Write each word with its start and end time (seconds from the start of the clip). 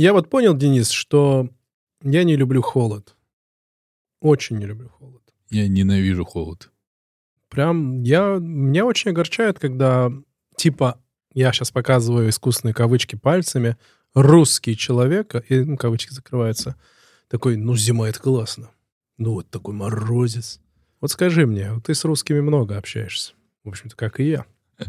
Я 0.00 0.14
вот 0.14 0.30
понял, 0.30 0.56
Денис, 0.56 0.88
что 0.88 1.50
я 2.02 2.24
не 2.24 2.34
люблю 2.34 2.62
холод. 2.62 3.14
Очень 4.22 4.56
не 4.56 4.64
люблю 4.64 4.88
холод. 4.88 5.22
Я 5.50 5.68
ненавижу 5.68 6.24
холод. 6.24 6.70
Прям 7.50 8.02
я, 8.02 8.38
меня 8.40 8.86
очень 8.86 9.10
огорчает, 9.10 9.58
когда 9.58 10.10
типа, 10.56 10.98
я 11.34 11.52
сейчас 11.52 11.70
показываю 11.70 12.30
искусственные 12.30 12.72
кавычки 12.72 13.16
пальцами, 13.16 13.76
русский 14.14 14.74
человек, 14.74 15.34
и 15.50 15.60
ну, 15.60 15.76
кавычки 15.76 16.14
закрываются, 16.14 16.76
такой, 17.28 17.56
ну, 17.56 17.76
зима 17.76 18.08
это 18.08 18.20
классно. 18.20 18.70
Ну, 19.18 19.34
вот 19.34 19.50
такой 19.50 19.74
морозец. 19.74 20.60
Вот 21.02 21.10
скажи 21.10 21.46
мне, 21.46 21.78
ты 21.84 21.94
с 21.94 22.06
русскими 22.06 22.40
много 22.40 22.78
общаешься. 22.78 23.34
В 23.64 23.68
общем-то, 23.68 23.96
как 23.96 24.18
и 24.18 24.30
я. 24.30 24.46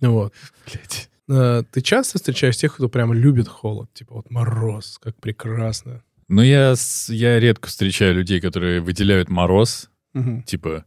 Вот. 0.00 0.32
Блять. 0.64 1.07
Э, 1.28 1.62
Ты 1.70 1.80
часто 1.82 2.18
встречаешь 2.18 2.56
тех, 2.56 2.74
кто 2.74 2.88
прям 2.88 3.12
любит 3.12 3.48
холод? 3.48 3.92
Типа 3.92 4.14
вот 4.14 4.30
мороз, 4.30 4.98
как 5.02 5.16
прекрасно. 5.20 6.02
Ну, 6.28 6.42
я, 6.42 6.74
я 7.08 7.40
редко 7.40 7.68
встречаю 7.68 8.14
людей, 8.14 8.40
которые 8.40 8.80
выделяют 8.80 9.28
мороз. 9.30 9.90
Мгм. 10.12 10.42
Типа, 10.42 10.84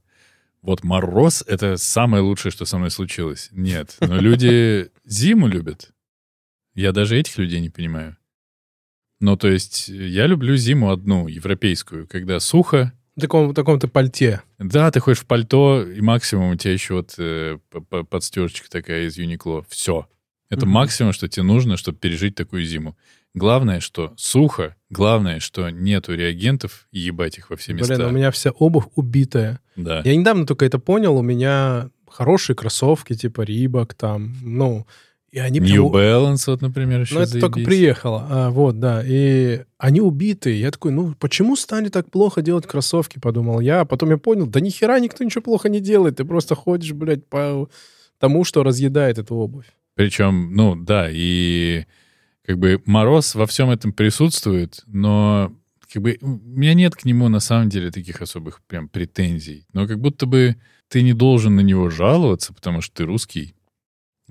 вот 0.62 0.84
мороз— 0.84 1.44
это 1.48 1.78
самое 1.78 2.22
лучшее, 2.24 2.52
что 2.52 2.66
со 2.66 2.78
мной 2.78 2.92
случилось. 2.92 3.50
Нет. 3.52 3.98
Но 4.00 4.18
люди 4.18 4.92
зиму 5.06 5.48
любят. 5.48 5.92
Я 6.76 6.92
даже 6.92 7.18
этих 7.18 7.38
людей 7.38 7.60
не 7.60 7.70
понимаю. 7.70 8.18
Ну, 9.20 9.36
то 9.36 9.48
есть, 9.48 9.88
я 9.88 10.26
люблю 10.28 10.56
зиму 10.56 10.92
одну, 10.92 11.28
европейскую, 11.28 12.08
когда 12.08 12.40
сухо, 12.40 12.94
В 13.16 13.22
таком, 13.22 13.50
в 13.50 13.54
таком-то 13.54 13.88
пальте. 13.88 14.42
Да, 14.58 14.90
ты 14.92 15.00
ходишь 15.00 15.20
в 15.22 15.26
пальто, 15.26 15.84
и 15.84 16.02
максимум 16.02 16.52
у 16.52 16.56
тебя 16.56 16.74
еще 16.74 16.96
вот 16.96 17.16
э, 17.18 17.60
подстежечка 18.10 18.70
такая 18.70 19.08
из 19.08 19.18
Юникло. 19.18 19.64
Все. 19.70 20.08
Это 20.52 20.66
Мгм. 20.68 20.74
максимум, 20.76 21.14
что 21.14 21.28
тебе 21.28 21.44
нужно, 21.44 21.78
чтобы 21.78 21.98
пережить 21.98 22.36
такую 22.36 22.64
зиму. 22.66 22.96
Главное, 23.34 23.80
что 23.80 24.14
сухо, 24.18 24.76
главное, 24.90 25.40
что 25.40 25.70
нету 25.70 26.14
реагентов, 26.14 26.88
и 26.92 27.00
ебать 27.00 27.38
их 27.38 27.50
во 27.50 27.56
все 27.56 27.74
места. 27.74 27.96
Блин, 27.96 28.08
у 28.08 28.12
меня 28.12 28.30
вся 28.32 28.52
обувь 28.52 28.86
убитая. 28.96 29.60
Да. 29.78 30.02
Я 30.06 30.16
недавно 30.16 30.46
только 30.46 30.66
это 30.66 30.78
понял. 30.78 31.16
У 31.18 31.22
меня 31.22 31.90
хорошие 32.10 32.56
кроссовки, 32.56 33.16
типа 33.16 33.42
Рибок 33.44 33.94
там, 33.94 34.36
ну, 34.44 34.86
и 35.32 35.40
они 35.40 35.60
New 35.62 35.90
прям- 35.90 36.04
Balance, 36.34 36.44
вот, 36.48 36.62
например, 36.62 37.00
еще 37.00 37.16
Ну, 37.16 37.22
это 37.22 37.40
только 37.40 37.54
заебись. 37.60 37.68
приехало. 37.74 38.28
А, 38.30 38.50
вот, 38.50 38.82
да. 38.82 39.02
И 39.06 39.62
они 39.78 40.02
убитые. 40.02 40.60
Я 40.60 40.72
такой, 40.72 40.92
ну, 40.92 41.16
почему 41.18 41.56
стали 41.56 41.88
так 41.88 42.12
плохо 42.12 42.42
делать 42.42 42.68
кроссовки, 42.68 43.18
подумал 43.20 43.62
я. 43.62 43.80
А 43.80 43.86
потом 43.86 44.10
я 44.10 44.18
понял, 44.18 44.46
да 44.48 44.60
нихера 44.60 45.00
никто 45.00 45.24
ничего 45.24 45.42
плохо 45.42 45.70
не 45.70 45.80
делает. 45.80 46.18
Ты 46.18 46.26
просто 46.26 46.56
ходишь, 46.56 46.92
блядь, 46.92 47.26
по 47.26 47.70
тому, 48.20 48.44
что 48.44 48.62
разъедает 48.64 49.18
эту 49.20 49.36
обувь. 49.36 49.68
Причем, 50.02 50.56
ну 50.56 50.76
да, 50.76 51.10
и 51.12 51.86
как 52.44 52.58
бы 52.58 52.82
мороз 52.86 53.36
во 53.36 53.46
всем 53.46 53.70
этом 53.70 53.94
присутствует, 53.94 54.82
но 54.88 55.56
как 55.94 56.02
бы 56.02 56.18
у 56.22 56.28
меня 56.28 56.74
нет 56.74 56.96
к 56.96 57.06
нему 57.06 57.30
на 57.30 57.40
самом 57.40 57.70
деле 57.70 57.92
таких 57.92 58.20
особых 58.22 58.62
прям 58.66 58.90
претензий. 58.90 59.68
Но 59.74 59.88
как 59.88 60.00
будто 60.00 60.26
бы 60.26 60.56
ты 60.88 61.04
не 61.04 61.14
должен 61.14 61.56
на 61.56 61.60
него 61.62 61.90
жаловаться, 61.92 62.52
потому 62.52 62.82
что 62.82 62.96
ты 62.96 63.04
русский. 63.06 63.54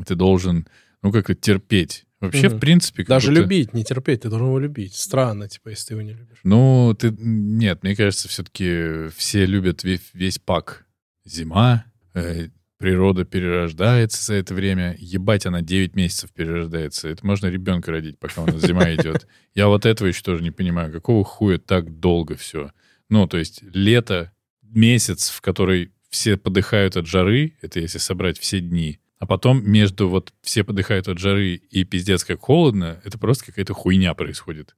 Ты 0.05 0.17
должен, 0.17 0.67
ну 1.03 1.13
как-то 1.13 1.35
терпеть. 1.37 2.05
Вообще, 2.19 2.49
Мгм. 2.49 2.57
в 2.57 2.61
принципе, 2.61 3.03
как 3.05 3.09
Даже 3.11 3.29
будто- 3.29 3.41
любить, 3.43 3.73
не 3.73 3.85
терпеть. 3.85 4.23
Ты 4.23 4.29
должен 4.29 4.49
его 4.49 4.59
любить. 4.59 4.95
Странно, 4.97 5.49
типа, 5.49 5.69
если 5.69 5.87
ты 5.89 5.95
его 5.95 6.03
не 6.03 6.13
любишь. 6.15 6.41
Ну, 6.43 6.95
ты... 6.99 7.15
Нет, 7.17 7.83
мне 7.85 7.95
кажется, 7.95 8.27
все-таки 8.29 9.09
все 9.17 9.47
любят 9.47 9.85
весь, 9.85 10.03
весь 10.15 10.39
пак. 10.41 10.85
Зима, 11.25 11.85
э, 12.15 12.49
природа 12.81 13.27
перерождается 13.27 14.25
за 14.25 14.35
это 14.37 14.55
время. 14.55 14.97
Ебать, 14.99 15.45
она 15.45 15.61
9 15.61 15.95
месяцев 15.97 16.33
перерождается. 16.33 17.11
Это 17.11 17.27
можно 17.27 17.49
ребенка 17.49 17.93
родить, 17.93 18.19
пока 18.19 18.43
у 18.43 18.47
нас 18.47 18.63
зима 18.63 18.91
идет. 18.95 19.29
Я 19.55 19.69
вот 19.69 19.85
этого 19.85 20.09
еще 20.09 20.23
тоже 20.23 20.43
не 20.43 20.51
понимаю. 20.51 20.91
Какого 20.91 21.23
хуя 21.23 21.59
так 21.59 22.01
долго 22.01 22.37
все? 22.37 22.73
Ну, 23.11 23.29
то 23.29 23.37
есть 23.37 23.63
лето, 23.75 24.33
месяц, 24.63 25.29
в 25.29 25.43
который 25.43 25.93
все 26.09 26.39
подыхают 26.39 26.97
от 26.97 27.07
жары, 27.07 27.55
это 27.61 27.81
если 27.81 27.99
собрать 27.99 28.39
все 28.39 28.61
дни, 28.61 28.99
а 29.19 29.27
потом 29.27 29.63
между 29.71 30.09
вот 30.09 30.33
все 30.41 30.65
подыхают 30.65 31.07
от 31.07 31.19
жары 31.19 31.57
и 31.57 31.85
пиздец 31.85 32.25
как 32.25 32.41
холодно, 32.41 32.99
это 33.05 33.19
просто 33.19 33.45
какая-то 33.45 33.75
хуйня 33.75 34.15
происходит. 34.15 34.75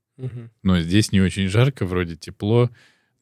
Но 0.62 0.81
здесь 0.81 1.12
не 1.12 1.21
очень 1.21 1.48
жарко, 1.48 1.87
вроде 1.87 2.16
тепло, 2.16 2.69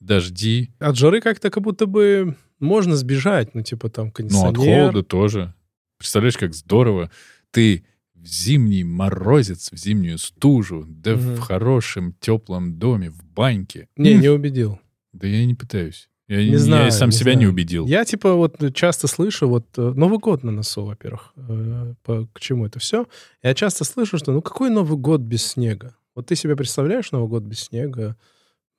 дожди. 0.00 0.70
От 0.78 0.96
жары 0.96 1.20
как-то 1.20 1.50
как 1.50 1.62
будто 1.62 1.84
бы 1.84 2.36
можно 2.60 2.96
сбежать. 2.96 3.54
Ну, 3.54 3.62
типа, 3.62 3.88
там, 3.90 4.06
Ну, 4.06 4.12
кондиционер. 4.12 4.50
от 4.50 4.56
холода 4.56 5.02
тоже. 5.02 5.54
Представляешь, 5.98 6.36
как 6.38 6.54
здорово. 6.54 7.10
Ты 7.50 7.84
в 8.14 8.26
зимний 8.26 8.84
морозец, 8.84 9.70
в 9.72 9.76
зимнюю 9.76 10.18
стужу, 10.18 10.84
да 10.88 11.12
Мгм. 11.16 11.34
в 11.36 11.38
хорошем 11.40 12.14
теплом 12.20 12.78
доме, 12.78 13.10
в 13.10 13.24
баньке. 13.24 13.88
Не, 13.96 14.14
не 14.14 14.28
убедил. 14.28 14.78
Да 15.12 15.26
я 15.26 15.44
не 15.46 15.54
пытаюсь. 15.54 16.08
Я, 16.28 16.36
Не 16.44 16.50
я 16.52 16.58
знаю, 16.58 16.92
сам 16.92 17.08
не 17.08 17.16
себя 17.16 17.32
не 17.34 17.38
знаю. 17.40 17.50
убедил. 17.52 17.86
Я, 17.86 18.04
типа, 18.04 18.34
вот 18.34 18.56
часто 18.74 19.08
слышу, 19.08 19.48
вот 19.48 19.66
э, 19.78 19.92
Новый 19.96 20.18
год 20.20 20.44
на 20.44 20.52
носу, 20.52 20.84
во-первых, 20.84 21.32
э, 21.36 21.94
по- 22.04 22.26
к 22.32 22.38
чему 22.38 22.66
это 22.66 22.78
все. 22.78 23.08
Я 23.42 23.52
часто 23.54 23.84
слышу, 23.84 24.16
что 24.16 24.30
ну 24.32 24.40
какой 24.40 24.70
Новый 24.70 24.96
год 24.96 25.22
без 25.22 25.44
снега? 25.44 25.96
Вот 26.14 26.26
ты 26.26 26.36
себе 26.36 26.54
представляешь 26.54 27.10
Новый 27.10 27.28
год 27.28 27.42
без 27.42 27.60
снега? 27.60 28.16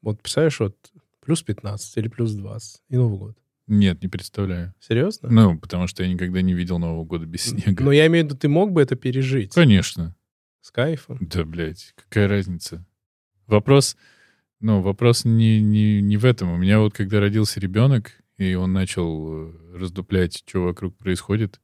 Вот 0.02 0.22
представляешь, 0.22 0.60
вот 0.62 0.76
плюс 1.20 1.42
15 1.44 1.98
или 1.98 2.08
плюс 2.08 2.32
20 2.32 2.82
и 2.88 2.96
Новый 2.96 3.18
год. 3.20 3.38
Нет, 3.72 4.04
не 4.04 4.10
представляю. 4.10 4.74
Серьезно? 4.82 5.30
Ну, 5.30 5.58
потому 5.58 5.88
что 5.88 6.04
я 6.04 6.10
никогда 6.10 6.42
не 6.42 6.54
видел 6.54 6.78
Нового 6.78 7.06
года 7.06 7.26
без 7.26 7.44
снега. 7.44 7.82
Но 7.82 7.94
я 7.94 8.08
имею 8.08 8.26
в 8.26 8.28
виду, 8.28 8.38
ты 8.38 8.50
мог 8.50 8.74
бы 8.74 8.82
это 8.82 8.98
пережить 8.98 9.54
Конечно. 9.54 10.14
с 10.60 10.72
кайфом. 10.72 11.18
Да, 11.22 11.46
блядь, 11.46 11.94
какая 11.96 12.28
разница? 12.28 12.86
Вопрос, 13.48 13.96
ну, 14.60 14.82
вопрос 14.82 15.24
не, 15.24 15.62
не, 15.62 16.02
не 16.02 16.18
в 16.18 16.26
этом. 16.26 16.52
У 16.52 16.58
меня 16.58 16.80
вот, 16.82 16.94
когда 16.94 17.22
родился 17.22 17.62
ребенок, 17.62 18.12
и 18.38 18.56
он 18.56 18.74
начал 18.74 19.48
э, 19.48 19.78
раздуплять, 19.78 20.44
что 20.46 20.64
вокруг 20.64 20.98
происходит, 20.98 21.62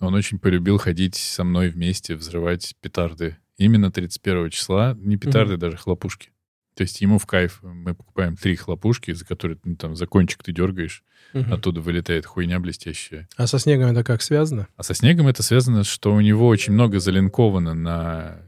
он 0.00 0.14
очень 0.14 0.40
полюбил 0.40 0.78
ходить 0.78 1.14
со 1.14 1.44
мной 1.44 1.68
вместе, 1.68 2.16
взрывать 2.16 2.74
петарды. 2.80 3.36
Именно 3.58 3.92
31 3.92 4.50
числа, 4.50 4.96
не 4.98 5.16
петарды, 5.16 5.56
даже 5.56 5.76
хлопушки. 5.76 6.31
То 6.74 6.82
есть 6.82 7.00
ему 7.02 7.18
в 7.18 7.26
кайф. 7.26 7.60
Мы 7.62 7.94
покупаем 7.94 8.36
три 8.36 8.56
хлопушки, 8.56 9.12
за 9.12 9.26
которые 9.26 9.58
ну, 9.64 9.76
там 9.76 9.94
за 9.94 10.06
кончик 10.06 10.42
ты 10.42 10.52
дергаешь, 10.52 11.04
Мгм. 11.34 11.52
оттуда 11.52 11.80
вылетает 11.80 12.26
хуйня 12.26 12.58
блестящая. 12.60 13.28
А 13.36 13.46
со 13.46 13.58
снегом 13.58 13.90
это 13.90 14.02
как 14.04 14.22
связано? 14.22 14.68
А 14.76 14.82
со 14.82 14.94
снегом 14.94 15.28
это 15.28 15.42
связано, 15.42 15.84
что 15.84 16.14
у 16.14 16.20
него 16.20 16.46
очень 16.48 16.72
много 16.72 16.98
залинковано 16.98 17.74
на 17.74 18.42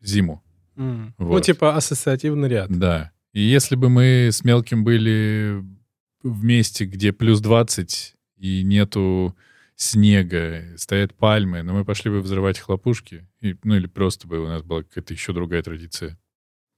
зиму. 0.00 0.42
Ну, 0.76 1.12
Вот. 1.18 1.44
типа 1.44 1.76
ассоциативный 1.76 2.48
ряд. 2.48 2.70
Да. 2.70 3.10
И 3.32 3.40
если 3.40 3.74
бы 3.76 3.88
мы 3.88 4.28
с 4.32 4.44
Мелким 4.44 4.84
были 4.84 5.62
в 6.22 6.44
месте, 6.44 6.84
где 6.84 7.12
плюс 7.12 7.40
20 7.40 8.14
и 8.38 8.62
нету 8.62 9.36
снега, 9.76 10.64
стоят 10.76 11.14
пальмы, 11.14 11.62
но 11.62 11.72
мы 11.74 11.84
пошли 11.84 12.10
бы 12.10 12.20
взрывать 12.20 12.58
хлопушки, 12.58 13.26
и, 13.40 13.56
ну 13.64 13.76
или 13.76 13.86
просто 13.86 14.26
бы 14.26 14.40
у 14.40 14.46
нас 14.46 14.62
была 14.62 14.82
какая-то 14.82 15.14
еще 15.14 15.32
другая 15.32 15.62
традиция. 15.62 16.18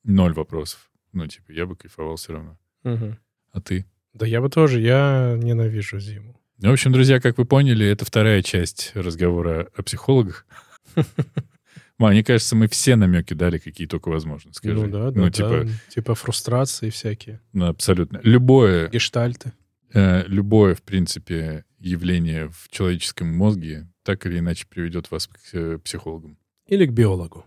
Ноль 0.05 0.33
вопросов. 0.33 0.90
Ну, 1.13 1.27
типа, 1.27 1.53
я 1.53 1.67
бы 1.67 1.77
кайфовал 1.77 2.17
все 2.17 2.33
равно. 2.35 2.59
Мгм. 2.85 3.19
А 3.53 3.61
ты? 3.61 3.85
Да 4.13 4.27
я 4.27 4.41
бы 4.41 4.49
тоже, 4.49 4.81
я 4.81 5.37
ненавижу 5.41 5.99
зиму. 6.01 6.41
Ну, 6.59 6.71
в 6.71 6.73
общем, 6.73 6.93
друзья, 6.93 7.21
как 7.21 7.39
вы 7.39 7.45
поняли, 7.45 7.87
это 7.87 8.05
вторая 8.05 8.43
часть 8.43 8.93
разговора 8.95 9.69
о 9.75 9.83
психологах. 9.83 10.47
Ма, 11.99 12.11
мне 12.11 12.25
кажется, 12.25 12.57
мы 12.57 12.67
все 12.69 12.97
намеки 12.97 13.35
дали, 13.35 13.59
какие 13.59 13.87
только 13.87 14.09
возможно, 14.09 14.53
скажи. 14.55 14.75
Ну 14.75 14.89
да, 14.89 15.11
да, 15.11 15.21
Ну, 15.21 15.25
да. 15.27 15.31
типа, 15.31 15.67
Типа 15.91 16.15
фрустрации 16.15 16.91
всякие, 16.91 17.41
ну, 17.53 17.67
абсолютно. 17.67 18.21
Любое, 18.23 18.89
гештальты. 18.89 19.53
э, 19.93 20.25
любое, 20.27 20.75
в 20.75 20.83
принципе, 20.83 21.65
явление 21.79 22.49
в 22.49 22.69
человеческом 22.71 23.29
мозге 23.29 23.87
так 24.03 24.25
или 24.27 24.39
иначе 24.39 24.67
приведет 24.69 25.11
вас 25.11 25.27
к 25.27 25.39
э, 25.53 25.79
психологам. 25.79 26.39
Или 26.67 26.87
к 26.87 26.93
биологу. 26.93 27.45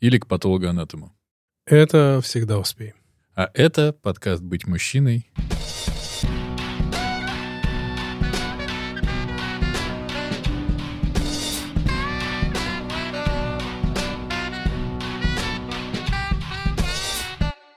Или 0.00 0.18
к 0.18 0.26
патологоанатому. 0.26 1.12
Это 1.64 2.20
всегда 2.24 2.58
успеем. 2.58 2.96
А 3.36 3.48
это 3.54 3.92
подкаст 3.92 4.42
«Быть 4.42 4.66
мужчиной». 4.66 5.30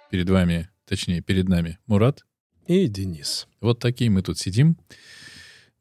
Перед 0.10 0.30
вами, 0.31 0.70
точнее, 0.86 1.22
перед 1.22 1.48
нами 1.48 1.78
Мурат. 1.86 2.26
И 2.66 2.88
Денис. 2.88 3.48
Вот 3.62 3.80
такие 3.80 4.10
мы 4.10 4.24
тут 4.24 4.40
сидим. 4.40 4.80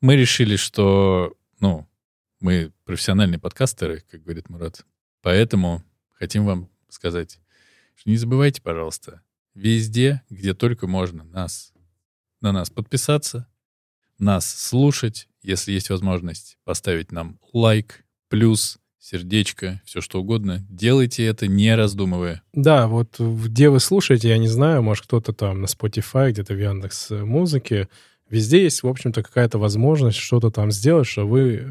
Мы 0.02 0.16
решили, 0.16 0.56
что, 0.56 1.32
ну, 1.58 1.88
мы 2.40 2.70
профессиональные 2.84 3.38
подкастеры, 3.38 4.04
как 4.10 4.24
говорит 4.24 4.50
Мурат. 4.50 4.84
Поэтому 5.22 5.82
хотим 6.12 6.44
вам 6.44 6.68
сказать, 6.90 7.38
не 8.04 8.16
забывайте, 8.16 8.60
пожалуйста, 8.62 9.22
везде, 9.54 10.22
где 10.30 10.54
только 10.54 10.86
можно 10.86 11.24
нас, 11.24 11.72
на 12.40 12.52
нас 12.52 12.70
подписаться, 12.70 13.48
нас 14.18 14.46
слушать, 14.46 15.28
если 15.42 15.72
есть 15.72 15.90
возможность 15.90 16.58
поставить 16.64 17.12
нам 17.12 17.38
лайк, 17.52 18.04
плюс 18.28 18.78
сердечко, 18.98 19.82
все 19.84 20.00
что 20.00 20.20
угодно. 20.20 20.64
Делайте 20.70 21.26
это, 21.26 21.46
не 21.46 21.74
раздумывая. 21.74 22.42
Да, 22.54 22.86
вот 22.86 23.20
где 23.20 23.68
вы 23.68 23.78
слушаете, 23.78 24.30
я 24.30 24.38
не 24.38 24.48
знаю, 24.48 24.82
может, 24.82 25.04
кто-то 25.04 25.32
там 25.34 25.60
на 25.60 25.66
Spotify, 25.66 26.30
где-то 26.30 26.54
в 26.54 26.58
Яндекс 26.58 27.10
музыке. 27.10 27.88
Везде 28.30 28.62
есть, 28.62 28.82
в 28.82 28.88
общем-то, 28.88 29.22
какая-то 29.22 29.58
возможность 29.58 30.16
что-то 30.16 30.50
там 30.50 30.72
сделать, 30.72 31.06
что 31.06 31.26
вы, 31.26 31.70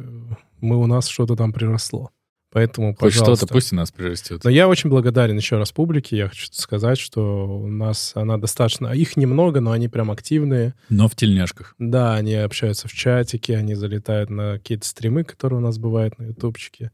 мы 0.61 0.77
у 0.77 0.85
нас 0.85 1.07
что-то 1.07 1.35
там 1.35 1.51
приросло. 1.51 2.11
Поэтому, 2.53 2.95
Хоть 2.95 3.13
что-то 3.13 3.47
пусть 3.47 3.73
у 3.73 3.75
нас 3.75 3.91
прирастет. 3.91 4.43
Но 4.43 4.49
я 4.51 4.67
очень 4.67 4.91
благодарен 4.91 5.35
еще 5.35 5.57
раз 5.57 5.71
публике. 5.71 6.15
Я 6.15 6.27
хочу 6.29 6.47
сказать, 6.51 6.99
что 6.99 7.47
у 7.47 7.67
нас 7.67 8.11
она 8.13 8.37
достаточно... 8.37 8.89
Их 8.93 9.17
немного, 9.17 9.59
но 9.59 9.71
они 9.71 9.89
прям 9.89 10.11
активные. 10.11 10.75
Но 10.87 11.07
в 11.07 11.15
тельняшках. 11.15 11.73
Да, 11.79 12.13
они 12.13 12.35
общаются 12.35 12.87
в 12.87 12.93
чатике, 12.93 13.57
они 13.57 13.73
залетают 13.73 14.29
на 14.29 14.59
какие-то 14.59 14.85
стримы, 14.87 15.23
которые 15.23 15.57
у 15.57 15.63
нас 15.63 15.79
бывают 15.79 16.19
на 16.19 16.25
ютубчике. 16.25 16.91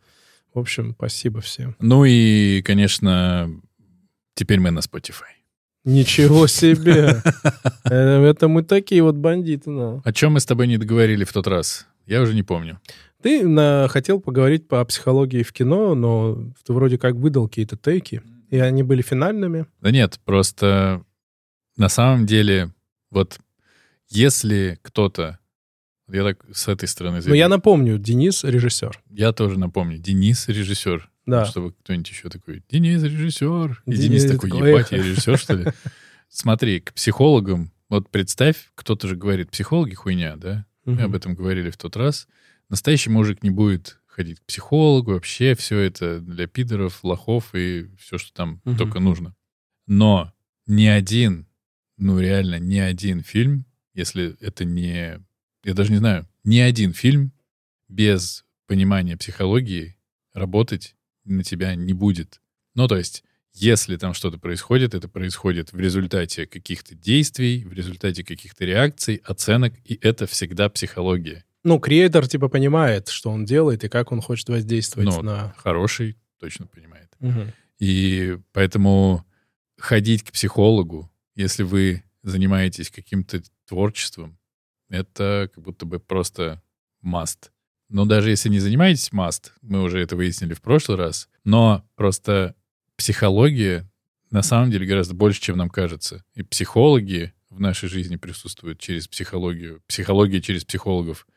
В 0.54 0.60
общем, 0.60 0.94
спасибо 0.98 1.42
всем. 1.42 1.76
Ну 1.82 2.06
и, 2.06 2.62
конечно, 2.62 3.52
теперь 4.36 4.62
мы 4.62 4.72
на 4.72 4.80
Spotify. 4.80 5.36
Ничего 5.84 6.48
себе! 6.48 7.22
Э, 7.92 8.24
Это 8.24 8.48
мы 8.48 8.62
такие 8.62 9.02
вот 9.02 9.16
бандиты. 9.16 9.72
О 9.72 10.14
чем 10.14 10.34
мы 10.34 10.40
с 10.40 10.46
тобой 10.46 10.68
не 10.68 10.78
договорили 10.78 11.24
в 11.24 11.34
тот 11.34 11.48
раз? 11.48 11.88
Я 12.06 12.22
уже 12.22 12.36
не 12.36 12.44
помню. 12.44 12.80
Ты 13.22 13.46
на, 13.48 13.88
хотел 13.90 14.22
поговорить 14.22 14.68
по 14.68 14.84
психологии 14.86 15.44
в 15.44 15.52
кино, 15.52 15.94
но 15.94 16.38
ты 16.66 16.74
вроде 16.74 16.98
как 16.98 17.16
выдал 17.16 17.48
какие-то 17.48 17.76
тейки, 17.76 18.22
и 18.50 18.58
они 18.60 18.84
были 18.84 19.02
финальными. 19.02 19.66
Да 19.82 19.92
нет, 19.92 20.20
просто 20.24 21.04
на 21.76 21.90
самом 21.90 22.26
деле, 22.26 22.74
вот 23.12 23.40
если 24.10 24.80
кто-то, 24.82 25.40
я 26.10 26.24
так 26.24 26.44
с 26.52 26.68
этой 26.68 26.88
стороны 26.88 27.18
Но 27.18 27.22
зайду, 27.22 27.36
я 27.36 27.50
напомню, 27.50 27.98
Денис— 27.98 28.44
режиссер. 28.46 29.02
я 29.10 29.34
тоже 29.34 29.60
напомню, 29.60 29.98
Денис 29.98 30.48
режиссер. 30.48 31.10
Да. 31.26 31.46
Чтобы 31.46 31.74
кто-нибудь 31.74 32.10
еще 32.10 32.30
такой, 32.30 32.64
Денис 32.70 33.04
режиссер. 33.04 33.84
И 33.86 33.92
Денис 33.92 34.24
Денис 34.24 34.32
такой, 34.32 34.50
такой, 34.50 34.70
ебать, 34.70 34.92
я 34.92 34.98
режиссер, 34.98 35.38
что 35.38 35.54
ли? 35.56 35.68
Смотри, 36.30 36.80
к 36.80 36.94
психологам, 36.94 37.72
вот 37.90 38.10
представь, 38.10 38.72
кто-то 38.76 39.08
же 39.08 39.16
говорит, 39.16 39.52
психологи 39.52 39.94
хуйня, 39.94 40.36
да? 40.38 40.66
Мы 40.86 41.02
об 41.04 41.14
этом 41.14 41.36
говорили 41.36 41.70
в 41.70 41.78
тот 41.78 41.96
раз. 41.96 42.28
Настоящий 42.70 43.10
мужик 43.10 43.44
не 43.44 43.50
будет 43.50 44.00
ходить 44.06 44.40
к 44.40 44.44
психологу, 44.46 45.14
вообще 45.14 45.56
все 45.56 45.80
это 45.80 46.20
для 46.20 46.48
пидоров, 46.48 47.04
лохов 47.04 47.56
и 47.56 47.88
все, 47.98 48.18
что 48.18 48.34
там 48.34 48.62
Мгм. 48.66 48.78
только 48.78 49.00
нужно. 49.00 49.36
Но 49.88 50.34
ни 50.68 50.86
один, 50.86 51.48
ну 51.98 52.20
реально 52.20 52.60
ни 52.60 52.78
один 52.78 53.24
фильм, 53.24 53.66
если 53.94 54.36
это 54.40 54.66
не... 54.66 55.20
Я 55.64 55.74
даже 55.74 55.92
не 55.92 55.98
знаю, 55.98 56.28
ни 56.44 56.58
один 56.58 56.94
фильм 56.94 57.34
без 57.88 58.46
понимания 58.68 59.18
психологии 59.18 59.98
работать 60.34 60.96
на 61.26 61.44
тебя 61.44 61.76
не 61.76 61.94
будет. 61.94 62.40
Ну, 62.76 62.88
то 62.88 62.98
есть, 62.98 63.24
если 63.54 63.98
там 63.98 64.14
что-то 64.14 64.38
происходит, 64.38 64.94
это 64.94 65.08
происходит 65.10 65.74
в 65.74 65.80
результате 65.80 66.46
каких-то 66.46 66.96
действий, 66.96 67.66
в 67.66 67.74
результате 67.74 68.24
каких-то 68.24 68.64
реакций, 68.64 69.22
оценок, 69.26 69.74
и 69.86 69.98
это 70.02 70.28
всегда 70.28 70.70
психология. 70.70 71.44
Ну, 71.70 71.80
креатор 71.80 72.28
типа 72.28 72.50
понимает, 72.50 73.10
что 73.10 73.30
он 73.30 73.46
делает 73.46 73.84
и 73.84 73.90
как 73.90 74.12
он 74.12 74.22
хочет 74.22 74.50
воздействовать 74.50 75.08
Ну, 75.08 75.22
на... 75.22 75.54
Хороший 75.58 76.18
точно 76.40 76.66
понимает. 76.66 77.12
Мгм. 77.20 77.54
И 77.78 78.40
поэтому 78.54 79.24
ходить 79.78 80.24
к 80.24 80.32
психологу, 80.32 81.12
если 81.36 81.62
вы 81.62 82.04
занимаетесь 82.24 82.90
каким-то 82.90 83.44
творчеством, 83.68 84.40
это 84.90 85.52
как 85.54 85.64
будто 85.64 85.86
бы 85.86 86.00
просто 86.00 86.60
must. 87.06 87.52
Но 87.88 88.06
даже 88.06 88.32
если 88.32 88.50
не 88.50 88.60
занимаетесь 88.60 89.12
must, 89.12 89.52
мы 89.62 89.84
уже 89.84 90.00
это 90.00 90.16
выяснили 90.16 90.56
в 90.56 90.64
прошлый 90.64 90.98
раз, 90.98 91.30
но 91.44 91.88
просто 91.96 92.56
психология 92.96 93.88
на 94.32 94.42
самом 94.42 94.72
деле 94.72 94.88
гораздо 94.88 95.14
больше, 95.14 95.40
чем 95.40 95.58
нам 95.58 95.70
кажется. 95.70 96.26
И 96.34 96.42
психологи 96.42 97.32
в 97.52 97.60
нашей 97.60 97.90
жизни 97.90 98.16
присутствуют 98.16 98.80
через 98.80 99.08
психологию, 99.08 99.84
психология 99.86 100.42
через 100.42 100.66
психологов, 100.66 101.28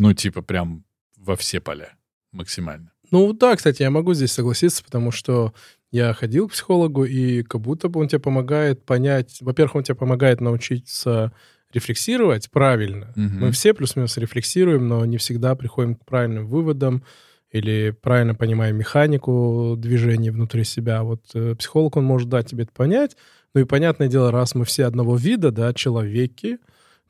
ну, 0.00 0.14
типа 0.14 0.40
прям 0.40 0.84
во 1.16 1.36
все 1.36 1.60
поля 1.60 1.90
максимально. 2.32 2.92
Ну 3.10 3.32
да, 3.32 3.54
кстати, 3.54 3.82
я 3.82 3.90
могу 3.90 4.14
здесь 4.14 4.32
согласиться, 4.32 4.82
потому 4.82 5.10
что 5.10 5.52
я 5.90 6.14
ходил 6.14 6.48
к 6.48 6.52
психологу, 6.52 7.04
и 7.04 7.42
как 7.42 7.60
будто 7.60 7.88
бы 7.88 8.00
он 8.00 8.08
тебе 8.08 8.20
помогает 8.20 8.84
понять... 8.84 9.38
Во-первых, 9.42 9.74
он 9.74 9.82
тебе 9.82 9.96
помогает 9.96 10.40
научиться 10.40 11.32
рефлексировать 11.72 12.50
правильно. 12.50 13.12
Мгм. 13.14 13.40
Мы 13.40 13.50
все 13.50 13.74
плюс-минус 13.74 14.16
рефлексируем, 14.16 14.88
но 14.88 15.04
не 15.04 15.18
всегда 15.18 15.54
приходим 15.54 15.96
к 15.96 16.04
правильным 16.06 16.46
выводам 16.46 17.04
или 17.50 17.94
правильно 18.00 18.34
понимаем 18.34 18.76
механику 18.76 19.74
движения 19.76 20.30
внутри 20.30 20.64
себя. 20.64 21.02
Вот 21.02 21.24
э, 21.34 21.54
психолог, 21.56 21.96
он 21.96 22.04
может 22.04 22.28
дать 22.28 22.48
тебе 22.48 22.62
это 22.62 22.72
понять. 22.72 23.16
Ну 23.54 23.60
и 23.60 23.64
понятное 23.64 24.08
дело, 24.08 24.30
раз 24.30 24.54
мы 24.54 24.64
все 24.64 24.86
одного 24.86 25.16
вида, 25.16 25.50
да, 25.50 25.74
человеки, 25.74 26.58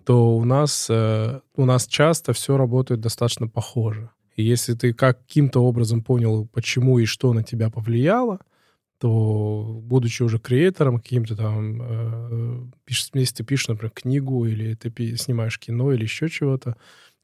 то 0.04 0.36
у 0.36 0.44
нас, 0.44 0.86
э, 0.90 1.40
у 1.56 1.64
нас 1.64 1.86
часто 1.86 2.32
все 2.32 2.56
работает 2.56 3.00
достаточно 3.00 3.48
похоже. 3.48 4.10
И 4.36 4.42
если 4.42 4.74
ты 4.74 4.92
каким-то 4.94 5.62
образом 5.62 6.02
понял, 6.02 6.46
почему 6.46 6.98
и 6.98 7.04
что 7.04 7.32
на 7.32 7.42
тебя 7.42 7.70
повлияло, 7.70 8.38
то, 8.98 9.80
будучи 9.82 10.22
уже 10.22 10.38
креатором, 10.38 10.98
каким-то 10.98 11.34
там, 11.34 11.82
э, 11.82 12.64
пишешь, 12.84 13.10
если 13.14 13.36
ты 13.36 13.44
пишешь, 13.44 13.68
например, 13.68 13.92
книгу, 13.92 14.46
или 14.46 14.74
ты 14.74 15.16
снимаешь 15.16 15.58
кино, 15.58 15.92
или 15.92 16.02
еще 16.02 16.28
чего-то, 16.28 16.76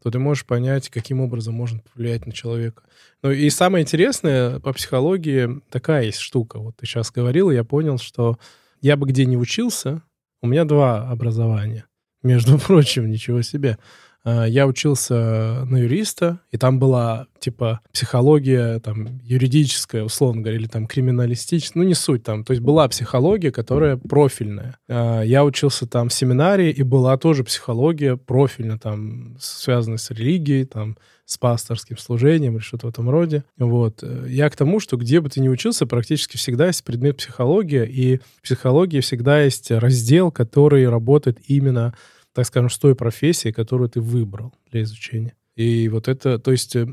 то 0.03 0.11
ты 0.11 0.19
можешь 0.19 0.47
понять, 0.47 0.89
каким 0.89 1.21
образом 1.21 1.55
можно 1.55 1.81
повлиять 1.93 2.27
на 2.27 2.33
человека. 2.33 2.83
Ну 3.23 3.31
и 3.31 3.51
самое 3.51 3.83
интересное 3.83 4.61
по 4.61 4.73
психологии 4.73 5.61
такая 5.71 6.05
есть 6.05 6.19
штука. 6.19 6.59
Вот 6.59 6.77
ты 6.77 6.87
сейчас 6.87 7.11
говорил, 7.11 7.51
я 7.51 7.65
понял, 7.65 7.99
что 7.99 8.39
я 8.81 8.97
бы 8.97 9.07
где 9.07 9.27
не 9.27 9.37
учился, 9.37 10.03
у 10.43 10.47
меня 10.47 10.65
два 10.65 11.11
образования. 11.11 11.87
Между 12.27 12.59
прочим, 12.67 13.11
ничего 13.11 13.43
себе. 13.43 13.79
А, 14.25 14.45
Я 14.45 14.67
учился 14.67 15.65
на 15.67 15.77
юриста, 15.79 16.41
и 16.51 16.59
там 16.59 16.81
была, 16.81 17.29
типа, 17.39 17.81
психология, 17.93 18.81
там, 18.81 19.21
юридическая, 19.23 20.03
условно 20.03 20.43
говоря, 20.43 20.59
или 20.59 20.67
там 20.67 20.87
криминалистическая, 20.89 21.81
ну, 21.81 21.89
не 21.89 21.95
суть 21.95 22.25
там. 22.25 22.43
То 22.45 22.53
есть 22.53 22.63
была 22.63 22.89
психология, 22.89 23.53
которая 23.53 23.97
профильная. 23.97 24.77
А, 24.89 25.23
Я 25.23 25.45
учился 25.45 25.87
там 25.87 26.09
в 26.09 26.13
семинарии, 26.13 26.71
и 26.71 26.83
была 26.83 27.17
тоже 27.17 27.45
психология 27.45 28.17
профильная, 28.17 28.79
там, 28.79 29.37
связанная 29.39 29.99
с 29.99 30.11
религией, 30.11 30.65
там, 30.65 30.97
с 31.25 31.39
пасторским 31.39 31.99
служением 31.99 32.55
или 32.55 32.63
что-то 32.63 32.87
в 32.87 32.91
этом 32.91 33.11
роде. 33.11 33.45
Вот. 33.59 34.03
Я 34.29 34.49
к 34.49 34.57
тому, 34.57 34.79
что 34.81 34.97
где 34.97 35.21
бы 35.21 35.29
ты 35.29 35.41
ни 35.41 35.49
учился, 35.49 35.87
практически 35.87 36.37
всегда 36.37 36.69
есть 36.69 36.85
предмет 36.85 37.17
психология, 37.17 37.85
и 37.85 38.19
в 38.39 38.43
психологии 38.43 39.01
всегда 39.01 39.41
есть 39.41 39.71
раздел, 39.73 40.31
который 40.31 40.89
работает 40.89 41.39
именно, 41.49 41.95
так 42.37 42.45
скажем, 42.45 42.69
с 42.69 42.79
той 42.79 42.95
профессией, 42.95 43.55
которую 43.55 43.89
ты 43.89 44.03
выбрал 44.03 44.53
для 44.71 44.83
изучения. 44.83 45.35
И 45.55 45.89
вот 45.89 46.07
это, 46.07 46.39
то 46.39 46.53
есть, 46.53 46.77
э, 46.77 46.87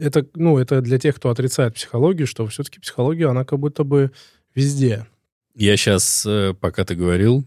это, 0.00 0.26
ну, 0.34 0.56
это 0.56 0.80
для 0.80 0.98
тех, 0.98 1.14
кто 1.16 1.28
отрицает 1.28 1.74
психологию, 1.74 2.26
что 2.26 2.46
все-таки 2.46 2.80
психология, 2.80 3.26
она 3.28 3.44
как 3.44 3.58
будто 3.58 3.84
бы 3.84 4.12
везде. 4.54 5.06
Я 5.54 5.76
сейчас, 5.76 6.26
пока 6.58 6.86
ты 6.86 6.94
говорил, 6.94 7.46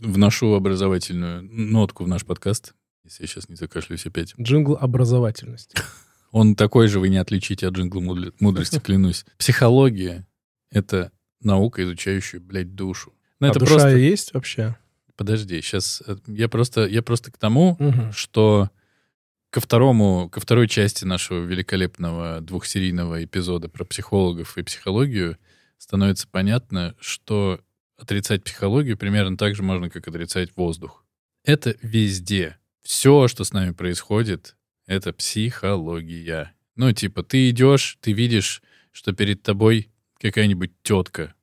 вношу 0.00 0.54
образовательную 0.54 1.42
нотку 1.42 2.04
в 2.04 2.08
наш 2.08 2.24
подкаст, 2.24 2.74
если 3.02 3.24
я 3.24 3.26
сейчас 3.26 3.48
не 3.48 3.56
закашлюсь 3.56 4.06
опять. 4.06 4.32
Джингл 4.40 4.78
образовательности. 4.80 5.76
Он 6.30 6.54
такой 6.54 6.86
же, 6.86 7.00
вы 7.00 7.08
не 7.08 7.18
отличите 7.18 7.66
от 7.66 7.74
джингла 7.74 8.00
мудр- 8.00 8.32
мудрости, 8.38 8.78
клянусь. 8.84 9.24
Психология— 9.38 10.24
это 10.70 11.10
наука, 11.40 11.82
изучающая, 11.82 12.38
блядь, 12.38 12.76
душу. 12.76 13.12
Ну, 13.40 13.48
а 13.48 13.50
это 13.50 13.58
душа 13.58 13.72
просто... 13.72 13.96
есть 13.96 14.34
вообще? 14.34 14.76
Подожди, 15.16 15.60
сейчас 15.60 16.02
я 16.26 16.48
просто, 16.48 16.86
я 16.86 17.02
просто 17.02 17.30
к 17.32 17.38
тому, 17.38 17.76
Мгм. 17.78 18.12
что 18.12 18.70
ко 19.50 19.60
второму, 19.60 20.28
ко 20.30 20.40
второй 20.40 20.68
части 20.68 21.04
нашего 21.04 21.44
великолепного 21.44 22.40
двухсерийного 22.40 23.22
эпизода 23.24 23.68
про 23.68 23.84
психологов 23.84 24.56
и 24.56 24.62
психологию 24.62 25.36
становится 25.78 26.26
понятно, 26.28 26.94
что 26.98 27.60
отрицать 27.98 28.42
психологию 28.44 28.96
примерно 28.96 29.36
так 29.36 29.54
же 29.54 29.62
можно, 29.62 29.90
как 29.90 30.08
отрицать 30.08 30.56
воздух. 30.56 31.04
Это 31.44 31.76
везде. 31.82 32.56
Все, 32.82 33.28
что 33.28 33.44
с 33.44 33.52
нами 33.52 33.72
происходит, 33.72 34.56
это 34.86 35.12
психология. 35.12 36.52
Ну, 36.76 36.90
типа, 36.92 37.22
ты 37.22 37.50
идешь, 37.50 37.98
ты 38.00 38.12
видишь, 38.12 38.62
что 38.90 39.12
перед 39.12 39.42
тобой 39.42 39.90
какая-нибудь 40.20 40.72
тетка 40.82 41.34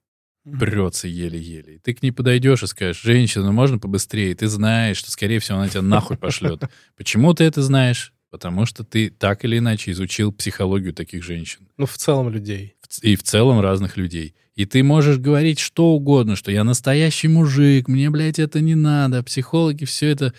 прется 0.58 1.08
еле-еле. 1.08 1.75
И 1.75 1.79
Ты 1.79 1.94
к 1.94 2.01
ней 2.01 2.12
подойдешь 2.12 2.63
и 2.63 2.68
скажешь, 2.68 3.01
женщина, 3.01 3.46
ну 3.46 3.51
можно 3.51 3.77
побыстрее? 3.77 4.36
Ты 4.36 4.48
знаешь, 4.48 4.98
что, 4.98 5.12
скорее 5.12 5.39
всего, 5.39 5.58
она 5.58 5.70
тебя 5.70 5.82
нахуй 5.82 6.18
пошлет. 6.18 6.63
Почему 6.98 7.34
ты 7.34 7.44
это 7.44 7.62
знаешь? 7.62 8.13
Потому 8.29 8.65
что 8.65 8.84
ты 8.84 9.10
так 9.10 9.44
или 9.44 9.58
иначе 9.58 9.91
изучил 9.91 10.32
психологию 10.32 10.94
таких 10.94 11.24
женщин. 11.24 11.68
Ну, 11.77 11.86
в 11.86 11.98
целом 11.98 12.29
людей. 12.29 12.75
И 13.01 13.15
в 13.15 13.24
целом 13.24 13.60
разных 13.60 13.98
людей. 13.98 14.36
И 14.56 14.65
ты 14.65 14.84
можешь 14.84 15.18
говорить 15.18 15.60
что 15.60 15.91
угодно, 15.91 16.36
что 16.36 16.51
я 16.51 16.63
настоящий 16.63 17.27
мужик, 17.27 17.88
мне, 17.88 18.10
блядь, 18.10 18.39
это 18.39 18.60
не 18.60 18.75
надо, 18.75 19.24
психологи, 19.24 19.86
все 19.86 20.08
это. 20.10 20.34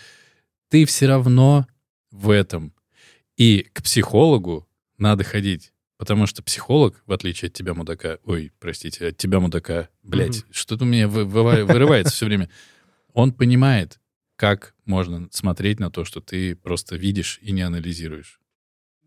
Ты 0.69 0.85
все 0.85 1.07
равно 1.07 1.65
в 2.11 2.29
этом. 2.29 2.73
И 3.35 3.67
к 3.73 3.81
психологу 3.83 4.67
надо 4.97 5.23
ходить, 5.23 5.73
Потому 6.01 6.25
что 6.25 6.41
психолог, 6.41 7.03
в 7.05 7.11
отличие 7.13 7.49
от 7.49 7.53
тебя, 7.53 7.75
мудака, 7.75 8.17
ой, 8.23 8.51
простите, 8.59 9.09
от 9.09 9.17
тебя, 9.17 9.39
мудака, 9.39 9.87
блядь, 10.01 10.37
Мгм. 10.43 10.47
что-то 10.51 10.83
у 10.83 10.87
меня 10.87 11.07
вы- 11.07 11.25
вы- 11.25 11.63
вырывается 11.65 12.11
все 12.11 12.25
время. 12.25 12.49
Он 13.13 13.31
понимает, 13.31 13.99
как 14.35 14.73
можно 14.85 15.27
смотреть 15.29 15.79
на 15.79 15.91
то, 15.91 16.03
что 16.03 16.19
ты 16.19 16.55
просто 16.55 16.95
видишь 16.95 17.37
и 17.43 17.51
не 17.51 17.61
анализируешь. 17.61 18.39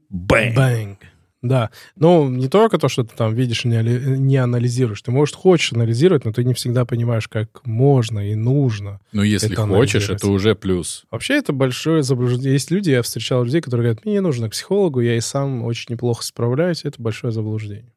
Бэнг! 0.08 0.54
Бэнг. 0.54 0.98
Да. 1.44 1.70
Ну, 1.94 2.30
не 2.30 2.48
только 2.48 2.78
то, 2.78 2.88
что 2.88 3.04
ты 3.04 3.14
там 3.14 3.34
видишь 3.34 3.66
и 3.66 3.68
не, 3.68 3.76
али- 3.76 4.18
не 4.18 4.38
анализируешь. 4.38 5.02
Ты, 5.02 5.10
может, 5.10 5.34
хочешь 5.34 5.74
анализировать, 5.74 6.24
но 6.24 6.32
ты 6.32 6.42
не 6.42 6.54
всегда 6.54 6.86
понимаешь, 6.86 7.28
как 7.28 7.66
можно 7.66 8.30
и 8.30 8.34
нужно. 8.34 8.98
Ну, 9.12 9.22
если 9.22 9.52
Это 9.52 9.66
хочешь, 9.66 10.08
это 10.08 10.26
уже 10.28 10.54
плюс. 10.54 11.04
Вообще, 11.10 11.34
это 11.34 11.52
большое 11.52 12.02
заблуждение. 12.02 12.54
Есть 12.54 12.70
люди, 12.70 12.88
я 12.88 13.02
встречал 13.02 13.44
людей, 13.44 13.60
которые 13.60 13.84
говорят, 13.84 14.06
мне 14.06 14.14
не 14.14 14.20
нужно 14.22 14.48
к 14.48 14.52
психологу, 14.52 15.00
я 15.00 15.18
и 15.18 15.20
сам 15.20 15.64
очень 15.64 15.92
неплохо 15.92 16.24
справляюсь. 16.24 16.86
Это 16.86 17.02
большое 17.02 17.30
заблуждение. 17.30 17.92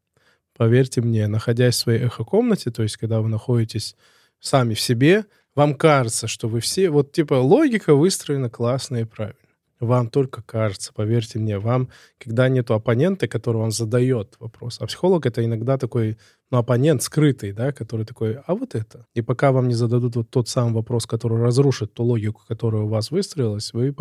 Поверьте 0.58 1.00
мне, 1.00 1.28
находясь 1.28 1.76
в 1.76 1.80
своей 1.80 2.02
эхо-комнате, 2.02 2.70
то 2.70 2.84
есть 2.84 2.98
когда 2.98 3.22
вы 3.22 3.30
находитесь 3.30 3.96
сами 4.42 4.74
в 4.74 4.82
себе, 4.82 5.24
вам 5.56 5.74
кажется, 5.74 6.28
что 6.28 6.50
вы 6.50 6.60
все... 6.60 6.90
Вот 6.90 7.14
типа 7.14 7.36
логика 7.36 7.96
выстроена 7.96 8.50
классно 8.50 8.98
и 8.98 9.04
правильно. 9.06 9.40
Вам 9.80 10.10
только 10.10 10.42
кажется, 10.42 10.92
поверьте 10.94 11.38
мне, 11.38 11.60
вам, 11.60 11.90
когда 12.18 12.50
нету 12.50 12.74
оппонента, 12.74 13.28
который 13.28 13.58
вам 13.58 13.72
задает 13.72 14.36
вопрос. 14.40 14.78
А 14.80 14.88
психолог 14.88 15.26
это 15.26 15.46
иногда 15.46 15.78
такой, 15.78 16.18
ну, 16.50 16.58
оппонент 16.58 17.04
скрытый, 17.04 17.52
да, 17.52 17.72
который 17.72 18.06
такой, 18.06 18.38
а 18.46 18.56
вот 18.56 18.74
это. 18.74 19.06
И 19.14 19.22
пока 19.22 19.52
вам 19.52 19.68
не 19.68 19.76
зададут 19.76 20.16
вот 20.16 20.30
тот 20.30 20.50
самый 20.50 20.74
вопрос, 20.74 21.06
который 21.06 21.40
разрушит 21.40 21.94
ту 21.94 22.04
логику, 22.04 22.42
которая 22.48 22.84
у 22.84 22.88
вас 22.88 23.12
выстроилась, 23.12 23.72
вы, 23.74 23.96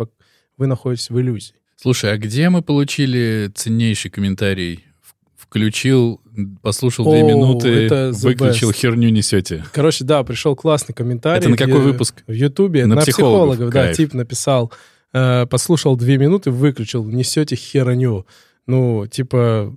вы 0.57 0.67
находитесь 0.67 1.11
в 1.11 1.19
иллюзии. 1.19 1.55
Слушай, 1.75 2.13
а 2.13 2.17
где 2.17 2.49
мы 2.49 2.63
получили 2.63 3.51
ценнейший 3.53 4.09
комментарий? 4.09 4.83
Включил, 5.35 6.19
послушал 6.61 7.09
две 7.09 7.21
минуты, 7.21 8.11
выключил, 8.11 8.71
best. 8.71 8.75
херню 8.75 9.09
несете. 9.09 9.63
Короче, 9.71 10.03
да, 10.03 10.23
пришел 10.23 10.55
классный 10.55 10.93
комментарий. 10.93 11.39
Это 11.39 11.49
на 11.49 11.55
какой 11.55 11.79
выпуск? 11.79 12.23
В 12.25 12.31
Ютубе. 12.31 12.85
На 12.85 12.95
На, 12.95 13.01
психологов, 13.01 13.57
психологов, 13.57 13.73
да. 13.73 13.93
Тип 13.93 14.13
написал, 14.13 14.73
э, 15.17 15.45
послушал 15.47 15.95
две 15.95 16.17
минуты, 16.17 16.51
выключил, 16.51 17.05
несете 17.05 17.55
херню. 17.55 18.25
Ну, 18.65 19.07
типа, 19.07 19.75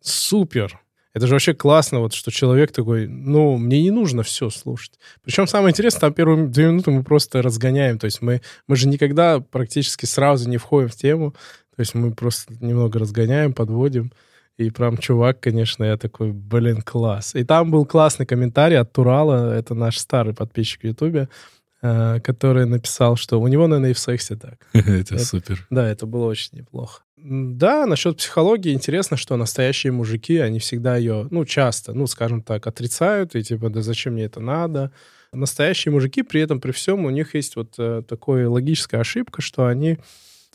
супер. 0.00 0.80
Это 1.14 1.26
же 1.26 1.34
вообще 1.34 1.52
классно, 1.52 2.00
вот, 2.00 2.14
что 2.14 2.30
человек 2.30 2.72
такой, 2.72 3.06
ну, 3.06 3.58
мне 3.58 3.82
не 3.82 3.90
нужно 3.90 4.22
все 4.22 4.48
слушать. 4.48 4.98
Причем 5.22 5.46
самое 5.46 5.70
интересное, 5.70 6.00
там 6.00 6.14
первые 6.14 6.48
две 6.48 6.66
минуты 6.66 6.90
мы 6.90 7.04
просто 7.04 7.42
разгоняем. 7.42 7.98
То 7.98 8.06
есть 8.06 8.22
мы, 8.22 8.40
мы 8.66 8.76
же 8.76 8.88
никогда 8.88 9.40
практически 9.40 10.06
сразу 10.06 10.48
не 10.48 10.56
входим 10.56 10.88
в 10.88 10.96
тему. 10.96 11.32
То 11.76 11.80
есть 11.80 11.94
мы 11.94 12.14
просто 12.14 12.54
немного 12.60 12.98
разгоняем, 12.98 13.52
подводим. 13.52 14.12
И 14.58 14.70
прям 14.70 14.96
чувак, 14.98 15.40
конечно, 15.40 15.84
я 15.84 15.96
такой, 15.96 16.32
блин, 16.32 16.82
класс. 16.82 17.34
И 17.34 17.44
там 17.44 17.70
был 17.70 17.86
классный 17.86 18.26
комментарий 18.26 18.78
от 18.78 18.92
Турала, 18.92 19.54
это 19.54 19.74
наш 19.74 19.98
старый 19.98 20.34
подписчик 20.34 20.82
в 20.82 20.84
Ютубе, 20.84 21.28
который 21.82 22.64
написал, 22.64 23.16
что 23.16 23.40
у 23.40 23.48
него, 23.48 23.66
наверное, 23.66 23.90
и 23.90 23.94
в 23.94 23.98
сексе 23.98 24.36
так. 24.36 24.66
Это 24.72 25.18
супер. 25.18 25.66
Да, 25.68 25.88
это 25.88 26.06
было 26.06 26.26
очень 26.26 26.58
неплохо. 26.58 27.02
Да, 27.24 27.86
насчет 27.86 28.16
психологии 28.16 28.72
интересно, 28.72 29.16
что 29.16 29.36
настоящие 29.36 29.92
мужики, 29.92 30.38
они 30.38 30.58
всегда 30.58 30.96
ее, 30.96 31.28
ну, 31.30 31.44
часто, 31.44 31.94
ну, 31.94 32.08
скажем 32.08 32.42
так, 32.42 32.66
отрицают, 32.66 33.36
и 33.36 33.44
типа, 33.44 33.70
да 33.70 33.80
зачем 33.80 34.14
мне 34.14 34.24
это 34.24 34.40
надо? 34.40 34.90
Настоящие 35.32 35.92
мужики, 35.92 36.22
при 36.22 36.40
этом, 36.40 36.60
при 36.60 36.72
всем, 36.72 37.04
у 37.04 37.10
них 37.10 37.34
есть 37.36 37.54
вот 37.54 37.74
э, 37.78 38.02
такая 38.08 38.48
логическая 38.48 39.00
ошибка, 39.00 39.40
что 39.40 39.66
они, 39.66 39.98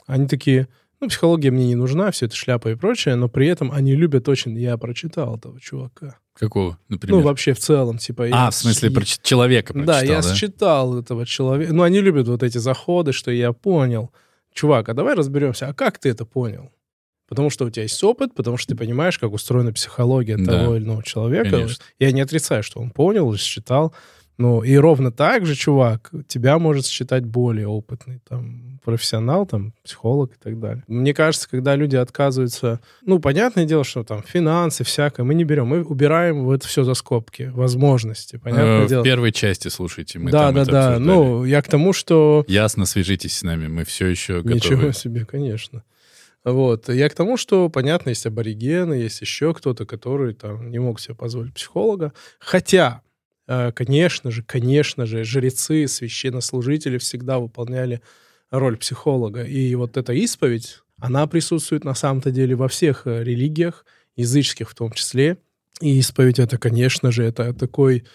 они 0.08 0.28
такие, 0.28 0.68
ну, 1.00 1.08
психология 1.08 1.52
мне 1.52 1.68
не 1.68 1.76
нужна, 1.76 2.12
все 2.12 2.26
это 2.26 2.36
шляпа 2.36 2.70
и 2.70 2.76
прочее, 2.76 3.16
но 3.16 3.30
при 3.30 3.48
этом 3.48 3.72
они 3.72 3.96
любят 3.96 4.28
очень, 4.28 4.58
я 4.58 4.78
прочитал 4.78 5.38
этого 5.38 5.62
чувака. 5.62 6.20
Какого, 6.40 6.78
например? 6.88 7.20
Ну, 7.20 7.24
вообще 7.26 7.54
в 7.54 7.60
целом, 7.60 7.98
типа... 7.98 8.26
а, 8.26 8.28
я 8.28 8.50
в 8.52 8.56
смысле, 8.56 8.92
про 8.92 9.04
человека 9.04 9.74
да, 9.74 10.00
прочитал, 10.00 10.16
я 10.16 10.36
считал 10.36 11.00
этого 11.00 11.26
человека. 11.26 11.74
Ну, 11.74 11.82
они 11.82 12.00
любят 12.00 12.28
вот 12.28 12.44
эти 12.44 12.60
заходы, 12.60 13.12
что 13.12 13.32
я 13.32 13.54
понял. 13.54 14.12
Чувак, 14.54 14.90
а 14.90 14.94
давай 14.94 15.16
разберемся, 15.16 15.68
а 15.68 15.74
как 15.74 15.98
ты 15.98 16.10
это 16.10 16.26
понял? 16.26 16.72
Потому 17.28 17.50
что 17.50 17.66
у 17.66 17.70
тебя 17.70 17.84
есть 17.84 18.02
опыт, 18.04 18.36
потому 18.36 18.58
что 18.58 18.74
ты 18.74 18.78
понимаешь, 18.78 19.18
как 19.20 19.34
устроена 19.34 19.74
психология 19.74 20.38
Да. 20.38 20.60
того 20.64 20.76
или 20.76 20.84
иного 20.84 21.04
человека. 21.04 21.50
Конечно. 21.50 21.84
Я 22.00 22.12
не 22.12 22.22
отрицаю, 22.22 22.64
что 22.64 22.80
он 22.80 22.92
понял 22.92 23.36
считал. 23.36 23.94
Ну, 24.38 24.62
и 24.62 24.76
ровно 24.76 25.12
так 25.12 25.46
же, 25.46 25.56
чувак, 25.56 26.12
тебя 26.28 26.60
может 26.60 26.86
считать 26.86 27.26
более 27.26 27.68
опытный 27.68 28.22
там, 28.28 28.80
профессионал, 28.84 29.48
там, 29.48 29.74
психолог 29.84 30.34
и 30.34 30.38
так 30.42 30.60
далее. 30.60 30.84
Мне 30.88 31.14
кажется, 31.14 31.50
когда 31.50 31.76
люди 31.76 31.96
отказываются... 31.96 32.80
Ну, 33.02 33.20
понятное 33.20 33.66
дело, 33.66 33.84
что 33.84 34.04
там 34.04 34.22
финансы, 34.22 34.84
всякое, 34.84 35.24
мы 35.24 35.34
не 35.34 35.44
берем. 35.44 35.68
Мы 35.68 35.84
убираем 35.84 36.44
вот 36.44 36.64
все 36.64 36.84
за 36.84 36.94
скобки, 36.94 37.52
возможности, 37.54 38.38
понятное 38.38 38.86
Э, 38.86 38.88
дело. 38.88 39.02
В 39.02 39.04
первой 39.04 39.32
части 39.32 39.70
слушайте, 39.70 40.20
мы 40.20 40.32
да, 40.32 40.46
там 40.46 40.56
да, 40.56 40.62
это 40.62 40.72
да. 40.72 40.88
обсуждали. 40.90 41.18
Ну, 41.18 41.46
я 41.46 41.62
к 41.62 41.68
тому, 41.68 41.94
что... 41.94 42.46
Ясно, 42.48 42.86
свяжитесь 42.86 43.38
с 43.38 43.44
нами, 43.44 43.68
мы 43.68 43.86
все 43.86 44.08
еще 44.08 44.42
готовы. 44.42 44.56
Ничего 44.56 44.92
себе, 44.92 45.26
конечно. 45.26 45.84
Вот. 46.44 46.88
Я 46.90 47.10
к 47.10 47.14
тому, 47.14 47.36
что, 47.38 47.70
понятно, 47.70 48.10
есть 48.10 48.26
аборигены, 48.26 48.94
есть 48.94 49.20
еще 49.22 49.54
кто-то, 49.54 49.86
который 49.86 50.34
там 50.34 50.70
не 50.72 50.80
мог 50.80 51.00
себе 51.00 51.16
позволить 51.16 51.54
психолога. 51.54 52.14
Хотя, 52.40 53.02
э, 53.06 53.07
конечно 53.76 54.32
же, 54.32 54.44
конечно 54.44 55.06
же, 55.06 55.24
жрецы, 55.24 55.88
священнослужители 55.88 56.98
всегда 56.98 57.40
выполняли 57.40 58.02
роль 58.52 58.78
психолога. 58.78 59.44
И 59.44 59.74
вот 59.76 59.98
эта 59.98 60.14
исповедь, 60.14 60.80
она 61.00 61.28
присутствует 61.28 61.84
на 61.84 61.94
самом-то 61.94 62.32
деле 62.32 62.56
во 62.56 62.68
всех 62.68 63.06
э, 63.06 63.24
религиях, 63.24 63.86
языческих 64.16 64.70
в 64.70 64.76
том 64.76 64.92
числе. 64.92 65.38
И 65.82 66.00
исповедь 66.00 66.40
это, 66.40 66.58
конечно 66.58 67.12
же, 67.12 67.24
это 67.24 67.54
такой 67.54 68.06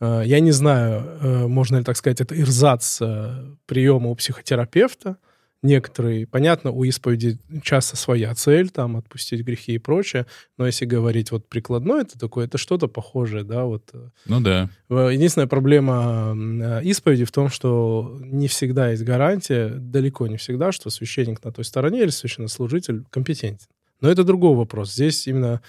э, 0.00 0.22
я 0.24 0.40
не 0.40 0.52
знаю, 0.52 1.04
э, 1.20 1.46
можно 1.46 1.76
ли 1.76 1.84
так 1.84 1.96
сказать, 1.96 2.20
это 2.20 2.38
ирзац 2.38 2.98
э, 3.00 3.54
приема 3.66 4.08
у 4.08 4.14
психотерапевта. 4.14 5.18
Некоторые, 5.62 6.26
понятно, 6.26 6.72
у 6.72 6.82
исповеди 6.82 7.38
часто 7.62 7.96
своя 7.96 8.34
цель, 8.34 8.70
там, 8.70 8.96
отпустить 8.96 9.42
грехи 9.42 9.74
и 9.74 9.78
прочее, 9.78 10.26
но 10.58 10.66
если 10.66 10.86
говорить 10.86 11.30
вот 11.30 11.48
прикладно, 11.48 12.00
это 12.00 12.18
такое, 12.18 12.46
это 12.46 12.58
что-то 12.58 12.88
похожее, 12.88 13.44
да, 13.44 13.64
вот. 13.64 13.84
э. 13.92 14.08
Ну 14.26 14.40
да. 14.40 14.68
Единственная 14.88 15.46
проблема 15.46 16.36
исповеди 16.82 17.24
в 17.24 17.30
том, 17.30 17.48
что 17.48 18.18
не 18.20 18.48
всегда 18.48 18.90
есть 18.90 19.04
гарантия, 19.04 19.68
далеко 19.68 20.26
не 20.26 20.36
всегда, 20.36 20.72
что 20.72 20.90
священник 20.90 21.44
на 21.44 21.52
той 21.52 21.64
стороне 21.64 22.02
или 22.02 22.10
священнослужитель 22.10 23.04
компетентен. 23.10 23.68
Но 24.00 24.10
это 24.10 24.24
другой 24.24 24.56
вопрос. 24.56 24.92
Здесь 24.92 25.28
именно 25.28 25.62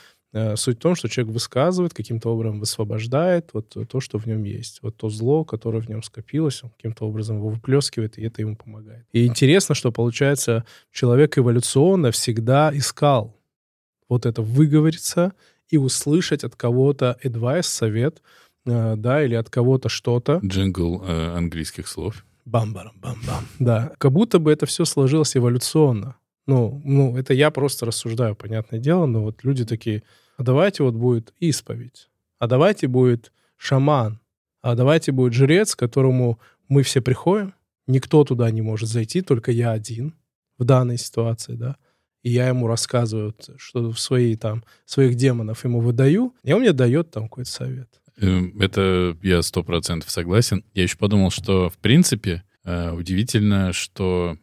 суть 0.55 0.77
в 0.77 0.81
том, 0.81 0.95
что 0.95 1.07
человек 1.07 1.33
высказывает, 1.33 1.93
каким-то 1.93 2.29
образом 2.29 2.59
высвобождает 2.59 3.49
вот 3.53 3.75
то, 3.87 3.99
что 3.99 4.17
в 4.17 4.25
нем 4.25 4.43
есть. 4.43 4.79
Вот 4.81 4.97
то 4.97 5.09
зло, 5.09 5.45
которое 5.45 5.79
в 5.79 5.89
нем 5.89 6.01
скопилось, 6.01 6.63
он 6.63 6.71
каким-то 6.71 7.07
образом 7.07 7.37
его 7.37 7.49
выплескивает, 7.49 8.17
и 8.17 8.23
это 8.23 8.41
ему 8.41 8.55
помогает. 8.55 9.05
И 9.11 9.25
интересно, 9.27 9.75
что, 9.75 9.91
получается, 9.91 10.65
человек 10.91 11.37
эволюционно 11.37 12.11
всегда 12.11 12.71
искал 12.73 13.39
вот 14.09 14.25
это 14.25 14.41
выговориться 14.41 15.33
и 15.69 15.77
услышать 15.77 16.43
от 16.43 16.55
кого-то 16.55 17.17
advice, 17.23 17.63
совет, 17.63 18.21
э, 18.65 18.95
да, 18.95 19.23
или 19.23 19.35
от 19.35 19.49
кого-то 19.49 19.89
что-то. 19.89 20.39
Джингл 20.43 21.03
э, 21.03 21.35
английских 21.35 21.87
слов. 21.87 22.25
Бам-барам-бам-бам. 22.45 23.45
Да. 23.59 23.91
Как 23.97 24.11
будто 24.11 24.39
бы 24.39 24.51
это 24.51 24.65
все 24.65 24.85
сложилось 24.85 25.35
эволюционно. 25.37 26.15
Ну, 26.45 26.81
ну, 26.83 27.17
это 27.17 27.33
я 27.33 27.51
просто 27.51 27.85
рассуждаю, 27.85 28.35
понятное 28.35 28.79
дело, 28.79 29.05
но 29.05 29.21
вот 29.23 29.43
люди 29.43 29.65
такие, 29.65 30.03
давайте 30.43 30.83
вот 30.83 30.93
будет 30.95 31.33
исповедь, 31.39 32.09
а 32.39 32.47
давайте 32.47 32.87
будет 32.87 33.31
шаман, 33.57 34.19
а 34.61 34.75
давайте 34.75 35.11
будет 35.11 35.33
жрец, 35.33 35.75
к 35.75 35.79
которому 35.79 36.39
мы 36.67 36.83
все 36.83 37.01
приходим, 37.01 37.53
никто 37.87 38.23
туда 38.23 38.49
не 38.51 38.61
может 38.61 38.89
зайти, 38.89 39.21
только 39.21 39.51
я 39.51 39.71
один 39.71 40.13
в 40.57 40.63
данной 40.63 40.97
ситуации, 40.97 41.55
да, 41.55 41.77
и 42.21 42.29
я 42.31 42.47
ему 42.47 42.67
рассказываю, 42.67 43.35
что 43.57 43.91
в 43.91 43.99
свои 43.99 44.35
там, 44.35 44.63
своих 44.85 45.15
демонов 45.15 45.63
ему 45.65 45.79
выдаю, 45.81 46.33
и 46.43 46.53
он 46.53 46.61
мне 46.61 46.71
дает 46.73 47.11
там 47.11 47.23
какой-то 47.23 47.49
совет. 47.51 47.89
Эм, 48.17 48.57
Это 48.61 49.17
я 49.23 49.41
сто 49.41 49.63
процентов 49.63 50.09
согласен. 50.11 50.63
Я 50.73 50.83
еще 50.83 50.97
подумал, 50.97 51.31
что 51.31 51.69
в 51.69 51.77
принципе 51.79 52.43
э, 52.63 52.91
удивительно, 52.91 53.73
что 53.73 54.37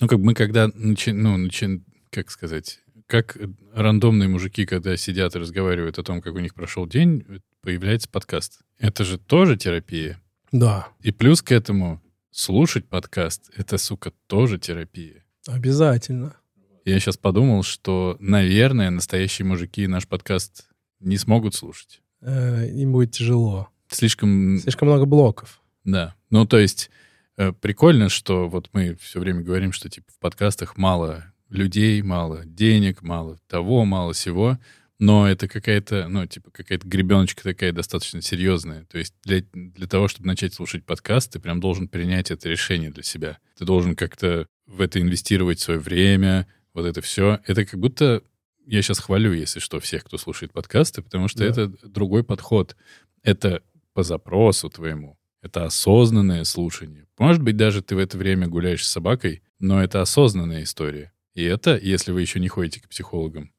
ну 0.00 0.06
как 0.06 0.18
мы 0.18 0.34
когда 0.34 0.66
начи- 0.68 1.12
ну 1.14 1.36
начи- 1.36 1.82
как 2.10 2.30
сказать, 2.30 2.80
как 3.06 3.38
рандомные 3.72 4.28
мужики, 4.28 4.66
когда 4.66 4.96
сидят 4.96 5.34
и 5.36 5.38
разговаривают 5.38 5.98
о 5.98 6.02
том, 6.02 6.20
как 6.20 6.34
у 6.34 6.38
них 6.38 6.54
прошел 6.54 6.86
день, 6.86 7.24
появляется 7.62 8.08
подкаст. 8.08 8.60
Это 8.78 9.04
же 9.04 9.18
тоже 9.18 9.56
терапия. 9.56 10.20
Да, 10.52 10.88
И 11.00 11.12
плюс 11.12 11.42
к 11.42 11.52
этому 11.52 12.00
слушать 12.30 12.86
подкаст— 12.88 13.50
это, 13.56 13.78
сука, 13.78 14.12
тоже 14.26 14.58
терапия. 14.58 15.24
обязательно. 15.46 16.36
Я 16.84 17.00
сейчас 17.00 17.16
подумал, 17.16 17.64
что, 17.64 18.16
наверное, 18.20 18.90
настоящие 18.90 19.44
мужики 19.44 19.86
наш 19.88 20.06
подкаст 20.06 20.68
не 21.00 21.16
смогут 21.16 21.54
слушать. 21.54 22.00
Э, 22.20 22.68
им 22.68 22.92
будет 22.92 23.10
тяжело. 23.10 23.68
Слишком 23.90 24.58
Слишком 24.58 24.88
много 24.88 25.04
блоков. 25.04 25.60
Да. 25.84 26.14
Ну, 26.30 26.46
то 26.46 26.58
есть 26.58 26.90
э, 27.36 27.52
прикольно, 27.52 28.08
что 28.08 28.48
вот 28.48 28.70
мы 28.72 28.96
все 29.00 29.18
время 29.18 29.42
говорим, 29.42 29.72
что 29.72 29.88
типа 29.88 30.06
в 30.12 30.18
подкастах 30.20 30.76
мало 30.76 31.32
людей 31.48 32.02
мало, 32.02 32.44
денег 32.44 33.02
мало, 33.02 33.38
того 33.48 33.84
мало, 33.84 34.12
всего, 34.12 34.58
но 34.98 35.28
это 35.28 35.46
какая-то, 35.46 36.08
ну, 36.08 36.26
типа, 36.26 36.50
какая-то 36.50 36.88
гребеночка 36.88 37.42
такая 37.42 37.72
достаточно 37.72 38.22
серьезная. 38.22 38.84
То 38.86 38.98
есть 38.98 39.14
для, 39.24 39.42
для 39.52 39.86
того, 39.86 40.08
чтобы 40.08 40.26
начать 40.26 40.54
слушать 40.54 40.84
подкаст, 40.84 41.32
ты 41.32 41.38
прям 41.38 41.60
должен 41.60 41.88
принять 41.88 42.30
это 42.30 42.48
решение 42.48 42.90
для 42.90 43.02
себя. 43.02 43.38
Ты 43.58 43.64
должен 43.64 43.94
как-то 43.94 44.46
в 44.66 44.80
это 44.80 45.00
инвестировать 45.00 45.60
свое 45.60 45.78
время, 45.78 46.46
вот 46.72 46.86
это 46.86 47.00
все. 47.02 47.40
Это 47.46 47.64
как 47.66 47.78
будто 47.78 48.22
я 48.66 48.82
сейчас 48.82 48.98
хвалю, 48.98 49.32
если 49.32 49.60
что, 49.60 49.80
всех, 49.80 50.04
кто 50.04 50.18
слушает 50.18 50.52
подкасты, 50.52 51.02
потому 51.02 51.28
что 51.28 51.40
да. 51.40 51.46
это 51.46 51.72
другой 51.86 52.24
подход. 52.24 52.76
Это 53.22 53.62
по 53.92 54.02
запросу 54.02 54.70
твоему. 54.70 55.18
Это 55.42 55.64
осознанное 55.64 56.44
слушание. 56.44 57.06
Может 57.18 57.42
быть, 57.42 57.56
даже 57.56 57.82
ты 57.82 57.94
в 57.94 57.98
это 57.98 58.18
время 58.18 58.48
гуляешь 58.48 58.84
с 58.84 58.90
собакой, 58.90 59.42
но 59.58 59.82
это 59.82 60.00
осознанная 60.00 60.64
история. 60.64 61.12
И 61.36 61.44
это, 61.44 61.76
если 61.76 62.12
вы 62.12 62.22
еще 62.22 62.40
не 62.40 62.48
ходите 62.48 62.80
к 62.80 62.88
психологам, 62.88 63.52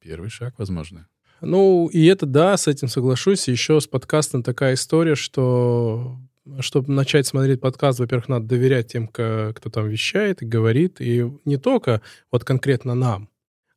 первый 0.00 0.30
шаг, 0.30 0.54
возможно. 0.56 1.08
Ну, 1.42 1.88
и 1.92 2.06
это, 2.06 2.24
да, 2.24 2.56
с 2.56 2.68
этим 2.68 2.88
соглашусь. 2.88 3.48
Еще 3.48 3.82
с 3.82 3.86
подкастом 3.86 4.42
такая 4.42 4.74
история, 4.74 5.14
что 5.14 6.18
чтобы 6.60 6.90
начать 6.90 7.26
смотреть 7.26 7.60
подкаст, 7.60 7.98
во-первых, 7.98 8.30
надо 8.30 8.46
доверять 8.46 8.86
тем, 8.88 9.08
кто 9.08 9.52
там 9.52 9.88
вещает 9.88 10.40
и 10.40 10.46
говорит, 10.46 11.02
и 11.02 11.30
не 11.44 11.58
только 11.58 12.00
вот 12.32 12.44
конкретно 12.44 12.94
нам, 12.94 13.28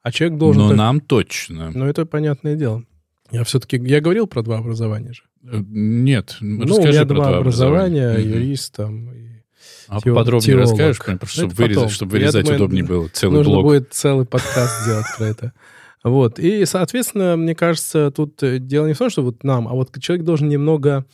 а 0.02 0.14
человек 0.14 0.40
должен... 0.40 0.62
Но 0.62 0.70
так... 0.70 0.78
нам 0.78 1.02
точно. 1.02 1.72
Ну, 1.74 1.86
это 1.86 2.06
понятное 2.06 2.56
дело. 2.56 2.86
Я 3.32 3.44
все-таки... 3.44 3.78
Я 3.84 4.00
говорил 4.00 4.28
про 4.28 4.44
два 4.44 4.60
образования 4.60 5.12
же. 5.12 5.24
Э, 5.44 5.62
нет, 5.68 6.38
ну, 6.40 6.76
у 6.76 6.80
меня 6.80 7.04
два, 7.04 7.16
два 7.16 7.38
образования, 7.40 8.12
образования 8.12 8.36
юрист 8.38 8.76
там 8.76 9.14
и 9.14 9.43
а 9.88 10.00
тео- 10.00 10.16
подробнее 10.16 10.54
теолог. 10.54 10.70
расскажешь, 10.70 10.98
просто, 11.20 11.42
ну, 11.42 11.50
чтобы, 11.50 11.54
вырезать, 11.56 11.92
чтобы 11.92 12.12
вырезать 12.12 12.44
думаю, 12.46 12.56
удобнее 12.58 12.84
было 12.84 13.08
целый 13.12 13.38
нужно 13.38 13.54
блок. 13.54 13.64
будет 13.66 13.94
целый 13.94 14.26
подкаст 14.26 14.84
сделать 14.84 15.06
про 15.18 15.26
это. 15.26 15.54
Вот. 16.04 16.38
И, 16.38 16.66
соответственно, 16.66 17.38
мне 17.38 17.56
кажется, 17.56 18.12
тут 18.12 18.42
э, 18.44 18.60
дело 18.60 18.88
не 18.88 18.94
в 18.94 18.98
том, 18.98 19.10
что 19.10 19.22
вот 19.24 19.44
нам, 19.44 19.68
а 19.68 19.72
вот 19.72 19.98
человек 20.00 20.26
должен 20.26 20.50
немного 20.50 21.06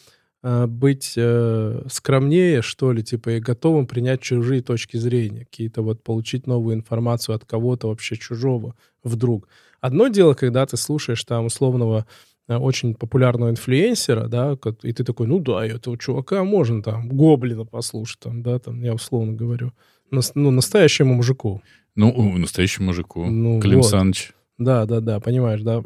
э, 0.42 0.66
быть 0.66 1.14
э, 1.16 1.84
скромнее, 1.92 2.64
что 2.64 2.92
ли, 2.92 3.04
типа, 3.04 3.30
и 3.32 3.40
готовым 3.40 3.86
принять 3.86 4.22
чужие 4.22 4.62
точки 4.62 4.98
зрения, 4.98 5.46
какие-то 5.46 5.84
вот 5.84 6.04
получить 6.04 6.48
новую 6.48 6.76
информацию 6.76 7.36
от 7.36 7.46
кого-то 7.46 7.88
вообще 7.88 8.16
чужого 8.16 8.76
вдруг. 9.04 9.48
Одно 9.80 10.08
дело, 10.08 10.34
когда 10.34 10.66
ты 10.66 10.76
слушаешь 10.76 11.24
там 11.24 11.46
условного 11.46 12.06
очень 12.58 12.96
популярного 12.96 13.52
инфлюенсера, 13.52 14.28
да, 14.28 14.58
и 14.82 14.94
ты 14.94 15.04
такой, 15.04 15.28
ну 15.28 15.40
да, 15.40 15.64
этого 15.66 15.98
чувака 15.98 16.44
можно 16.44 16.82
там 16.82 17.08
Гоблина 17.08 17.66
послушать, 17.66 18.20
там, 18.20 18.42
да, 18.42 18.58
там, 18.58 18.82
я 18.82 18.96
условно 18.96 19.34
говорю, 19.34 19.72
ну, 20.10 20.52
настоящему 20.52 21.14
мужику. 21.14 21.62
Ну, 21.96 22.38
настоящему 22.38 22.88
мужику. 22.88 23.26
Ну, 23.26 23.60
Клим 23.60 23.82
вот. 23.82 23.90
Саныч. 23.90 24.34
Да, 24.58 24.86
да, 24.86 25.00
да, 25.00 25.20
понимаешь, 25.20 25.62
да. 25.62 25.82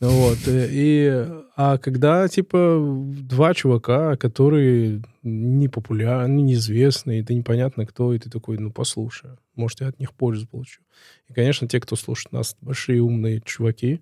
Вот, 0.00 0.38
э, 0.46 0.68
и, 0.70 1.26
а 1.56 1.76
когда, 1.76 2.28
типа, 2.28 2.78
два 3.20 3.52
чувака, 3.52 4.16
которые 4.16 5.02
не 5.24 5.68
популярны, 5.68 6.40
неизвестные, 6.40 7.22
это 7.22 7.34
непонятно 7.34 7.84
кто, 7.84 8.14
и 8.14 8.18
ты 8.18 8.30
такой, 8.30 8.58
ну, 8.58 8.70
послушай, 8.70 9.30
может, 9.56 9.80
я 9.80 9.88
от 9.88 9.98
них 9.98 10.14
пользу 10.14 10.46
получу. 10.46 10.82
И, 11.28 11.32
конечно, 11.32 11.66
те, 11.66 11.80
кто 11.80 11.96
слушает 11.96 12.32
нас, 12.32 12.56
большие 12.60 13.02
умные 13.02 13.40
чуваки, 13.44 14.00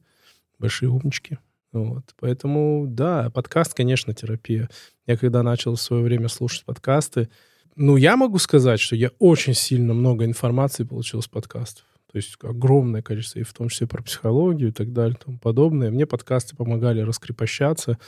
большие 0.58 0.90
умнички. 0.90 1.38
Вот. 1.72 2.14
Поэтому, 2.18 2.86
да, 2.88 3.30
подкаст, 3.30 3.74
конечно, 3.74 4.14
терапия. 4.14 4.68
Я 5.06 5.16
когда 5.16 5.42
начал 5.42 5.74
в 5.74 5.80
свое 5.80 6.02
время 6.02 6.28
слушать 6.28 6.64
подкасты, 6.64 7.28
ну, 7.74 7.96
я 7.96 8.16
могу 8.16 8.38
сказать, 8.38 8.80
что 8.80 8.96
я 8.96 9.10
очень 9.18 9.54
сильно 9.54 9.92
много 9.92 10.24
информации 10.24 10.84
получил 10.84 11.20
с 11.20 11.28
подкастов. 11.28 11.84
То 12.10 12.16
есть 12.16 12.36
огромное 12.42 13.02
количество, 13.02 13.40
и 13.40 13.42
в 13.42 13.52
том 13.52 13.68
числе 13.68 13.86
про 13.86 14.02
психологию 14.02 14.70
и 14.70 14.72
так 14.72 14.92
далее, 14.92 15.16
и 15.20 15.22
тому 15.22 15.38
подобное. 15.38 15.90
Мне 15.90 16.06
подкасты 16.06 16.56
помогали 16.56 17.00
раскрепощаться. 17.02 17.98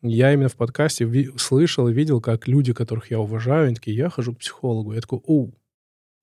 Я 0.00 0.32
именно 0.32 0.48
в 0.48 0.56
подкасте 0.56 1.04
ви- 1.04 1.36
слышал 1.36 1.88
и 1.88 1.92
видел, 1.92 2.22
как 2.22 2.48
люди, 2.48 2.72
которых 2.72 3.10
я 3.10 3.18
уважаю, 3.18 3.66
они 3.66 3.74
такие, 3.74 3.96
я 3.96 4.08
хожу 4.08 4.34
к 4.34 4.38
психологу. 4.38 4.94
Я 4.94 5.00
такой, 5.00 5.20
о, 5.26 5.50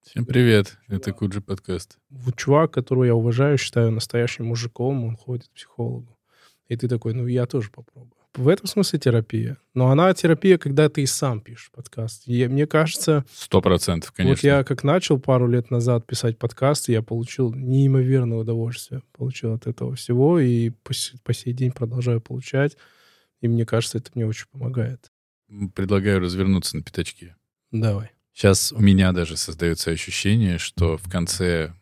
Всем 0.01 0.25
привет, 0.25 0.77
это 0.87 1.13
Куджи 1.13 1.41
подкаст. 1.41 1.97
Вот 2.11 2.35
чувак, 2.35 2.71
которого 2.71 3.05
я 3.05 3.15
уважаю, 3.15 3.57
считаю 3.57 3.91
настоящим 3.91 4.45
мужиком, 4.45 5.03
он 5.03 5.15
ходит 5.15 5.47
к 5.47 5.53
психологу. 5.53 6.14
И 6.67 6.75
ты 6.75 6.87
такой, 6.87 7.13
ну, 7.13 7.27
я 7.27 7.45
тоже 7.45 7.69
попробую. 7.69 8.13
В 8.35 8.49
этом 8.49 8.67
смысле 8.67 8.99
терапия. 8.99 9.57
Но 9.73 9.89
она 9.91 10.13
терапия, 10.13 10.57
когда 10.57 10.89
ты 10.89 11.03
и 11.03 11.05
сам 11.05 11.39
пишешь 11.39 11.71
подкаст. 11.71 12.23
И 12.27 12.47
мне 12.47 12.67
кажется... 12.67 13.23
Сто 13.31 13.61
процентов, 13.61 14.11
конечно. 14.11 14.31
Вот 14.31 14.43
я 14.43 14.63
как 14.65 14.83
начал 14.83 15.19
пару 15.19 15.47
лет 15.47 15.71
назад 15.71 16.05
писать 16.05 16.37
подкасты, 16.37 16.91
я 16.91 17.01
получил 17.01 17.53
неимоверное 17.53 18.39
удовольствие. 18.39 19.03
Получил 19.13 19.53
от 19.53 19.67
этого 19.67 19.95
всего 19.95 20.39
и 20.39 20.71
по, 20.71 20.93
по 21.23 21.33
сей 21.33 21.53
день 21.53 21.71
продолжаю 21.71 22.19
получать. 22.19 22.75
И 23.39 23.47
мне 23.47 23.65
кажется, 23.65 23.99
это 23.99 24.11
мне 24.15 24.25
очень 24.25 24.47
помогает. 24.51 25.11
Предлагаю 25.73 26.19
развернуться 26.19 26.75
на 26.75 26.83
пятачке. 26.83 27.37
Давай. 27.71 28.11
Сейчас 28.33 28.73
у 28.73 28.81
меня 28.81 29.13
даже 29.13 29.37
создается 29.37 29.91
ощущение, 29.91 30.57
что 30.57 30.97
в 30.97 31.09
конце, 31.09 31.73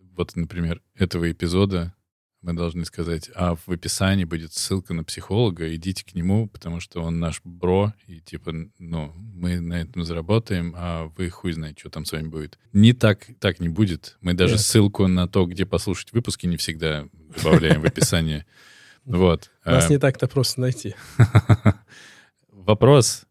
вот, 0.00 0.34
например, 0.34 0.82
этого 0.96 1.30
эпизода 1.30 1.94
мы 2.40 2.52
должны 2.52 2.84
сказать, 2.84 3.30
а 3.34 3.56
в 3.56 3.68
описании 3.68 4.24
будет 4.24 4.52
ссылка 4.52 4.94
на 4.94 5.02
психолога, 5.02 5.74
идите 5.74 6.04
к 6.04 6.14
нему, 6.14 6.48
потому 6.48 6.80
что 6.80 7.02
он 7.02 7.18
наш 7.18 7.40
бро, 7.44 7.92
и 8.06 8.20
типа, 8.20 8.52
ну, 8.78 9.12
мы 9.34 9.60
на 9.60 9.74
этом 9.74 10.04
заработаем, 10.04 10.74
а 10.76 11.10
вы 11.16 11.30
хуй 11.30 11.52
знаете, 11.52 11.80
что 11.80 11.90
там 11.90 12.04
с 12.04 12.12
вами 12.12 12.28
будет. 12.28 12.58
Не 12.72 12.92
так, 12.92 13.26
так 13.40 13.58
не 13.58 13.68
будет. 13.68 14.16
Мы 14.20 14.34
даже 14.34 14.54
Нет. 14.54 14.62
ссылку 14.62 15.06
на 15.08 15.26
то, 15.26 15.46
где 15.46 15.66
послушать 15.66 16.12
выпуски, 16.12 16.46
не 16.46 16.56
всегда 16.56 17.08
добавляем 17.36 17.82
в 17.82 17.86
описание. 17.86 18.46
Вот. 19.04 19.50
Нас 19.64 19.88
а 19.88 19.88
не 19.88 19.98
так-то 19.98 20.28
просто 20.28 20.60
найти. 20.60 20.94
Вопрос. 22.52 23.24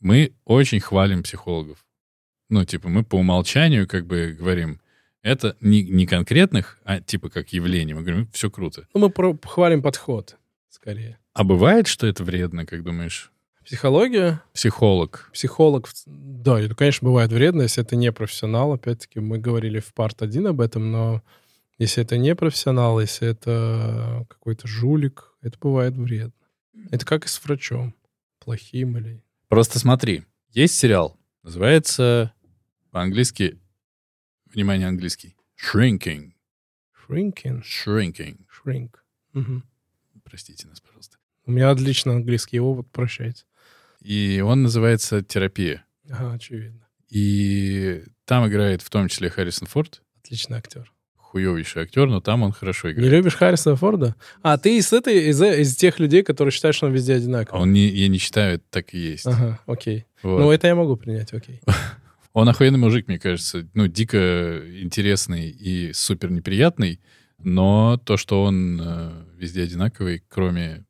Мы 0.00 0.32
очень 0.44 0.80
хвалим 0.80 1.22
психологов. 1.22 1.78
Ну, 2.48 2.64
типа, 2.64 2.88
мы 2.88 3.04
по 3.04 3.14
умолчанию 3.14 3.86
как 3.86 4.06
бы 4.06 4.34
говорим, 4.36 4.80
это 5.22 5.56
не, 5.60 5.82
не 5.82 6.06
конкретных, 6.06 6.78
а 6.84 7.00
типа 7.00 7.28
как 7.28 7.52
явление. 7.52 7.94
Мы 7.94 8.02
говорим, 8.02 8.28
все 8.32 8.50
круто. 8.50 8.86
Ну, 8.94 9.00
мы 9.00 9.10
про 9.10 9.38
хвалим 9.42 9.82
подход, 9.82 10.36
скорее. 10.68 11.18
А 11.34 11.44
бывает, 11.44 11.86
что 11.86 12.06
это 12.06 12.24
вредно, 12.24 12.66
как 12.66 12.82
думаешь? 12.82 13.32
Психология? 13.64 14.42
Психолог. 14.52 15.30
Психолог, 15.32 15.88
да, 16.06 16.60
это, 16.60 16.74
конечно, 16.74 17.06
бывает 17.06 17.30
вредно, 17.30 17.62
если 17.62 17.84
это 17.84 17.94
не 17.94 18.10
профессионал. 18.10 18.72
Опять-таки, 18.72 19.20
мы 19.20 19.38
говорили 19.38 19.78
в 19.78 19.92
парт 19.94 20.22
один 20.22 20.46
об 20.48 20.60
этом, 20.60 20.90
но 20.90 21.22
если 21.78 22.02
это 22.02 22.16
не 22.16 22.34
профессионал, 22.34 23.00
если 23.00 23.28
это 23.28 24.26
какой-то 24.28 24.66
жулик, 24.66 25.34
это 25.42 25.58
бывает 25.58 25.94
вредно. 25.96 26.32
Это 26.90 27.06
как 27.06 27.26
и 27.26 27.28
с 27.28 27.42
врачом. 27.44 27.94
Плохим 28.38 28.96
или... 28.96 29.22
Просто 29.48 29.78
смотри, 29.78 30.24
есть 30.50 30.76
сериал, 30.76 31.16
называется 31.42 32.32
по-английски 32.90 33.60
Внимание, 34.52 34.88
английский. 34.88 35.36
Shrinking. 35.56 36.32
Shrinking? 37.08 37.62
Shrinking. 37.62 38.38
Shrink. 38.48 38.90
Угу. 39.34 39.62
Простите 40.24 40.66
нас, 40.66 40.80
пожалуйста. 40.80 41.18
У 41.46 41.52
меня 41.52 41.70
отлично 41.70 42.12
английский 42.12 42.60
опыт, 42.60 42.90
прощайте. 42.90 43.44
И 44.00 44.42
он 44.44 44.62
называется 44.62 45.22
«Терапия». 45.22 45.84
Ага, 46.08 46.32
очевидно. 46.32 46.86
И 47.10 48.04
там 48.24 48.46
играет 48.48 48.82
в 48.82 48.90
том 48.90 49.08
числе 49.08 49.30
Харрисон 49.30 49.68
Форд. 49.68 50.02
Отличный 50.22 50.58
актер. 50.58 50.92
Хуевейший 51.16 51.82
актер, 51.82 52.08
но 52.08 52.20
там 52.20 52.42
он 52.42 52.50
хорошо 52.50 52.90
играет. 52.90 53.08
Не 53.08 53.16
любишь 53.16 53.36
Харрисона 53.36 53.76
Форда? 53.76 54.16
А, 54.42 54.58
ты 54.58 54.78
из 54.78 54.92
этой, 54.92 55.28
из, 55.28 55.40
из 55.40 55.76
тех 55.76 56.00
людей, 56.00 56.24
которые 56.24 56.50
считают, 56.50 56.74
что 56.74 56.86
он 56.86 56.92
везде 56.92 57.14
одинаковый. 57.14 57.60
А 57.60 57.62
он 57.62 57.72
не, 57.72 57.86
я 57.86 58.08
не 58.08 58.18
считаю, 58.18 58.56
это 58.56 58.64
так 58.70 58.94
и 58.94 58.98
есть. 58.98 59.26
Ага, 59.26 59.60
окей. 59.66 60.06
Вот. 60.22 60.40
Ну, 60.40 60.50
это 60.50 60.66
я 60.66 60.74
могу 60.74 60.96
принять, 60.96 61.32
окей. 61.32 61.60
Он 62.32 62.48
охуенный 62.48 62.78
мужик, 62.78 63.08
мне 63.08 63.18
кажется. 63.18 63.68
Ну, 63.74 63.86
дико 63.86 64.62
интересный 64.80 65.48
и 65.48 65.92
супер 65.92 66.30
неприятный. 66.30 67.00
Но 67.38 67.98
то, 68.04 68.16
что 68.16 68.42
он 68.42 68.80
э, 68.80 69.24
везде 69.36 69.62
одинаковый, 69.62 70.22
кроме... 70.28 70.84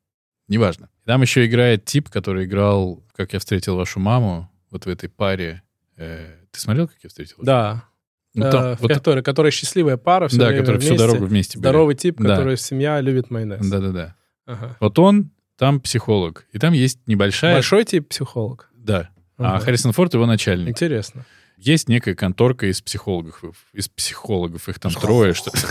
Неважно. 0.47 0.89
Там 1.05 1.21
еще 1.21 1.45
играет 1.45 1.85
тип, 1.85 2.09
который 2.09 2.45
играл 2.45 3.03
«Как 3.15 3.33
я 3.33 3.39
встретил 3.39 3.75
вашу 3.77 3.99
маму», 3.99 4.51
вот 4.69 4.85
в 4.85 4.89
этой 4.89 5.09
паре. 5.09 5.63
Э, 5.97 6.35
ты 6.51 6.59
смотрел 6.59 6.87
«Как 6.87 6.97
я 7.03 7.09
встретил 7.09 7.37
вашу 7.37 7.45
Да. 7.45 7.85
Ну, 8.33 8.51
там, 8.51 8.63
э, 8.63 8.75
вот... 8.79 8.91
которой, 8.91 9.23
которая 9.23 9.51
счастливая 9.51 9.97
пара, 9.97 10.27
все 10.27 10.37
Да, 10.37 10.53
которая 10.53 10.79
всю 10.79 10.95
дорогу 10.95 11.25
вместе 11.25 11.57
были. 11.57 11.63
Здоровый 11.63 11.95
тип, 11.95 12.19
да. 12.19 12.35
который 12.35 12.57
семья 12.57 13.01
любит 13.01 13.29
майонез. 13.29 13.65
Да-да-да. 13.65 14.15
Ага. 14.45 14.77
Вот 14.79 14.99
он 14.99 15.31
там 15.57 15.79
психолог. 15.79 16.45
И 16.51 16.59
там 16.59 16.73
есть 16.73 16.99
небольшая... 17.07 17.55
Большой 17.55 17.83
тип 17.85 18.09
психолог? 18.09 18.69
Да. 18.75 19.09
А 19.37 19.59
Харрисон 19.59 19.91
Форд 19.91 20.13
его 20.13 20.25
начальник. 20.25 20.69
Интересно. 20.69 21.25
Есть 21.57 21.89
некая 21.89 22.15
конторка 22.15 22.67
из 22.67 22.81
психологов, 22.81 23.41
из 23.73 23.87
психологов, 23.87 24.67
их 24.67 24.79
там 24.79 24.91
трое, 24.91 25.33
что 25.33 25.51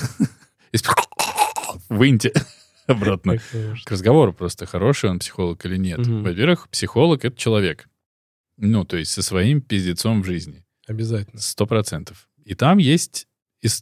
Выньте 1.88 2.33
обратно. 2.87 3.38
К 3.38 3.90
разговору 3.90 4.33
просто, 4.33 4.66
хороший 4.66 5.11
он 5.11 5.18
психолог 5.18 5.64
или 5.66 5.77
нет. 5.77 6.07
Во-первых, 6.07 6.68
психолог— 6.68 7.25
это 7.25 7.37
человек. 7.37 7.88
Ну, 8.57 8.85
то 8.85 8.96
есть 8.96 9.12
со 9.12 9.23
своим 9.23 9.61
пиздецом 9.61 10.23
в 10.23 10.27
жизни. 10.27 10.64
Обязательно. 10.87 11.40
Сто 11.40 11.66
процентов. 11.66 12.29
И 12.44 12.55
там 12.55 12.79
есть 12.79 13.27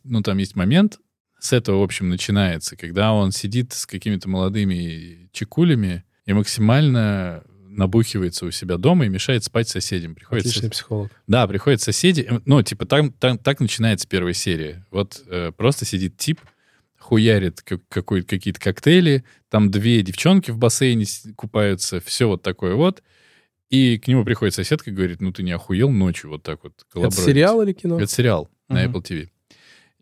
ну, 0.05 0.23
там 0.23 0.39
есть 0.39 0.57
момент, 0.57 0.99
с 1.39 1.53
этого, 1.53 1.81
в 1.81 1.83
общем, 1.83 2.09
начинается, 2.09 2.77
когда 2.77 3.13
он 3.13 3.31
сидит 3.31 3.73
с 3.73 3.87
какими-то 3.87 4.29
молодыми 4.29 5.31
чекулями 5.33 6.05
и 6.27 6.33
максимально 6.33 7.45
набухивается 7.79 8.45
у 8.45 8.51
себя 8.51 8.77
дома 8.77 9.07
и 9.07 9.09
мешает 9.09 9.45
спать 9.45 9.69
соседям. 9.69 10.15
Приходит 10.15 10.45
Отличный 10.47 10.69
сос- 10.69 10.73
психолог. 10.73 11.11
Да, 11.27 11.47
приходят 11.47 11.81
соседи. 11.81 12.27
э, 12.29 12.41
Ну, 12.45 12.63
типа, 12.63 12.85
там, 12.85 13.13
там- 13.13 13.39
так 13.39 13.61
начинается 13.61 14.07
первая 14.07 14.35
серия. 14.35 14.85
Вот 14.91 15.23
э, 15.29 15.53
просто 15.57 15.85
сидит 15.87 16.17
тип, 16.19 16.41
хуярит 16.99 17.63
как- 17.63 17.81
какой- 17.89 18.23
какие-то 18.23 18.61
коктейли, 18.61 19.25
там 19.49 19.71
две 19.71 20.03
девчонки 20.03 20.51
в 20.51 20.59
бассейне 20.59 21.07
купаются, 21.37 22.01
все 22.01 22.27
вот 22.29 22.43
такое 22.43 22.75
вот. 22.75 23.03
И 23.71 23.99
к 23.99 24.09
нему 24.09 24.25
приходит 24.25 24.55
соседка 24.55 24.91
и 24.91 24.95
говорит, 24.95 25.21
ну 25.21 25.33
ты 25.33 25.43
не 25.43 25.53
охуел 25.53 25.91
ночью 25.91 26.31
вот 26.31 26.43
так 26.43 26.65
вот 26.65 26.73
Это 26.77 26.85
коллаборировать?» 26.93 27.27
сериал 27.27 27.63
или 27.63 27.73
кино? 27.73 28.01
Это 28.01 28.11
сериал 28.13 28.51
на 28.69 28.83
Мгм. 28.83 28.97
Apple 28.97 29.03
TV. 29.05 29.29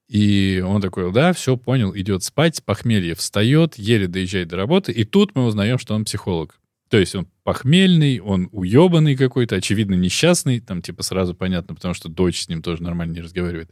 И 0.09 0.63
он 0.65 0.81
такой, 0.81 1.13
да, 1.13 1.33
все, 1.33 1.57
понял, 1.57 1.95
идет 1.97 2.23
спать, 2.23 2.57
с 2.57 2.61
похмелья 2.61 3.15
встает, 3.17 3.75
еле 3.77 4.07
доезжает 4.07 4.49
до 4.49 4.57
работы, 4.57 4.93
и 4.93 5.05
тут 5.05 5.35
мы 5.35 5.45
узнаем, 5.45 5.79
что 5.79 5.95
он 5.97 6.05
психолог. 6.05 6.61
То 6.89 6.99
есть 6.99 7.15
он 7.15 7.29
похмельный, 7.43 8.21
он 8.21 8.49
уебанный 8.53 9.17
какой-то, 9.17 9.57
очевидно, 9.57 9.95
несчастный, 9.95 10.61
там 10.61 10.83
типа 10.83 11.03
сразу 11.03 11.35
понятно, 11.35 11.75
потому 11.75 11.95
что 11.95 12.09
дочь 12.09 12.43
с 12.43 12.49
ним 12.49 12.63
тоже 12.63 12.83
нормально 12.83 13.13
не 13.13 13.21
разговаривает. 13.21 13.71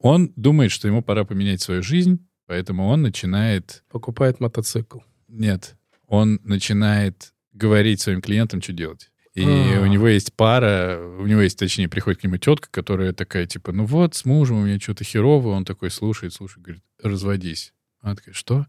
Он 0.00 0.32
думает, 0.36 0.70
что 0.70 0.88
ему 0.88 1.02
пора 1.02 1.24
поменять 1.24 1.60
свою 1.60 1.82
жизнь, 1.82 2.26
поэтому 2.46 2.86
он 2.86 3.02
начинает... 3.02 3.84
Покупает 3.90 4.40
мотоцикл. 4.40 4.98
Нет, 5.28 5.76
он 6.06 6.40
начинает 6.42 7.32
говорить 7.52 8.00
своим 8.00 8.20
клиентам, 8.20 8.62
что 8.62 8.72
делать. 8.72 9.10
И 9.34 9.44
А. 9.44 9.82
у 9.82 9.86
него 9.86 10.08
есть 10.08 10.32
пара, 10.34 10.98
у 11.00 11.26
него 11.26 11.42
есть, 11.42 11.58
точнее, 11.58 11.88
приходит 11.88 12.20
к 12.20 12.24
нему 12.24 12.38
тетка, 12.38 12.68
которая 12.70 13.12
такая, 13.12 13.46
типа, 13.46 13.70
ну 13.70 13.84
вот, 13.84 14.16
с 14.16 14.24
мужем 14.24 14.56
у 14.56 14.64
меня 14.64 14.80
что-то 14.80 15.04
херово. 15.04 15.50
Он 15.50 15.64
такой 15.64 15.90
слушает, 15.90 16.32
слушает, 16.32 16.64
говорит, 16.64 16.82
разводись. 17.00 17.72
Она 18.00 18.16
такая, 18.16 18.34
что? 18.34 18.66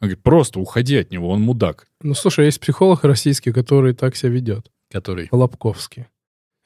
Он 0.00 0.08
говорит, 0.08 0.22
просто 0.22 0.60
уходи 0.60 0.96
от 0.96 1.10
него, 1.10 1.30
он 1.30 1.40
мудак. 1.40 1.86
Ну, 2.02 2.14
слушай, 2.14 2.44
есть 2.44 2.60
психолог 2.60 3.04
российский, 3.04 3.52
который 3.52 3.94
так 3.94 4.14
себя 4.16 4.30
ведет. 4.30 4.70
Который... 4.92 5.28
Лобковский. 5.32 6.06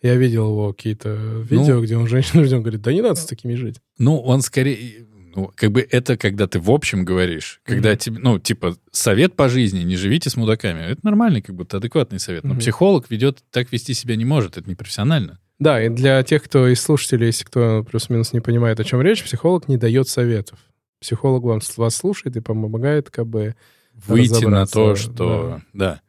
Я 0.03 0.17
видел 0.17 0.49
его 0.49 0.73
какие-то 0.73 1.15
видео, 1.49 1.81
где 1.83 1.97
он 1.97 2.09
женщину 2.09 2.45
ждет, 2.45 2.61
говорит, 2.63 2.81
да 2.81 2.93
не 2.93 3.03
надо 3.03 3.17
с 3.17 3.27
такими 3.27 3.55
жить. 3.55 3.77
Ну, 3.99 4.19
он 4.19 4.41
скорее... 4.43 5.07
Ну, 5.37 5.49
как 5.55 5.71
бы 5.71 5.87
это 5.89 6.17
когда 6.17 6.49
ты 6.49 6.59
в 6.59 6.73
общем 6.73 7.05
говоришь, 7.05 7.61
когда 7.65 7.91
Мгм. 7.91 7.99
тебе, 7.99 8.19
ну, 8.19 8.39
типа, 8.41 8.77
совет 8.91 9.37
по 9.37 9.49
жизни, 9.49 9.85
не 9.85 9.95
живите 9.97 10.29
с 10.29 10.37
мудаками. 10.37 10.81
Это 10.81 11.01
нормальный, 11.05 11.41
как 11.41 11.55
будто 11.55 11.77
адекватный 11.77 12.19
совет. 12.19 12.43
Но 12.43 12.51
Мгм. 12.55 12.59
психолог 12.61 13.09
ведет, 13.11 13.39
так 13.53 13.71
вести 13.71 13.95
себя 13.95 14.17
не 14.17 14.25
может, 14.25 14.57
это 14.57 14.69
непрофессионально. 14.69 15.39
Да, 15.61 15.81
и 15.85 15.89
для 15.89 16.21
тех, 16.25 16.43
кто 16.43 16.67
из 16.67 16.81
слушателей, 16.81 17.27
если 17.27 17.45
кто 17.45 17.85
плюс-минус 17.85 18.33
не 18.33 18.41
понимает, 18.41 18.81
о 18.81 18.85
чем 18.85 19.03
речь, 19.03 19.23
психолог 19.23 19.69
не 19.69 19.77
дает 19.77 20.09
советов. 20.09 20.59
Психолог 21.01 21.43
вам, 21.43 21.61
вас 21.77 21.97
слушает 21.97 22.37
и 22.37 22.41
помогает 22.41 23.11
как 23.11 23.27
бы... 23.27 23.55
выйти 23.95 24.45
на 24.45 24.67
то, 24.67 24.95
что... 24.97 25.61
Да. 25.73 26.01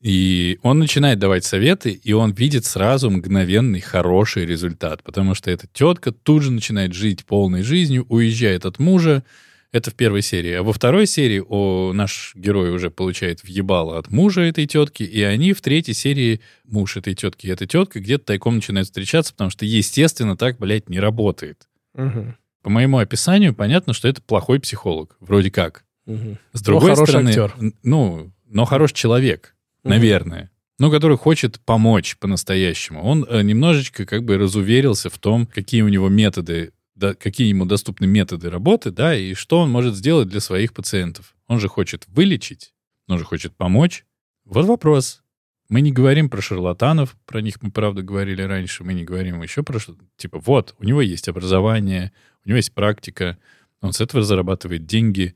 И 0.00 0.60
он 0.62 0.78
начинает 0.78 1.18
давать 1.18 1.44
советы, 1.44 1.90
и 1.90 2.12
он 2.12 2.30
видит 2.30 2.64
сразу 2.64 3.10
мгновенный 3.10 3.80
хороший 3.80 4.46
результат, 4.46 5.02
потому 5.02 5.34
что 5.34 5.50
эта 5.50 5.66
тетка 5.66 6.12
тут 6.12 6.44
же 6.44 6.52
начинает 6.52 6.94
жить 6.94 7.26
полной 7.26 7.62
жизнью, 7.62 8.06
уезжает 8.08 8.64
от 8.64 8.78
мужа. 8.78 9.24
Это 9.70 9.90
в 9.90 9.94
первой 9.94 10.22
серии. 10.22 10.52
А 10.52 10.62
во 10.62 10.72
второй 10.72 11.06
серии 11.06 11.42
о, 11.46 11.92
наш 11.92 12.32
герой 12.34 12.70
уже 12.70 12.90
получает 12.90 13.42
въебало 13.42 13.98
от 13.98 14.10
мужа 14.10 14.40
этой 14.42 14.66
тетки, 14.66 15.02
и 15.02 15.20
они 15.22 15.52
в 15.52 15.60
третьей 15.60 15.94
серии, 15.94 16.40
муж 16.64 16.96
этой 16.96 17.14
тетки 17.14 17.48
и 17.48 17.50
эта 17.50 17.66
тетка 17.66 18.00
где-то 18.00 18.26
тайком 18.26 18.54
начинают 18.54 18.86
встречаться, 18.86 19.32
потому 19.32 19.50
что, 19.50 19.66
естественно, 19.66 20.36
так, 20.38 20.58
блядь, 20.58 20.88
не 20.88 21.00
работает. 21.00 21.68
Мгм. 21.92 22.36
По 22.62 22.70
моему 22.70 22.98
описанию 22.98 23.54
понятно, 23.54 23.92
что 23.92 24.08
это 24.08 24.20
плохой 24.22 24.60
психолог, 24.60 25.16
вроде 25.20 25.50
как. 25.50 25.84
Мгм. 26.06 26.38
С 26.52 26.62
другой 26.62 26.90
хороший 26.90 27.10
стороны, 27.10 27.28
актер. 27.30 27.54
ну, 27.82 28.32
но 28.46 28.64
хороший 28.64 28.94
человек, 28.94 29.54
Мгм. 29.84 29.90
наверное. 29.90 30.50
Ну, 30.78 30.90
который 30.92 31.16
хочет 31.16 31.58
помочь 31.60 32.16
по-настоящему. 32.18 33.02
Он 33.02 33.26
э, 33.28 33.42
немножечко 33.42 34.06
как 34.06 34.24
бы 34.24 34.38
разуверился 34.38 35.10
в 35.10 35.18
том, 35.18 35.44
какие 35.46 35.82
у 35.82 35.88
него 35.88 36.08
методы, 36.08 36.72
да, 36.94 37.14
какие 37.14 37.48
ему 37.48 37.64
доступны 37.64 38.06
методы 38.06 38.48
работы, 38.48 38.90
да, 38.92 39.14
и 39.16 39.34
что 39.34 39.58
он 39.60 39.70
может 39.70 39.96
сделать 39.96 40.28
для 40.28 40.40
своих 40.40 40.72
пациентов. 40.72 41.34
Он 41.48 41.58
же 41.58 41.68
хочет 41.68 42.04
вылечить, 42.08 42.74
он 43.08 43.18
же 43.18 43.24
хочет 43.24 43.56
помочь. 43.56 44.04
Вот 44.44 44.66
вопрос. 44.66 45.22
Мы 45.68 45.82
не 45.82 45.92
говорим 45.92 46.30
про 46.30 46.40
шарлатанов, 46.40 47.16
про 47.26 47.42
них 47.42 47.60
мы, 47.60 47.70
правда, 47.70 48.02
говорили 48.02 48.42
раньше, 48.42 48.84
мы 48.84 48.94
не 48.94 49.04
говорим 49.04 49.42
еще 49.42 49.62
про 49.62 49.78
что 49.78 49.96
Типа, 50.16 50.38
вот, 50.38 50.74
у 50.78 50.84
него 50.84 51.02
есть 51.02 51.28
образование, 51.28 52.12
у 52.44 52.48
него 52.48 52.56
есть 52.56 52.72
практика, 52.72 53.38
он 53.80 53.92
с 53.92 54.00
этого 54.00 54.22
зарабатывает 54.22 54.86
деньги, 54.86 55.34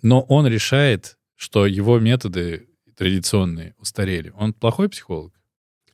но 0.00 0.20
он 0.20 0.46
решает, 0.46 1.18
что 1.34 1.66
его 1.66 1.98
методы 1.98 2.68
традиционные 2.96 3.74
устарели. 3.78 4.32
Он 4.36 4.52
плохой 4.52 4.88
психолог? 4.88 5.32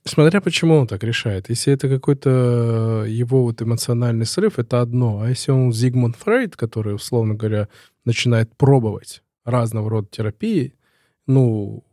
Смотря 0.06 0.42
почему 0.42 0.76
он 0.76 0.86
так 0.86 1.02
решает. 1.02 1.48
Если 1.48 1.72
это 1.72 1.88
какой-то 1.88 3.04
его 3.08 3.44
вот 3.44 3.62
эмоциональный 3.62 4.26
срыв, 4.26 4.58
это 4.58 4.82
одно. 4.82 5.22
А 5.22 5.28
если 5.30 5.50
он 5.50 5.72
Зигмунд 5.72 6.16
Фрейд, 6.16 6.56
который, 6.56 6.94
условно 6.94 7.34
говоря, 7.34 7.68
начинает 8.04 8.54
пробовать 8.56 9.22
разного 9.44 9.88
рода 9.88 10.08
терапии, 10.10 10.74
ну, 11.26 11.84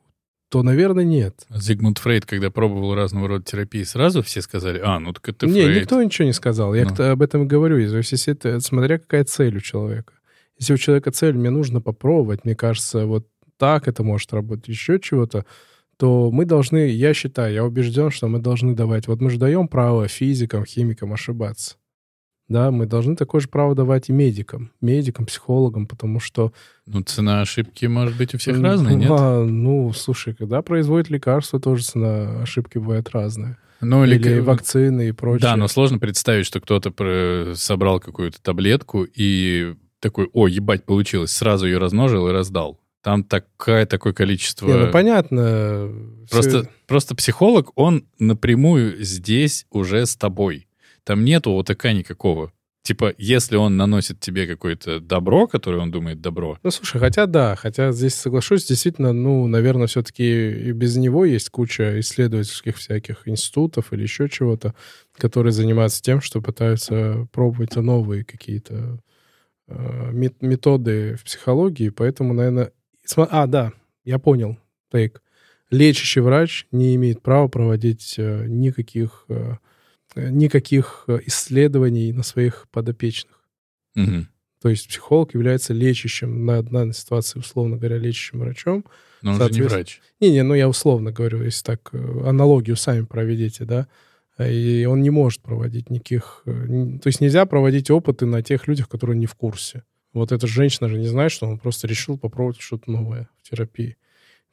то, 0.52 0.64
наверное, 0.64 1.06
нет. 1.06 1.46
Зигмунд 1.50 1.98
Фрейд, 2.00 2.26
когда 2.26 2.52
пробовал 2.52 2.94
разного 2.94 3.30
рода 3.30 3.46
терапии, 3.46 3.84
сразу 3.84 4.22
все 4.22 4.42
сказали, 4.42 4.82
а, 4.84 5.00
ну 5.00 5.14
так 5.14 5.30
это 5.30 5.48
не, 5.48 5.64
Фрейд. 5.64 5.82
никто 5.84 6.04
ничего 6.04 6.26
не 6.26 6.34
сказал. 6.34 6.76
Я 6.76 6.84
Ну. 6.86 7.12
об 7.12 7.22
этом 7.22 7.44
и 7.44 7.48
говорю. 7.48 7.78
Если 7.78 8.32
это, 8.34 8.60
смотря 8.60 9.00
какая 9.00 9.24
цель 9.24 9.56
у 9.56 9.62
человека. 9.62 10.14
Если 10.60 10.74
у 10.74 10.78
человека 10.78 11.12
цель, 11.12 11.36
мне 11.38 11.50
нужно 11.52 11.80
попробовать, 11.80 12.44
мне 12.44 12.54
кажется, 12.54 13.06
вот 13.06 13.28
так 13.58 13.88
это 13.88 14.04
может 14.04 14.34
работать, 14.34 14.68
еще 14.68 15.00
чего-то, 15.00 15.46
то 15.96 16.30
мы 16.32 16.44
должны, 16.46 16.90
я 16.90 17.14
считаю, 17.14 17.54
я 17.54 17.64
убежден, 17.64 18.12
что 18.12 18.28
мы 18.28 18.40
должны 18.40 18.76
давать, 18.76 19.08
вот 19.08 19.22
мы 19.22 19.30
же 19.30 19.40
даем 19.40 19.70
право 19.70 20.10
физикам, 20.10 20.66
химикам 20.66 21.14
ошибаться. 21.14 21.78
Да, 22.52 22.70
мы 22.70 22.86
должны 22.86 23.16
такое 23.16 23.40
же 23.40 23.48
право 23.48 23.76
давать 23.76 24.10
и 24.10 24.12
медикам, 24.12 24.72
медикам, 24.82 25.26
психологам, 25.26 25.88
потому 25.88 26.20
что... 26.20 26.52
Ну, 26.86 27.02
цена 27.02 27.42
ошибки 27.42 27.86
может 27.86 28.18
быть 28.18 28.36
у 28.36 28.38
всех 28.38 28.58
м, 28.58 28.64
разная, 28.64 28.96
нет? 28.96 29.10
а, 29.10 29.46
ну, 29.46 29.94
слушай, 29.94 30.34
когда 30.34 30.62
производят 30.62 31.10
лекарства, 31.10 31.62
тоже 31.62 31.84
цена 31.84 32.42
ошибки 32.42 32.78
бывает 32.78 33.10
разная. 33.12 33.58
Ну, 33.80 34.04
Или, 34.04 34.16
или- 34.16 34.40
вакцины 34.40 35.08
и 35.08 35.12
прочее. 35.14 35.44
Да, 35.50 35.56
но 35.56 35.68
сложно 35.70 35.98
представить, 35.98 36.46
что 36.46 36.60
кто-то 36.60 37.54
собрал 37.56 38.00
какую-то 38.02 38.42
таблетку 38.42 39.04
и 39.06 39.76
такой, 40.02 40.30
о, 40.34 40.48
ебать, 40.48 40.84
получилось, 40.84 41.32
сразу 41.32 41.66
ее 41.66 41.78
размножил 41.78 42.28
и 42.28 42.32
раздал. 42.32 42.80
Там 43.02 43.24
такое, 43.24 43.86
такое 43.86 44.14
количество... 44.14 44.68
Не, 44.68 44.74
ну 44.74 44.92
понятно. 44.92 45.90
Просто, 46.30 46.50
всё- 46.64 46.70
просто 46.86 47.16
психолог, 47.16 47.72
он 47.76 48.06
напрямую 48.20 49.04
здесь 49.04 49.66
уже 49.72 50.06
с 50.06 50.16
тобой. 50.16 50.68
Там 51.12 51.26
нету 51.26 51.52
ОТК 51.58 51.92
никакого. 51.92 52.54
Типа, 52.84 53.14
если 53.18 53.58
он 53.58 53.76
наносит 53.76 54.22
тебе 54.22 54.48
какое-то 54.48 55.02
добро, 55.02 55.46
которое 55.46 55.80
он 55.80 55.92
думает 55.92 56.22
добро, 56.22 56.58
Ну, 56.64 56.72
слушай, 56.72 57.00
хотя 57.00 57.26
да, 57.26 57.58
хотя 57.58 57.92
здесь 57.92 58.16
соглашусь, 58.16 58.66
действительно, 58.66 59.12
ну, 59.12 59.46
наверное, 59.46 59.88
все-таки 59.88 60.70
и 60.70 60.72
без 60.72 60.96
него 60.96 61.26
есть 61.26 61.50
куча 61.50 62.00
исследовательских 62.00 62.78
всяких 62.78 63.28
институтов 63.28 63.92
или 63.92 64.04
еще 64.04 64.30
чего-то, 64.30 64.74
которые 65.18 65.52
занимаются 65.52 66.02
тем, 66.02 66.22
что 66.22 66.40
пытаются 66.40 67.28
пробовать 67.34 67.76
новые 67.76 68.24
какие-то 68.24 69.02
э, 69.68 70.12
мет- 70.14 70.42
методы 70.42 71.18
в 71.20 71.26
психологии, 71.26 71.90
поэтому, 71.90 72.34
наверное... 72.34 72.72
А, 73.18 73.48
да, 73.48 73.74
я 74.06 74.18
понял, 74.18 74.58
тейк. 74.94 75.22
Лечащий 75.72 76.22
врач 76.22 76.68
не 76.72 76.96
имеет 76.96 77.22
права 77.22 77.50
проводить 77.50 78.16
э, 78.18 78.46
никаких, 78.48 79.26
э, 79.28 79.56
никаких 80.16 81.04
э, 81.08 81.20
исследований 81.26 82.12
на 82.14 82.24
своих 82.24 82.68
подопечных. 82.72 83.42
Мгм. 83.96 84.28
То 84.62 84.70
есть 84.70 84.88
психолог 84.88 85.34
является 85.34 85.74
лечащим 85.74 86.46
на 86.46 86.62
данной 86.62 86.94
ситуации, 86.94 87.40
условно 87.40 87.78
говоря, 87.78 87.98
лечащим 87.98 88.40
врачом. 88.40 88.86
но 89.22 89.32
он 89.32 89.38
же 89.38 89.44
не 89.44 89.48
Соответственно, 89.50 89.70
врач. 89.78 90.02
Не-не, 90.20 90.44
ну 90.44 90.54
я 90.54 90.70
условно 90.70 91.12
говорю, 91.12 91.44
если 91.44 91.64
так 91.64 91.90
э, 91.94 92.24
аналогию 92.28 92.76
сами 92.76 93.04
проведите, 93.06 93.66
да, 93.66 93.88
и 94.40 94.86
он 94.90 95.02
не 95.02 95.10
может 95.10 95.42
проводить 95.42 95.90
никаких... 95.90 96.44
э, 96.46 96.52
То 97.02 97.08
есть 97.08 97.22
нельзя 97.22 97.46
проводить 97.46 97.90
опыты 97.92 98.26
на 98.26 98.42
тех 98.44 98.68
людях, 98.68 98.88
которые 98.90 99.18
не 99.18 99.26
в 99.26 99.36
курсе. 99.36 99.84
Вот 100.14 100.32
эта 100.32 100.46
женщина 100.48 100.90
же 100.90 100.98
не 101.00 101.08
знает, 101.08 101.32
что 101.32 101.48
он 101.48 101.58
просто 101.58 101.88
решил 101.88 102.18
попробовать 102.18 102.60
что-то 102.62 102.92
новое 102.92 103.30
в 103.42 103.50
терапии. 103.50 103.98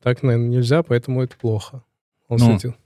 Так, 0.03 0.23
наверное, 0.23 0.49
нельзя, 0.49 0.83
поэтому 0.83 1.23
это 1.23 1.37
плохо. 1.37 1.83
Он 2.29 2.38
с 2.38 2.42
Ну, 2.42 2.57
этим- 2.57 2.77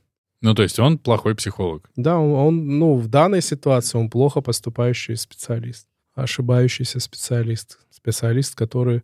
Ну, 0.42 0.54
то 0.54 0.62
есть 0.64 0.78
он 0.80 0.98
плохой 0.98 1.34
психолог. 1.34 1.88
Да, 1.96 2.18
он, 2.18 2.32
он, 2.32 2.78
ну, 2.78 2.96
в 2.96 3.06
данной 3.06 3.40
ситуации 3.40 3.96
он 3.96 4.10
плохо 4.10 4.40
поступающий 4.40 5.16
специалист, 5.16 5.86
ошибающийся 6.14 6.98
специалист, 6.98 7.78
специалист, 7.90 8.56
который, 8.56 9.02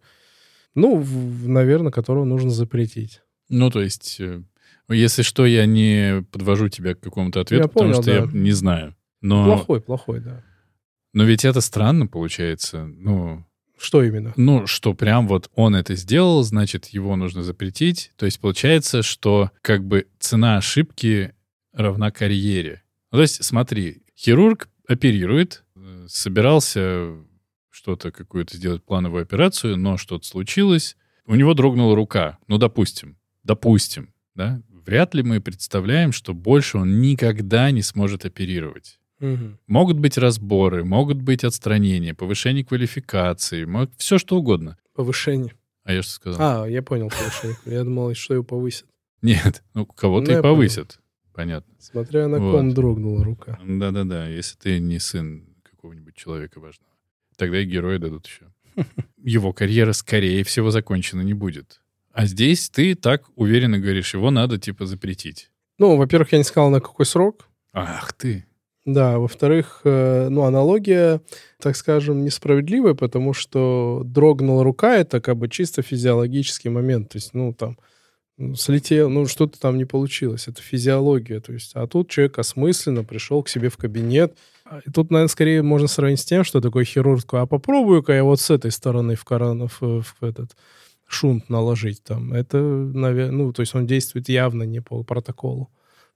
ну, 0.74 1.04
наверное, 1.44 1.92
которого 1.92 2.24
нужно 2.24 2.50
запретить. 2.50 3.22
Ну, 3.48 3.70
то 3.70 3.80
есть, 3.80 4.20
э, 4.20 4.42
если 4.88 5.22
что, 5.22 5.46
я 5.46 5.64
не 5.64 6.24
подвожу 6.32 6.68
тебя 6.68 6.94
к 6.96 7.00
какому-то 7.00 7.40
ответу, 7.40 7.62
Я 7.62 7.68
потому 7.68 7.90
понял, 7.92 8.02
что 8.02 8.12
я 8.12 8.26
да. 8.26 8.32
не 8.32 8.52
знаю. 8.52 8.96
Но 9.20 9.44
Плохой, 9.44 9.80
плохой, 9.80 10.20
да. 10.20 10.42
Но 11.12 11.24
ведь 11.24 11.44
это 11.44 11.60
странно 11.60 12.08
получается. 12.08 12.84
Ну, 12.84 13.44
Что 13.78 14.02
именно? 14.02 14.32
ну, 14.36 14.66
что 14.66 14.92
прям 14.92 15.28
вот 15.28 15.50
он 15.54 15.76
это 15.76 15.94
сделал, 15.94 16.42
значит, 16.42 16.86
его 16.86 17.16
нужно 17.16 17.42
запретить. 17.42 18.12
То 18.16 18.26
есть 18.26 18.40
получается, 18.40 19.02
что 19.02 19.50
как 19.62 19.84
бы 19.84 20.06
цена 20.18 20.56
ошибки 20.56 21.32
равна 21.72 22.10
карьере. 22.10 22.82
Ну, 23.12 23.18
то 23.18 23.22
есть 23.22 23.44
смотри, 23.44 24.02
хирург 24.16 24.68
оперирует, 24.86 25.64
э, 25.76 26.06
собирался 26.08 27.14
что-то, 27.70 28.10
какую-то 28.10 28.56
сделать 28.56 28.82
плановую 28.82 29.22
операцию, 29.22 29.76
но 29.76 29.96
что-то 29.96 30.26
случилось, 30.26 30.96
у 31.26 31.34
него 31.34 31.54
дрогнула 31.54 31.94
рука. 31.94 32.38
Ну, 32.48 32.58
допустим, 32.58 33.16
допустим, 33.44 34.12
да? 34.34 34.60
Вряд 34.68 35.14
ли 35.14 35.22
мы 35.22 35.40
представляем, 35.40 36.12
что 36.12 36.32
больше 36.32 36.78
он 36.78 37.00
никогда 37.00 37.70
не 37.70 37.82
сможет 37.82 38.24
оперировать. 38.24 38.98
Мгм. 39.20 39.58
Могут 39.66 39.98
быть 39.98 40.16
разборы, 40.18 40.84
могут 40.84 41.20
быть 41.20 41.44
отстранения, 41.44 42.14
повышение 42.14 42.64
квалификации, 42.64 43.64
может, 43.64 43.92
все 43.98 44.18
что 44.18 44.36
угодно. 44.38 44.76
Повышение. 44.94 45.54
А 45.84 45.92
я 45.92 46.02
что 46.02 46.12
сказал? 46.12 46.62
А, 46.64 46.68
я 46.68 46.82
понял 46.82 47.08
повышение. 47.08 47.56
Я 47.64 47.84
думал, 47.84 48.14
что 48.14 48.34
его 48.34 48.44
повысят. 48.44 48.86
Нет, 49.22 49.62
ну 49.74 49.86
кого-то 49.86 50.32
Ну, 50.32 50.38
и 50.38 50.42
повысят. 50.42 51.00
Понятно. 51.32 51.72
Смотря 51.78 52.28
на 52.28 52.38
Вот. 52.38 52.52
ком 52.52 52.74
дрогнула 52.74 53.24
рука. 53.24 53.58
Да-да-да, 53.64 54.26
если 54.28 54.56
ты 54.56 54.78
не 54.80 54.98
сын 54.98 55.44
какого-нибудь 55.62 56.14
человека 56.14 56.60
важного. 56.60 56.90
Тогда 57.36 57.60
и 57.60 57.64
героя 57.64 57.98
дадут 57.98 58.26
еще. 58.26 58.46
Его 59.22 59.52
карьера, 59.52 59.92
скорее 59.92 60.42
всего, 60.44 60.70
закончена 60.70 61.22
не 61.22 61.34
будет. 61.34 61.80
А 62.12 62.26
здесь 62.26 62.68
ты 62.70 62.94
так 62.96 63.24
уверенно 63.36 63.78
говоришь, 63.78 64.14
его 64.14 64.30
надо 64.32 64.58
типа 64.58 64.86
запретить. 64.86 65.50
Ну, 65.78 65.96
во-первых, 65.96 66.32
я 66.32 66.38
не 66.38 66.44
сказал, 66.44 66.70
на 66.70 66.80
какой 66.80 67.06
срок. 67.06 67.48
Ах 67.72 68.12
ты. 68.12 68.44
Да, 68.88 69.18
во-вторых, 69.18 69.82
э, 69.84 70.28
ну, 70.30 70.44
аналогия, 70.44 71.20
так 71.60 71.76
скажем, 71.76 72.24
несправедливая, 72.24 72.94
потому 72.94 73.34
что 73.34 74.00
дрогнула 74.02 74.64
рука— 74.64 74.96
это 74.96 75.20
как 75.20 75.36
бы 75.36 75.50
чисто 75.50 75.82
физиологический 75.82 76.70
момент. 76.70 77.10
То 77.10 77.18
есть, 77.18 77.34
ну, 77.34 77.52
там, 77.52 77.76
слетел, 78.56 79.10
ну, 79.10 79.26
что-то 79.26 79.60
там 79.60 79.76
не 79.76 79.84
получилось. 79.84 80.48
Это 80.48 80.62
физиология. 80.62 81.40
То 81.40 81.52
есть, 81.52 81.72
а 81.74 81.86
тут 81.86 82.08
человек 82.08 82.38
осмысленно 82.38 83.04
пришел 83.04 83.42
к 83.42 83.50
себе 83.50 83.68
в 83.68 83.76
кабинет. 83.76 84.38
А, 84.64 84.80
И 84.86 84.90
тут, 84.90 85.10
наверное, 85.10 85.28
скорее 85.28 85.62
можно 85.62 85.86
сравнить 85.86 86.20
с 86.20 86.24
тем, 86.24 86.42
что 86.42 86.62
такой 86.62 86.86
хирург, 86.86 87.26
а 87.34 87.44
попробую-ка 87.44 88.14
я 88.14 88.24
вот 88.24 88.40
с 88.40 88.48
этой 88.48 88.70
стороны 88.70 89.16
в, 89.16 89.24
корон, 89.26 89.68
в, 89.68 89.80
в 89.80 90.22
этот 90.22 90.56
шунт 91.06 91.50
наложить 91.50 92.02
там. 92.04 92.32
Это, 92.32 92.56
наверное, 92.56 93.32
ну, 93.32 93.52
то 93.52 93.60
есть 93.60 93.74
он 93.74 93.86
действует 93.86 94.30
явно 94.30 94.62
не 94.62 94.80
по 94.80 95.02
протоколу. 95.02 95.68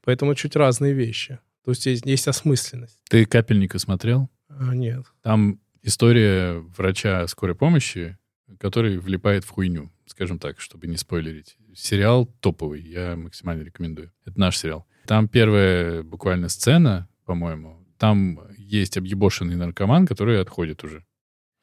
Поэтому 0.03 0.35
чуть 0.35 0.57
разные 0.57 0.95
вещи. 0.95 1.39
То 1.64 1.70
есть 1.70 1.87
есть, 1.87 2.07
есть 2.07 2.29
осмысленность. 2.29 2.98
Ты 3.09 3.25
капельника 3.25 3.79
смотрел? 3.79 4.31
А, 4.48 4.75
нет. 4.75 5.07
Там 5.22 5.61
история 5.83 6.59
врача 6.77 7.27
скорой 7.29 7.55
помощи, 7.55 8.18
который 8.59 8.98
влипает 8.98 9.44
в 9.44 9.51
хуйню, 9.51 9.90
скажем 10.07 10.38
так, 10.38 10.61
чтобы 10.61 10.87
не 10.87 10.96
спойлерить. 10.96 11.57
Сериал 11.75 12.27
топовый, 12.40 12.83
я 12.83 13.16
максимально 13.16 13.62
рекомендую. 13.62 14.12
Это 14.25 14.38
наш 14.38 14.59
сериал. 14.59 14.87
Там 15.07 15.29
первая 15.29 16.03
буквально 16.03 16.48
сцена, 16.48 17.09
по-моему, 17.25 17.87
там 17.98 18.40
есть 18.57 18.96
объебошенный 18.96 19.55
наркоман, 19.55 20.07
который 20.07 20.40
отходит 20.40 20.83
уже. 20.83 21.05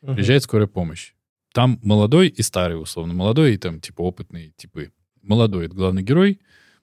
Мгм. 0.02 0.16
Приезжает 0.16 0.44
скорая 0.44 0.68
помощь. 0.68 1.14
Там 1.54 1.80
молодой 1.84 2.30
и 2.30 2.42
старый, 2.42 2.82
условно. 2.82 3.14
Молодой 3.14 3.56
и 3.56 3.58
там, 3.58 3.82
типа, 3.82 4.02
опытный 4.02 4.54
типы. 4.56 4.92
Молодой— 5.22 5.66
это 5.68 5.76
главный 5.76 6.04
герой. 6.04 6.40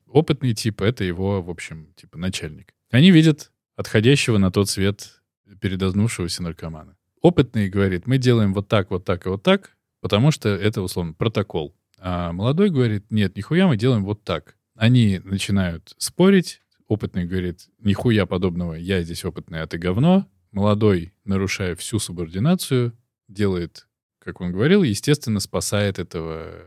Опытный 0.07 0.55
тип— 0.55 0.81
это 0.83 1.05
его, 1.05 1.41
в 1.41 1.51
общем, 1.51 1.93
типа, 1.97 2.19
начальник. 2.19 2.75
Они 2.91 3.11
видят 3.11 3.51
отходящего 3.77 4.39
на 4.39 4.51
тот 4.51 4.69
свет 4.69 5.21
передознувшегося 5.61 6.43
наркомана. 6.43 6.97
Опытный 7.21 7.69
говорит, 7.69 8.07
мы 8.07 8.19
делаем 8.19 8.55
вот 8.55 8.69
так, 8.69 8.91
вот 8.91 9.05
так 9.05 9.27
и 9.27 9.29
вот 9.29 9.43
так, 9.43 9.77
потому 10.01 10.31
что 10.31 10.49
это, 10.49 10.83
условно, 10.83 11.13
протокол. 11.13 11.75
А 11.99 12.33
молодой 12.33 12.71
говорит, 12.71 13.11
нет, 13.11 13.37
нихуя, 13.37 13.67
мы 13.67 13.77
делаем 13.77 14.05
вот 14.05 14.23
так. 14.23 14.57
Они 14.75 15.21
начинают 15.25 15.95
спорить. 15.99 16.61
Опытный 16.89 17.25
говорит, 17.25 17.69
нихуя 17.81 18.27
подобного, 18.27 18.75
я 18.75 19.03
здесь 19.03 19.25
опытный, 19.25 19.63
а 19.63 19.67
ты 19.67 19.79
говно. 19.79 20.29
Молодой, 20.53 21.13
нарушая 21.25 21.75
всю 21.75 21.99
субординацию, 21.99 22.93
делает, 23.29 23.89
как 24.21 24.41
он 24.41 24.53
говорил, 24.53 24.83
естественно, 24.85 25.41
спасает 25.41 25.99
этого 25.99 26.65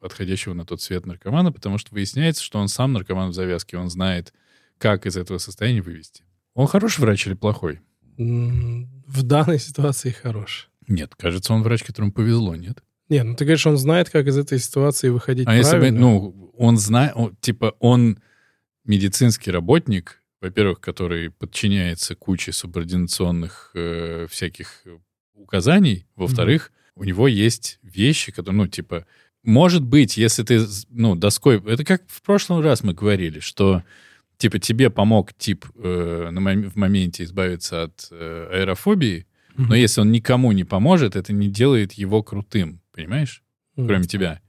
отходящего 0.00 0.52
на 0.52 0.64
тот 0.66 0.82
свет 0.82 1.06
наркомана, 1.06 1.50
потому 1.50 1.78
что 1.78 1.94
выясняется, 1.94 2.42
что 2.42 2.58
он 2.58 2.68
сам 2.68 2.92
наркоман 2.92 3.30
в 3.30 3.34
завязке, 3.34 3.78
он 3.78 3.88
знает, 3.88 4.34
как 4.78 5.06
из 5.06 5.16
этого 5.16 5.38
состояния 5.38 5.82
вывести. 5.82 6.22
Он 6.54 6.66
хороший 6.66 7.00
врач 7.00 7.26
или 7.26 7.34
плохой? 7.34 7.80
В 8.16 9.22
данной 9.22 9.58
ситуации 9.58 10.10
хорош. 10.10 10.70
Нет, 10.88 11.14
кажется, 11.16 11.52
он 11.52 11.62
врач, 11.62 11.82
которому 11.82 12.12
повезло, 12.12 12.56
нет? 12.56 12.82
Не, 13.08 13.22
ну 13.22 13.36
ты 13.36 13.44
говоришь, 13.44 13.66
он 13.66 13.78
знает, 13.78 14.10
как 14.10 14.26
из 14.26 14.36
этой 14.36 14.58
ситуации 14.58 15.08
выходить 15.08 15.46
А 15.46 15.54
если 15.54 15.76
бы, 15.76 15.80
правильно. 15.80 16.00
ну, 16.00 16.52
он 16.56 16.76
знает, 16.76 17.14
типа, 17.40 17.74
он 17.78 18.18
медицинский 18.84 19.50
работник, 19.50 20.22
во-первых, 20.40 20.80
который 20.80 21.30
подчиняется 21.30 22.14
куче 22.14 22.52
субординационных 22.52 23.70
э, 23.74 24.26
всяких 24.30 24.84
указаний, 25.34 26.06
во-вторых, 26.16 26.72
у 26.94 27.04
него 27.04 27.28
есть 27.28 27.78
вещи, 27.82 28.32
которые, 28.32 28.58
ну, 28.58 28.66
типа, 28.66 29.06
может 29.44 29.82
быть, 29.84 30.16
если 30.16 30.42
ты, 30.42 30.66
ну, 30.90 31.14
доской... 31.14 31.62
Это 31.66 31.84
как 31.84 32.02
в 32.08 32.22
прошлый 32.22 32.62
раз 32.62 32.82
мы 32.82 32.92
говорили, 32.92 33.40
что, 33.40 33.82
типа, 34.38 34.58
тебе 34.58 34.88
помог 34.90 35.32
тип 35.34 35.66
э, 35.76 36.28
на 36.30 36.38
мом- 36.40 36.70
в 36.70 36.76
моменте 36.76 37.24
избавиться 37.24 37.82
от 37.84 38.08
э, 38.10 38.48
аэрофобии, 38.52 39.26
Мгм. 39.56 39.68
но 39.70 39.74
если 39.74 40.00
он 40.00 40.12
никому 40.12 40.52
не 40.52 40.64
поможет, 40.64 41.16
это 41.16 41.32
не 41.32 41.48
делает 41.48 41.92
его 41.94 42.22
крутым, 42.22 42.80
понимаешь? 42.94 43.42
Мгм. 43.76 43.86
кроме 43.88 44.04
тебя. 44.04 44.40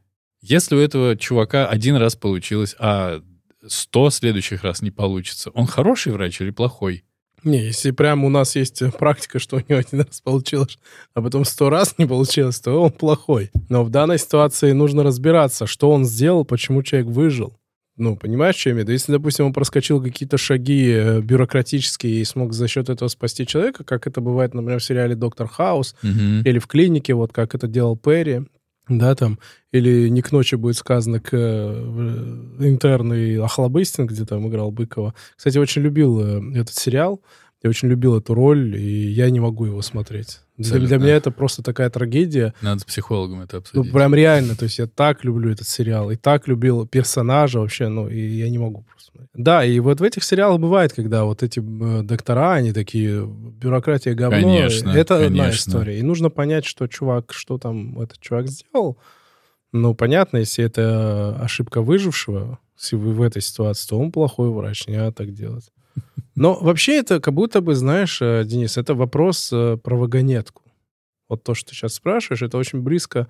Если 0.42 0.76
у 0.76 0.80
этого 0.80 1.16
чувака 1.18 1.68
один 1.68 1.96
раз 1.98 2.16
получилось, 2.16 2.76
а 2.80 3.22
сто 3.68 4.10
следующих 4.10 4.64
раз 4.64 4.82
не 4.82 4.92
получится, 4.92 5.50
он 5.52 5.66
хороший 5.68 6.14
врач 6.14 6.40
или 6.42 6.52
плохой? 6.52 7.04
Не, 7.44 7.58
если 7.66 7.92
прямо 7.92 8.26
у 8.26 8.30
нас 8.30 8.56
есть 8.56 8.82
практика, 8.98 9.40
что 9.40 9.58
у 9.58 9.60
него 9.60 9.80
один 9.80 10.02
раз 10.02 10.22
получилось, 10.22 10.78
а 11.14 11.22
потом 11.22 11.46
сто 11.46 11.70
раз 11.70 11.96
не 11.98 12.06
получилось, 12.06 12.60
то 12.60 12.82
он 12.82 12.92
плохой. 12.92 13.50
Но 13.70 13.84
в 13.84 13.90
данной 13.90 14.18
ситуации 14.20 14.72
нужно 14.74 15.04
разбираться, 15.04 15.66
что 15.68 15.90
он 15.92 16.06
сделал, 16.06 16.44
почему 16.46 16.84
человек 16.84 17.10
выжил. 17.10 17.59
Ну, 18.00 18.16
понимаешь, 18.16 18.56
что 18.56 18.70
я 18.70 18.74
имею 18.74 18.86
в 18.86 18.88
виду? 18.88 18.94
Если, 18.94 19.12
допустим, 19.12 19.46
он 19.48 19.54
проскочил 19.54 20.02
какие-то 20.02 20.38
шаги 20.38 20.90
э, 20.90 21.22
бюрократические 21.22 22.22
и 22.22 22.24
смог 22.24 22.54
за 22.54 22.68
счет 22.70 22.90
этого 22.90 23.10
спасти 23.10 23.46
человека, 23.46 23.84
как 23.84 24.08
это 24.08 24.22
бывает, 24.22 24.54
например, 24.54 24.80
в 24.80 24.84
сериале 24.84 25.16
«Доктор 25.16 25.48
Хаус», 25.48 25.96
или 26.46 26.60
в 26.60 26.68
клинике, 26.68 27.14
вот 27.14 27.34
как 27.34 27.56
это 27.56 27.68
делал 27.68 27.98
Перри, 27.98 28.44
да, 28.88 29.14
там, 29.16 29.38
или 29.74 30.08
не 30.10 30.22
к 30.22 30.32
ночи 30.32 30.56
будет 30.56 30.78
сказано 30.78 31.20
к 31.20 31.30
э, 31.34 31.82
в- 31.84 32.66
интерны 32.66 33.38
Охлобыстин, 33.40 34.08
где 34.08 34.26
там 34.26 34.48
играл 34.48 34.72
Быкова. 34.72 35.14
Кстати, 35.36 35.58
очень 35.58 35.82
любил 35.82 36.20
э, 36.22 36.60
этот 36.62 36.74
сериал, 36.76 37.22
я 37.62 37.70
очень 37.70 37.90
любил 37.90 38.18
эту 38.18 38.34
роль, 38.34 38.78
и 38.78 39.10
я 39.10 39.30
не 39.30 39.42
могу 39.42 39.66
его 39.66 39.82
смотреть. 39.82 40.40
Для, 40.60 40.72
для 40.72 40.82
Абсолютно. 40.84 41.04
меня 41.06 41.16
это 41.16 41.32
просто 41.32 41.64
такая 41.64 41.90
трагедия. 41.90 42.54
Надо 42.62 42.82
с 42.82 42.84
психологом 42.84 43.42
это 43.42 43.56
Ну, 43.56 43.60
обсудить. 43.60 43.94
прям 43.94 44.14
реально, 44.14 44.56
то 44.56 44.66
есть 44.66 44.78
я 44.78 44.88
так 44.88 45.24
люблю 45.24 45.50
этот 45.52 45.68
сериал, 45.68 46.12
и 46.12 46.18
так 46.18 46.48
любил 46.48 46.86
персонажа 46.86 47.60
вообще, 47.60 47.88
ну, 47.88 48.08
и 48.10 48.20
я 48.20 48.50
не 48.50 48.58
могу 48.58 48.84
просто 48.84 49.12
смотреть. 49.12 49.30
Да, 49.34 49.64
и 49.64 49.80
вот 49.80 50.00
в 50.00 50.04
этих 50.04 50.24
сериалах 50.24 50.60
бывает, 50.60 50.94
когда 50.94 51.24
вот 51.24 51.44
эти 51.44 51.60
э, 51.60 52.04
доктора, 52.04 52.54
они 52.56 52.74
такие, 52.74 53.26
бюрократия 53.26 54.14
говно. 54.14 54.38
Конечно, 54.42 54.90
Это 54.92 55.26
одна 55.26 55.46
конечно. 55.46 55.70
история. 55.72 55.98
И 56.00 56.04
нужно 56.04 56.30
понять, 56.30 56.66
что 56.66 56.88
чувак, 56.88 57.32
что 57.34 57.58
там 57.58 58.00
этот 58.00 58.20
чувак 58.20 58.48
сделал. 58.48 58.98
Ну, 59.72 59.94
понятно, 59.96 60.38
если 60.38 60.64
это 60.66 61.38
ошибка 61.42 61.82
выжившего 61.82 62.60
если 62.82 62.96
вы 62.96 63.12
в 63.14 63.22
этой 63.22 63.42
ситуации, 63.42 63.90
то 63.90 64.00
он 64.00 64.10
плохой 64.12 64.50
врач, 64.52 64.88
не 64.88 64.96
надо 64.96 65.12
так 65.12 65.34
делать. 65.34 65.70
Но 66.36 66.58
вообще 66.60 66.98
это 66.98 67.20
как 67.20 67.34
будто 67.34 67.62
бы, 67.62 67.76
знаешь, 67.76 68.22
э, 68.22 68.44
Денис, 68.46 68.78
это 68.78 68.94
вопрос 68.96 69.50
э, 69.52 69.78
про 69.78 69.98
вагонетку. 69.98 70.64
Вот 71.28 71.44
то, 71.44 71.54
что 71.54 71.70
ты 71.70 71.76
сейчас 71.76 71.96
спрашиваешь, 71.96 72.42
это 72.42 72.58
очень 72.58 72.82
близко, 72.82 73.28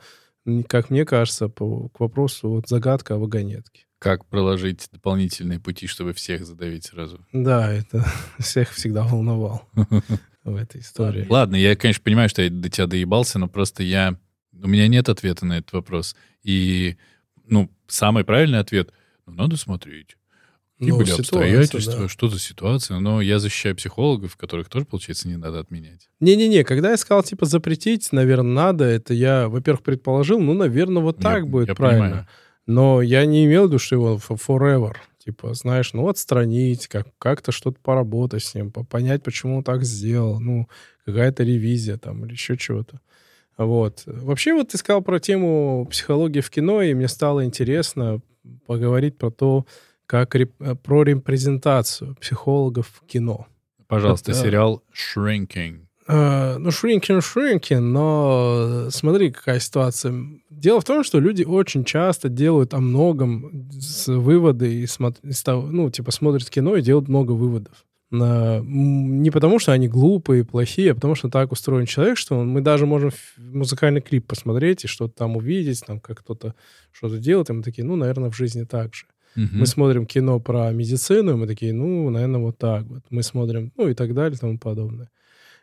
как 0.67 0.89
мне 0.89 1.05
кажется, 1.05 1.49
по- 1.49 1.89
к 1.89 1.99
вопросу 1.99 2.49
вот 2.49 2.67
загадка 2.69 3.15
о 3.15 3.17
вагонетке. 3.17 3.85
Как 3.99 4.25
проложить 4.25 4.87
дополнительные 4.91 5.59
пути, 5.59 5.87
чтобы 5.87 6.13
всех 6.13 6.45
задавить 6.45 6.85
сразу? 6.85 7.25
Да, 7.33 7.73
это 7.73 8.05
всех 8.39 8.71
всегда 8.71 9.03
волновал 9.03 9.67
в 10.43 10.55
этой 10.55 10.81
истории. 10.81 11.25
Ладно, 11.29 11.55
я, 11.55 11.75
конечно, 11.75 12.03
понимаю, 12.03 12.29
что 12.29 12.41
я 12.41 12.49
до 12.49 12.69
тебя 12.69 12.87
доебался, 12.87 13.39
но 13.39 13.47
просто 13.47 13.83
я... 13.83 14.17
У 14.53 14.67
меня 14.67 14.87
нет 14.87 15.09
ответа 15.09 15.45
на 15.45 15.57
этот 15.57 15.73
вопрос. 15.73 16.15
И, 16.43 16.97
ну, 17.45 17.69
самый 17.87 18.23
правильный 18.23 18.59
ответ— 18.59 18.91
ну, 19.29 19.35
надо 19.35 19.57
смотреть. 19.57 20.17
Какие 20.79 20.91
Ну, 20.91 20.97
были 20.97 21.11
обстоятельства, 21.11 21.93
да. 22.03 22.07
что 22.07 22.29
за 22.29 22.39
ситуация. 22.39 22.99
Но 22.99 23.21
я 23.21 23.39
защищаю 23.39 23.75
психологов, 23.75 24.37
которых 24.37 24.69
тоже, 24.69 24.85
получается, 24.85 25.27
не 25.27 25.35
надо 25.35 25.59
отменять. 25.59 26.07
Не-не-не, 26.21 26.63
когда 26.63 26.91
я 26.91 26.97
сказал, 26.97 27.21
типа, 27.21 27.45
запретить, 27.45 28.11
наверное, 28.13 28.53
надо, 28.53 28.85
это 28.85 29.13
я, 29.13 29.49
во-первых, 29.49 29.83
предположил, 29.83 30.39
ну, 30.39 30.53
наверное, 30.53 31.03
вот 31.03 31.17
так 31.17 31.39
Я- 31.39 31.45
будет 31.45 31.67
я 31.67 31.75
правильно. 31.75 32.03
понимаю. 32.05 32.27
Но 32.65 33.01
я 33.01 33.25
не 33.25 33.45
имел 33.45 33.63
в 33.63 33.67
виду, 33.67 33.79
что 33.79 33.95
его 33.95 34.15
for- 34.25 34.39
forever. 34.39 34.93
Типа, 35.23 35.53
знаешь, 35.53 35.91
ну, 35.93 36.07
отстранить, 36.07 36.87
как, 36.87 37.07
как-то 37.17 37.51
что-то 37.51 37.77
поработать 37.83 38.43
с 38.43 38.55
ним, 38.55 38.71
по- 38.71 38.85
понять, 38.85 39.21
почему 39.21 39.57
он 39.57 39.63
так 39.63 39.83
сделал. 39.83 40.39
Ну, 40.39 40.69
какая-то 41.05 41.43
ревизия 41.43 41.97
там 41.97 42.23
или 42.25 42.31
еще 42.31 42.55
чего-то. 42.55 43.01
Вот. 43.57 44.03
Вообще, 44.05 44.53
вот 44.53 44.69
ты 44.69 44.77
сказал 44.77 45.01
про 45.01 45.19
тему 45.19 45.85
психологии 45.91 46.39
в 46.39 46.49
кино, 46.49 46.81
и 46.81 46.93
мне 46.93 47.09
стало 47.09 47.43
интересно 47.43 48.21
поговорить 48.65 49.17
про 49.17 49.29
то, 49.31 49.65
как 50.09 50.35
реп- 50.35 50.53
э, 50.59 50.73
про 50.73 51.03
репрезентацию 51.03 52.15
психологов 52.19 52.87
в 52.99 53.05
кино. 53.05 53.45
Пожалуйста, 53.87 54.31
Это- 54.31 54.41
сериал 54.41 54.83
Shrinking. 54.91 55.81
Э, 56.07 56.57
Ну, 56.57 56.71
шринкин, 56.71 57.21
шринкин, 57.21 57.91
но 57.93 58.87
смотри, 58.89 59.29
какая 59.31 59.59
ситуация. 59.59 60.11
Дело 60.49 60.81
в 60.81 60.83
том, 60.83 61.03
что 61.03 61.19
люди 61.19 61.43
очень 61.43 61.83
часто 61.83 62.27
делают 62.29 62.73
о 62.73 62.79
многом 62.79 63.69
выводы 64.07 64.73
и 64.73 64.83
из 64.85 65.43
того- 65.43 65.67
ну, 65.69 65.91
типа 65.91 66.09
смотрят 66.09 66.49
кино 66.49 66.75
и 66.77 66.81
делают 66.81 67.07
много 67.09 67.33
выводов. 67.33 67.85
Не 68.11 69.29
потому, 69.29 69.59
что 69.59 69.71
они 69.71 69.87
глупые, 69.87 70.43
плохие, 70.43 70.93
а 70.93 70.95
потому, 70.95 71.13
что 71.13 71.29
так 71.29 71.51
устроен 71.51 71.85
человек, 71.85 72.17
что 72.17 72.43
мы 72.43 72.61
даже 72.61 72.87
можем 72.87 73.11
музыкальный 73.37 74.01
клип 74.01 74.25
посмотреть 74.25 74.85
и 74.85 74.87
что-то 74.87 75.13
там 75.15 75.37
увидеть, 75.37 75.83
там, 75.85 75.99
как 75.99 76.19
кто-то 76.21 76.55
что-то 76.91 77.19
делает, 77.19 77.51
и 77.51 77.53
мы 77.53 77.61
такие, 77.61 77.85
ну, 77.85 77.95
наверное, 77.95 78.31
в 78.31 78.35
жизни 78.35 78.63
так 78.63 78.95
же. 78.95 79.05
Мгм. 79.35 79.59
Мы 79.59 79.65
смотрим 79.65 80.05
кино 80.05 80.39
про 80.39 80.71
медицину, 80.71 81.31
и 81.31 81.35
мы 81.35 81.47
такие, 81.47 81.73
ну, 81.73 82.09
наверное, 82.09 82.41
вот 82.41 82.57
так 82.57 82.85
вот. 82.85 83.03
Мы 83.09 83.23
смотрим, 83.23 83.71
ну, 83.77 83.87
и 83.87 83.93
так 83.93 84.13
далее, 84.13 84.35
и 84.35 84.39
тому 84.39 84.57
подобное. 84.57 85.09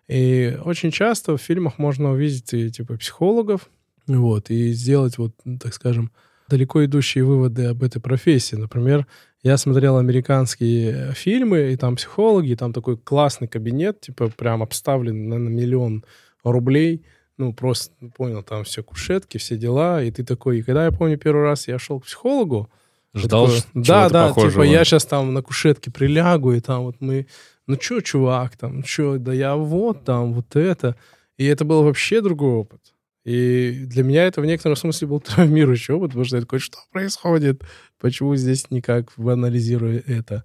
И 0.09 0.57
очень 0.64 0.90
часто 0.90 1.37
в 1.37 1.42
фильмах 1.42 1.79
можно 1.79 2.12
увидеть 2.12 2.74
типа, 2.76 2.96
психологов, 2.96 3.68
вот, 4.07 4.50
и 4.50 4.72
сделать, 4.72 5.18
вот, 5.18 5.33
ну, 5.44 5.59
так 5.59 5.74
скажем, 5.74 6.12
далеко 6.48 6.85
идущие 6.85 7.24
выводы 7.24 7.64
об 7.66 7.83
этой 7.83 8.00
профессии. 8.00 8.55
Например, 8.55 9.07
я 9.42 9.57
смотрел 9.57 9.96
американские 9.98 11.12
фильмы, 11.14 11.72
и 11.72 11.76
там 11.76 11.96
психологи, 11.96 12.50
и 12.50 12.57
там 12.57 12.72
такой 12.72 12.96
классный 12.96 13.48
кабинет, 13.48 14.00
типа, 14.00 14.29
прям 14.29 14.62
обставлен 14.62 15.29
на, 15.29 15.38
на 15.38 15.48
миллион 15.48 16.05
рублей, 16.44 17.05
ну, 17.37 17.52
просто, 17.52 17.92
ну, 18.00 18.11
понял, 18.11 18.42
там 18.42 18.64
все 18.64 18.83
кушетки, 18.83 19.38
все 19.38 19.57
дела, 19.57 20.02
и 20.02 20.11
ты 20.11 20.24
такой, 20.24 20.59
и 20.59 20.62
когда 20.62 20.85
я 20.85 20.92
помню 20.92 21.18
первый 21.18 21.42
раз 21.42 21.68
я 21.68 21.79
шел 21.79 22.00
к 22.00 22.05
психологу, 22.05 22.70
Ждал 23.18 23.46
такое, 23.46 23.61
ш- 23.61 23.66
да, 23.74 24.09
да, 24.09 24.29
похожего. 24.29 24.64
типа 24.64 24.72
я 24.74 24.85
сейчас 24.85 25.05
там 25.05 25.33
на 25.35 25.42
кушетке 25.42 25.90
прилягу, 25.90 26.52
и 26.52 26.61
там 26.61 26.83
вот 26.83 26.96
мы, 27.00 27.26
ну 27.66 27.76
чё, 27.76 28.00
чувак, 28.00 28.57
там, 28.57 28.83
чё, 28.83 29.18
да 29.18 29.33
я 29.33 29.57
вот 29.57 30.05
там, 30.05 30.33
вот 30.35 30.55
это. 30.57 30.96
И 31.37 31.44
это 31.44 31.64
был 31.64 31.83
вообще 31.83 32.20
другой 32.20 32.55
опыт. 32.55 32.81
И 33.24 33.85
для 33.87 34.05
меня 34.05 34.24
это 34.24 34.40
в 34.40 34.46
некотором 34.46 34.76
смысле 34.76 35.09
был 35.09 35.20
травмирующий 35.20 35.94
опыт, 35.94 36.11
потому 36.11 36.24
что 36.24 36.37
я 36.37 36.42
такой, 36.42 36.59
что 36.61 36.79
происходит? 36.92 37.62
Почему 38.00 38.37
здесь 38.37 38.70
никак 38.70 39.12
анализирую 39.18 40.02
это? 40.07 40.44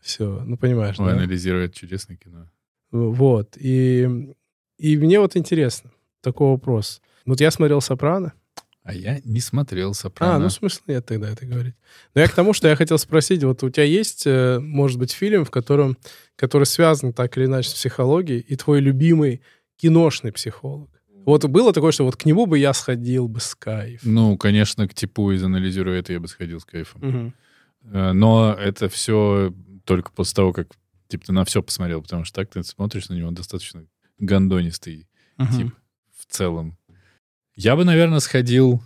Все, 0.00 0.42
ну 0.46 0.56
понимаешь, 0.56 0.96
Ой, 0.98 1.06
да? 1.06 1.12
анализирует 1.12 1.74
чудесное 1.74 2.16
кино. 2.16 2.48
Вот. 2.90 3.56
И, 3.58 4.08
и 4.78 4.96
мне 4.96 5.20
вот 5.20 5.36
интересно 5.36 5.90
такой 6.22 6.48
вопрос. 6.50 7.02
Вот 7.26 7.40
я 7.40 7.50
смотрел 7.50 7.80
«Сопрано», 7.80 8.32
А 8.82 8.94
я 8.94 9.20
не 9.24 9.40
смотрел 9.40 9.92
«Сопрано». 9.94 10.36
а, 10.36 10.38
ну 10.38 10.48
смысла 10.48 10.82
нет 10.86 11.04
тогда 11.06 11.30
это 11.30 11.44
говорить. 11.44 11.74
Но 12.14 12.22
я 12.22 12.28
к 12.28 12.34
тому, 12.34 12.52
что 12.54 12.66
я 12.66 12.76
хотел 12.76 12.98
спросить, 12.98 13.44
вот 13.44 13.62
у 13.62 13.70
тебя 13.70 13.84
есть, 13.84 14.26
э, 14.26 14.58
может 14.58 14.98
быть, 14.98 15.12
фильм, 15.12 15.44
в 15.44 15.50
котором, 15.50 15.98
который 16.36 16.64
связан 16.64 17.12
так 17.12 17.36
или 17.36 17.44
иначе 17.44 17.68
с 17.68 17.74
психологией, 17.74 18.40
и 18.40 18.56
твой 18.56 18.80
любимый 18.80 19.42
киношный 19.76 20.32
психолог? 20.32 20.88
Вот 21.26 21.44
было 21.44 21.72
такое, 21.74 21.92
что 21.92 22.04
вот 22.04 22.16
к 22.16 22.24
нему 22.24 22.46
бы 22.46 22.58
я 22.58 22.72
сходил 22.72 23.28
бы 23.28 23.40
с 23.40 23.54
кайф. 23.54 24.00
Ну, 24.02 24.38
конечно, 24.38 24.88
к 24.88 24.94
типу 24.94 25.30
из 25.32 25.44
анализируя 25.44 26.00
это 26.00 26.14
я 26.14 26.20
бы 26.20 26.28
сходил 26.28 26.60
с 26.60 26.64
кайфом. 26.64 27.34
Э, 27.84 28.12
Но 28.12 28.54
это 28.58 28.88
все 28.88 29.54
только 29.84 30.10
после 30.10 30.36
того, 30.36 30.52
как 30.52 30.68
типа 31.08 31.26
ты 31.26 31.32
на 31.32 31.44
все 31.44 31.62
посмотрел, 31.62 32.00
потому 32.02 32.24
что 32.24 32.34
так 32.40 32.50
ты 32.50 32.62
смотришь 32.62 33.08
на 33.10 33.14
него 33.14 33.30
достаточно 33.30 33.84
гондонистый 34.18 35.08
тип 35.56 35.74
в 36.16 36.26
целом. 36.32 36.76
Я 37.54 37.76
бы, 37.76 37.84
наверное, 37.84 38.20
сходил, 38.20 38.82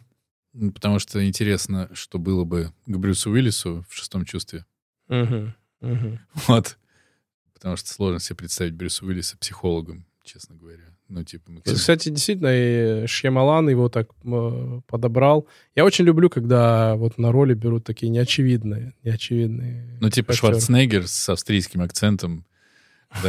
потому 0.74 0.98
что 0.98 1.24
интересно, 1.26 1.88
что 1.94 2.18
было 2.18 2.44
бы 2.44 2.72
к 2.86 2.96
Брюсу 2.96 3.30
Уиллису 3.30 3.84
в 3.88 3.94
шестом 3.94 4.24
чувстве. 4.24 4.64
Мгм. 5.08 5.54
Мгм. 5.80 6.20
Вот. 6.46 6.76
Потому 7.52 7.76
что 7.76 7.88
сложно 7.90 8.20
себе 8.20 8.36
представить 8.36 8.74
Брюса 8.74 9.04
Уиллиса 9.04 9.36
психологом, 9.38 10.06
честно 10.22 10.54
говоря. 10.56 10.82
Ну, 11.08 11.22
типа, 11.22 11.50
максимально- 11.50 11.78
Кстати, 11.78 12.08
действительно, 12.08 12.48
и 12.50 13.06
Шьямалан 13.06 13.68
его 13.68 13.88
так 13.90 14.08
э, 14.24 14.80
подобрал. 14.86 15.46
Я 15.74 15.84
очень 15.84 16.04
люблю, 16.06 16.30
когда 16.30 16.94
вот 16.96 17.18
на 17.18 17.30
роли 17.30 17.52
берут 17.54 17.84
такие 17.84 18.08
неочевидные, 18.10 18.94
неочевидные. 19.02 19.98
Ну, 20.00 20.08
типа 20.10 20.32
актеры. 20.32 20.52
Шварценеггер 20.54 21.06
с 21.06 21.28
австрийским 21.28 21.82
акцентом. 21.82 22.46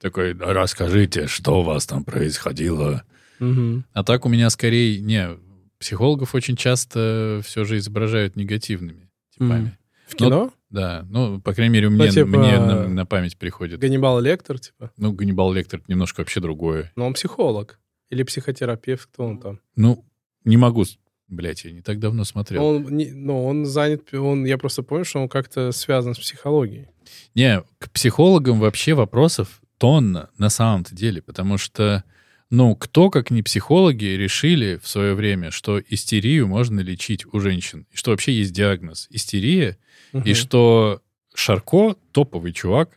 Такой, 0.00 0.34
«Да 0.34 0.52
расскажите, 0.52 1.26
что 1.26 1.60
у 1.60 1.62
вас 1.62 1.86
там 1.86 2.04
происходило. 2.04 3.04
Мгм. 3.40 3.84
А 3.92 4.04
так 4.04 4.24
у 4.26 4.28
меня 4.28 4.48
скорее... 4.50 5.00
Не, 5.00 5.30
психологов 5.78 6.34
очень 6.34 6.56
часто 6.56 7.40
все 7.44 7.64
же 7.64 7.78
изображают 7.78 8.36
негативными 8.36 9.10
типами. 9.32 9.76
В 10.06 10.14
кино? 10.16 10.52
Да, 10.70 11.04
ну, 11.10 11.40
по 11.40 11.52
крайней 11.52 11.72
мере, 11.74 11.88
мне, 11.88 12.08
типа- 12.10 12.26
мне 12.26 12.58
на, 12.60 12.86
на 12.86 13.06
память 13.06 13.36
приходит. 13.36 13.80
Ганнибал 13.80 14.20
Лектор, 14.20 14.58
типа. 14.58 14.92
Ну, 14.96 15.12
Ганнибал 15.12 15.52
Лектор 15.52 15.82
немножко 15.88 16.20
вообще 16.20 16.40
другое. 16.40 16.92
Но 16.96 17.06
он 17.06 17.14
психолог. 17.14 17.80
Или 18.10 18.22
психотерапевт, 18.24 19.08
кто 19.12 19.24
он 19.24 19.38
там? 19.40 19.60
Ну, 19.76 20.04
не 20.44 20.56
могу... 20.56 20.84
Блять, 21.28 21.64
я 21.64 21.70
не 21.70 21.80
так 21.80 22.00
давно 22.00 22.24
смотрел. 22.24 22.64
Он, 22.64 22.82
не- 22.96 23.12
ну, 23.12 23.44
он 23.46 23.64
занят, 23.64 24.12
он, 24.12 24.44
я 24.44 24.58
просто 24.58 24.82
понял, 24.82 25.04
что 25.04 25.20
он 25.20 25.28
как-то 25.28 25.70
связан 25.70 26.14
с 26.14 26.18
психологией. 26.18 26.88
Не, 27.36 27.62
к 27.78 27.88
психологам 27.92 28.58
вообще 28.58 28.94
вопросов 28.94 29.60
тонна 29.78 30.30
на 30.38 30.50
самом-то 30.50 30.92
деле, 30.94 31.22
потому 31.22 31.56
что, 31.56 32.02
ну, 32.50 32.74
кто, 32.74 33.10
как 33.10 33.30
не 33.30 33.42
психологи, 33.42 34.04
решили 34.04 34.78
в 34.82 34.88
свое 34.88 35.14
время, 35.14 35.50
что 35.50 35.80
истерию 35.80 36.48
можно 36.48 36.80
лечить 36.80 37.24
у 37.32 37.38
женщин, 37.40 37.86
и 37.92 37.96
что 37.96 38.10
вообще 38.10 38.32
есть 38.32 38.52
диагноз? 38.52 39.06
Истерия, 39.10 39.78
и 40.12 40.16
Мгм. 40.18 40.34
что 40.34 41.02
Шарко 41.32 41.94
топовый 42.12 42.52
чувак, 42.52 42.90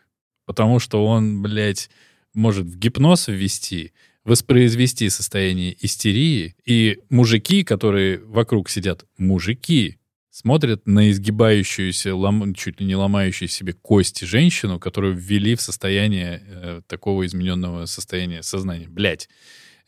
потому 0.46 0.80
что 0.80 1.06
он, 1.06 1.42
блядь, 1.42 1.90
может 2.34 2.66
в 2.66 2.78
гипноз 2.78 3.28
ввести, 3.28 3.94
воспроизвести 4.24 5.10
состояние 5.10 5.76
истерии, 5.86 6.56
и 6.66 7.00
мужики, 7.10 7.64
которые 7.64 8.20
вокруг 8.20 8.70
сидят, 8.70 9.06
мужики, 9.18 10.00
смотрят 10.34 10.88
на 10.88 11.12
изгибающуюся, 11.12 12.10
лом- 12.10 12.56
чуть 12.56 12.82
ли 12.82 12.88
не 12.88 12.96
ломающую 12.96 13.48
себе 13.48 13.74
кости 13.74 14.26
женщину, 14.26 14.80
которую 14.80 15.16
ввели 15.16 15.56
в 15.56 15.62
состояние 15.62 16.42
э, 16.44 16.82
такого 16.88 17.24
измененного 17.28 17.86
состояния 17.86 18.42
сознания. 18.42 18.88
Блять. 18.90 19.30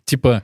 Типа, 0.03 0.43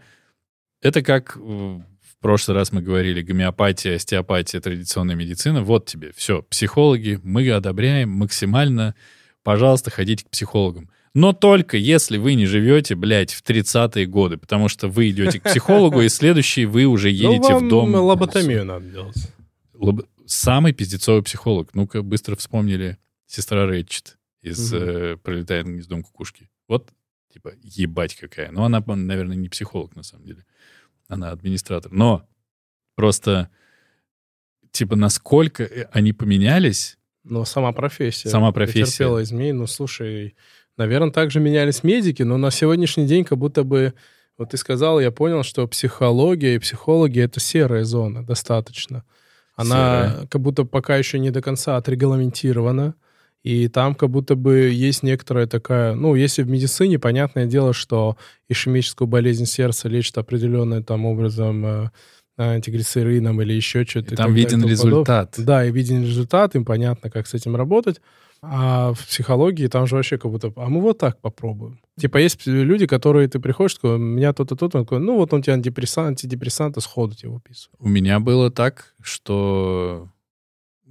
это 0.82 1.04
как 1.04 1.36
в 1.36 1.84
прошлый 2.20 2.58
раз 2.58 2.72
мы 2.72 2.82
говорили, 2.82 3.22
гомеопатия, 3.22 3.98
остеопатия, 3.98 4.60
традиционная 4.60 5.16
медицина. 5.16 5.62
Вот 5.62 5.86
тебе, 5.86 6.12
все, 6.16 6.42
психологи, 6.42 7.20
мы 7.22 7.48
одобряем 7.52 8.10
максимально. 8.10 8.96
Пожалуйста, 9.44 9.92
ходите 9.92 10.26
к 10.26 10.30
психологам. 10.32 10.90
Но 11.14 11.32
только 11.32 11.78
если 11.78 12.18
вы 12.18 12.34
не 12.34 12.48
живете, 12.48 12.96
блядь, 12.96 13.34
в 13.34 13.44
30-е 13.44 14.08
годы, 14.08 14.38
потому 14.38 14.68
что 14.68 14.88
вы 14.88 15.12
идете 15.12 15.40
к 15.40 15.44
психологу, 15.44 16.02
и 16.02 16.10
следующий 16.10 16.66
вы 16.66 16.86
уже 16.86 17.12
едете 17.12 17.50
ну, 17.50 17.54
вам 17.54 17.66
в 17.66 17.70
дом. 17.70 17.94
лоботомию 17.94 18.66
надо 18.66 18.88
делать. 18.88 19.32
Лоб- 19.82 20.08
Самый 20.26 20.72
пиздецовый 20.72 21.24
психолог. 21.24 21.74
Ну-ка, 21.74 22.02
быстро 22.04 22.36
вспомнили 22.36 22.98
сестра 23.26 23.66
Рэтчет 23.66 24.18
из 24.42 24.72
Мгм. 24.72 24.82
э, 24.84 25.18
«Пролетает 25.18 25.66
гнездом 25.66 26.04
кукушки». 26.04 26.50
Вот, 26.68 26.90
типа, 27.34 27.52
ебать 27.62 28.16
какая. 28.16 28.52
Но 28.52 28.64
она, 28.64 28.82
наверное, 28.88 29.36
не 29.36 29.50
психолог, 29.50 29.96
на 29.96 30.04
самом 30.04 30.26
деле. 30.26 30.46
Она 31.08 31.32
администратор. 31.32 31.92
Но 31.92 32.26
просто, 32.96 33.50
типа, 34.72 34.96
насколько 34.96 35.64
э, 35.64 35.88
они 35.92 36.14
поменялись, 36.14 36.98
Но 37.24 37.46
сама 37.46 37.72
профессия. 37.72 38.30
Сама 38.30 38.52
профессия. 38.52 38.86
Потерпела 38.86 39.22
изменения. 39.24 39.54
Ну, 39.54 39.68
слушай, 39.68 40.36
наверное, 40.78 41.12
также 41.12 41.40
менялись 41.40 41.84
медики, 41.84 42.24
но 42.24 42.38
на 42.38 42.52
сегодняшний 42.52 43.06
день 43.06 43.26
как 43.26 43.38
будто 43.38 43.64
бы... 43.64 43.94
Вот 44.38 44.52
ты 44.52 44.58
сказал, 44.58 45.00
я 45.00 45.12
понял, 45.12 45.44
что 45.44 45.68
психология 45.68 46.56
и 46.56 46.60
психологи— 46.60 47.20
это 47.22 47.40
серая 47.40 47.84
зона 47.84 48.26
достаточно. 48.26 49.04
Она 49.56 50.10
Серая. 50.10 50.28
как 50.28 50.42
будто 50.42 50.64
пока 50.64 50.98
еще 50.98 51.20
не 51.20 51.32
до 51.32 51.42
конца 51.42 51.78
отрегламентирована. 51.78 52.96
И 53.44 53.68
там 53.70 53.96
как 53.96 54.10
будто 54.10 54.36
бы 54.36 54.70
есть 54.70 55.02
некоторая 55.02 55.48
такая... 55.48 55.96
Ну, 55.96 56.14
если 56.14 56.44
в 56.44 56.50
медицине, 56.50 57.00
понятное 57.00 57.48
дело, 57.48 57.74
что 57.74 58.16
ишемическую 58.50 59.08
болезнь 59.08 59.46
сердца 59.46 59.90
лечат 59.90 60.20
определенным 60.20 60.84
там 60.84 61.06
образом 61.06 61.66
э, 61.66 61.90
антиглицерином 62.38 63.42
или 63.42 63.54
еще 63.54 63.84
что-то. 63.84 64.14
и 64.14 64.18
там 64.18 64.34
виден 64.34 64.64
результат. 64.68 65.36
Да, 65.38 65.66
и 65.66 65.72
виден 65.72 66.04
результат, 66.04 66.56
им 66.56 66.66
понятно, 66.66 67.10
как 67.10 67.28
с 67.28 67.34
этим 67.34 67.56
работать. 67.56 68.00
А 68.44 68.94
в 68.94 69.08
психологии 69.08 69.68
там 69.68 69.86
же 69.86 69.96
вообще 69.96 70.18
как 70.18 70.32
будто, 70.32 70.52
а 70.56 70.68
мы 70.68 70.82
вот 70.82 70.98
так 70.98 71.22
попробуем. 71.22 71.80
Типа 72.00 72.18
есть 72.18 72.48
люди, 72.48 72.88
которые 72.88 73.28
ты 73.28 73.40
приходишь, 73.40 73.76
такой, 73.76 73.96
у 73.96 74.00
меня 74.00 74.34
то-то, 74.34 74.56
то-то, 74.56 74.80
он 74.80 74.86
такой, 74.86 75.00
ну 75.00 75.16
вот 75.18 75.32
он 75.34 75.44
тебе 75.44 75.54
антидепрессант, 75.54 76.10
антидепрессанты 76.10 76.82
сходу 76.82 77.16
тебе 77.16 77.30
выписывает. 77.30 77.76
У 77.80 77.88
меня 77.88 78.20
было 78.20 78.50
так, 78.50 78.96
что 79.00 80.10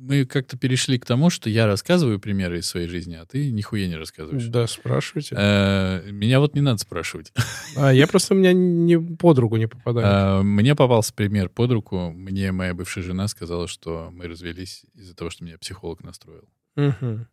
мы 0.00 0.24
как-то 0.24 0.56
перешли 0.56 0.98
к 0.98 1.04
тому, 1.04 1.28
что 1.28 1.50
я 1.50 1.66
рассказываю 1.66 2.18
примеры 2.20 2.60
из 2.60 2.66
своей 2.66 2.86
жизни, 2.86 3.14
а 3.16 3.26
ты 3.26 3.50
нихуя 3.50 3.86
не 3.86 3.96
рассказываешь. 3.96 4.46
Да, 4.46 4.66
спрашивайте. 4.66 5.34
Э, 5.36 6.08
Меня 6.10 6.40
вот 6.40 6.54
не 6.54 6.60
надо 6.62 6.78
спрашивать. 6.78 7.32
А, 7.76 7.92
я 7.92 8.08
просто 8.08 8.34
у 8.34 8.36
меня 8.36 8.52
не 8.52 8.98
под 8.98 9.38
руку 9.38 9.56
не 9.56 9.66
попадаю. 9.68 10.06
А, 10.08 10.42
Мне 10.42 10.74
попался 10.74 11.14
пример 11.14 11.48
под 11.50 11.70
руку. 11.70 12.10
Мне 12.10 12.50
моя 12.50 12.74
бывшая 12.74 13.02
жена 13.02 13.28
сказала, 13.28 13.68
что 13.68 14.10
мы 14.12 14.26
развелись 14.26 14.84
из-за 14.94 15.14
того, 15.14 15.30
что 15.30 15.44
меня 15.44 15.56
психолог 15.56 16.02
настроил. 16.02 16.48
Мгм. 16.74 17.28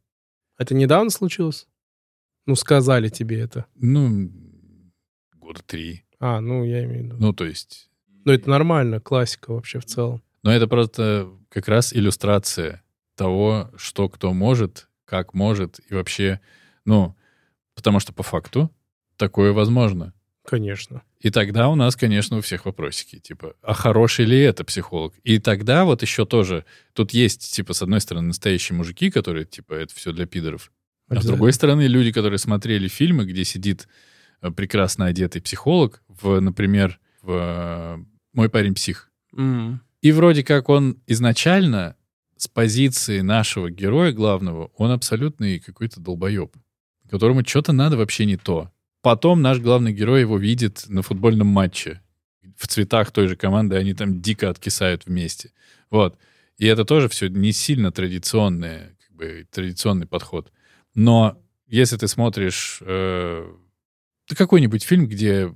Это 0.57 0.73
недавно 0.73 1.09
случилось? 1.09 1.67
Ну, 2.45 2.55
сказали 2.55 3.09
тебе 3.09 3.39
это. 3.39 3.65
Ну, 3.75 4.31
года 5.35 5.61
три. 5.65 6.03
А, 6.19 6.41
ну, 6.41 6.63
я 6.63 6.83
имею 6.85 7.01
в 7.01 7.05
виду. 7.05 7.15
Ну, 7.19 7.33
то 7.33 7.45
есть... 7.45 7.89
Ну, 8.25 8.33
это 8.33 8.49
нормально, 8.49 8.99
классика 8.99 9.53
вообще 9.53 9.79
в 9.79 9.85
целом. 9.85 10.21
Но 10.43 10.51
это 10.51 10.67
просто 10.67 11.29
как 11.49 11.67
раз 11.67 11.93
иллюстрация 11.93 12.83
того, 13.15 13.71
что 13.77 14.09
кто 14.09 14.33
может, 14.33 14.89
как 15.05 15.33
может, 15.33 15.79
и 15.89 15.93
вообще, 15.93 16.41
ну, 16.85 17.15
потому 17.75 17.99
что 17.99 18.13
по 18.13 18.23
факту 18.23 18.71
такое 19.15 19.53
возможно. 19.53 20.13
Конечно. 20.47 21.01
И 21.19 21.29
тогда 21.29 21.67
у 21.67 21.75
нас, 21.75 21.97
конечно, 21.97 22.37
у 22.37 22.41
всех 22.41 22.63
вопросики, 22.65 23.19
типа, 23.19 23.55
а 23.61 23.73
хороший 23.73 24.23
ли 24.23 24.39
это 24.39 24.63
психолог? 24.63 25.13
И 25.23 25.39
тогда 25.39 25.83
вот 25.83 26.01
еще 26.03 26.25
тоже, 26.25 26.63
тут 26.93 27.11
есть, 27.11 27.53
типа, 27.53 27.73
с 27.73 27.81
одной 27.81 27.99
стороны, 27.99 28.29
настоящие 28.29 28.77
мужики, 28.77 29.11
которые, 29.11 29.43
типа, 29.43 29.73
это 29.73 29.93
все 29.93 30.13
для 30.13 30.25
пидоров. 30.25 30.71
А 31.09 31.21
с 31.21 31.25
другой 31.25 31.51
стороны, 31.51 31.87
люди, 31.87 32.13
которые 32.13 32.37
смотрели 32.37 32.87
фильмы, 32.87 33.25
где 33.25 33.43
сидит 33.43 33.89
э, 34.41 34.49
прекрасно 34.49 35.07
одетый 35.07 35.41
психолог, 35.41 36.01
в, 36.07 36.39
например, 36.39 36.97
в 37.21 37.31
э, 37.31 38.05
«Мой 38.31 38.49
парень 38.49 38.73
псих». 38.73 39.11
М. 39.35 39.81
И 40.01 40.13
вроде 40.13 40.45
как 40.45 40.69
он 40.69 41.01
изначально 41.07 41.97
с 42.37 42.47
позиции 42.47 43.19
нашего 43.19 43.69
героя 43.69 44.13
главного, 44.13 44.71
он 44.77 44.91
абсолютный 44.91 45.59
какой-то 45.59 45.99
долбоеб, 45.99 46.55
которому 47.09 47.45
что-то 47.45 47.73
надо 47.73 47.97
вообще 47.97 48.25
не 48.25 48.37
то. 48.37 48.71
Потом 49.07 49.41
наш 49.41 49.59
главный 49.59 49.93
герой 49.93 50.19
его 50.19 50.37
видит 50.37 50.83
на 50.89 51.01
футбольном 51.01 51.47
матче. 51.47 52.01
В 52.57 52.67
цветах 52.67 53.11
той 53.11 53.29
же 53.29 53.37
команды 53.37 53.77
они 53.77 53.93
там 53.93 54.21
дико 54.21 54.49
откисают 54.49 55.05
вместе. 55.05 55.53
Вот. 55.89 56.17
И 56.57 56.65
это 56.65 56.83
тоже 56.83 57.07
все 57.07 57.29
не 57.29 57.53
сильно 57.53 57.93
традиционное, 57.93 58.97
как 58.99 59.15
бы, 59.15 59.47
традиционный 59.49 60.07
подход. 60.07 60.51
Но 60.93 61.41
если 61.67 61.95
ты 61.95 62.09
смотришь 62.09 62.79
э, 62.81 63.49
какой-нибудь 64.35 64.83
фильм, 64.83 65.07
где 65.07 65.55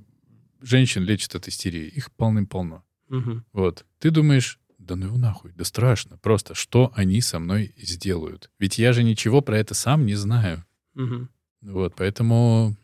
женщин 0.62 1.02
лечат 1.02 1.34
от 1.34 1.46
истерии, 1.46 1.88
их 1.88 2.10
полным-полно. 2.10 2.82
Мгм. 3.10 3.44
Вот. 3.52 3.84
Ты 3.98 4.10
думаешь, 4.10 4.60
да 4.78 4.96
ну 4.96 5.08
его 5.08 5.18
нахуй, 5.18 5.52
да 5.54 5.64
страшно. 5.64 6.16
Просто 6.16 6.54
что 6.54 6.90
они 6.94 7.20
со 7.20 7.38
мной 7.38 7.74
сделают? 7.76 8.50
Ведь 8.58 8.78
я 8.78 8.94
же 8.94 9.02
ничего 9.02 9.42
про 9.42 9.58
это 9.58 9.74
сам 9.74 10.06
не 10.06 10.14
знаю. 10.14 10.64
Мгм. 10.94 11.28
Вот, 11.60 11.94
поэтому 11.94 12.76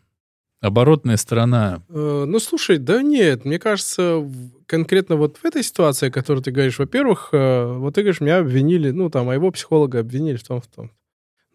оборотная 0.60 1.16
сторона. 1.16 1.82
Э, 1.88 2.24
Ну, 2.26 2.38
слушай, 2.40 2.78
да 2.78 3.02
нет, 3.02 3.44
мне 3.44 3.58
кажется, 3.58 4.28
конкретно 4.66 5.16
вот 5.16 5.38
в 5.38 5.44
этой 5.44 5.62
ситуации, 5.62 6.08
о 6.08 6.12
которой 6.12 6.42
ты 6.42 6.50
говоришь, 6.50 6.78
во-первых, 6.78 7.30
э, 7.32 7.72
вот 7.78 7.94
ты 7.94 8.02
говоришь, 8.02 8.20
меня 8.20 8.38
обвинили, 8.38 8.90
ну, 8.90 9.10
там, 9.10 9.26
моего 9.26 9.50
психолога 9.50 10.00
обвинили 10.00 10.36
в 10.36 10.44
том, 10.44 10.60
в 10.60 10.66
том. 10.66 10.90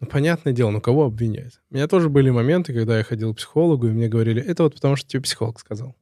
Ну, 0.00 0.06
понятное 0.06 0.52
дело, 0.52 0.70
ну, 0.70 0.80
кого 0.80 1.04
обвинять? 1.04 1.60
У 1.70 1.74
меня 1.74 1.86
тоже 1.86 2.08
были 2.08 2.30
моменты, 2.30 2.72
когда 2.72 2.98
я 2.98 3.04
ходил 3.04 3.32
к 3.32 3.36
психологу, 3.38 3.86
и 3.88 3.90
мне 3.90 4.08
говорили, 4.08 4.42
это 4.42 4.64
вот 4.64 4.74
потому, 4.74 4.96
что 4.96 5.08
тебе 5.08 5.22
психолог 5.22 5.58
сказал. 5.60 5.94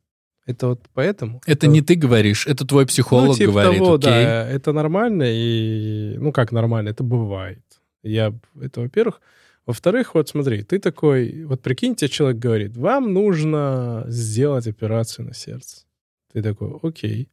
Это 0.45 0.69
вот 0.69 0.81
поэтому. 0.93 1.41
Это 1.47 1.69
не 1.69 1.83
ты 1.83 1.95
говоришь, 1.95 2.47
это 2.49 2.67
твой 2.67 2.85
психолог 2.85 3.29
ну, 3.29 3.35
типа 3.35 3.53
говорит, 3.53 3.79
того, 3.79 3.95
окей? 3.95 4.11
да, 4.11 4.49
это 4.49 4.73
нормально, 4.73 5.25
и, 5.27 6.17
ну, 6.19 6.33
как 6.33 6.51
нормально, 6.51 6.89
это 6.89 7.05
бывает. 7.05 7.63
Я, 8.03 8.35
это, 8.61 8.81
во-первых. 8.81 9.21
Во-вторых, 9.67 10.15
вот 10.15 10.29
смотри, 10.29 10.63
ты 10.65 10.79
такой, 10.79 11.45
вот 11.45 11.63
прикинь, 11.63 11.95
тебе 11.95 12.09
человек 12.09 12.41
говорит, 12.41 12.77
вам 12.77 13.13
нужно 13.13 14.05
сделать 14.09 14.67
операцию 14.67 15.27
на 15.27 15.35
сердце. 15.35 15.85
Ты 16.33 16.43
такой, 16.43 16.79
окей. 16.83 17.29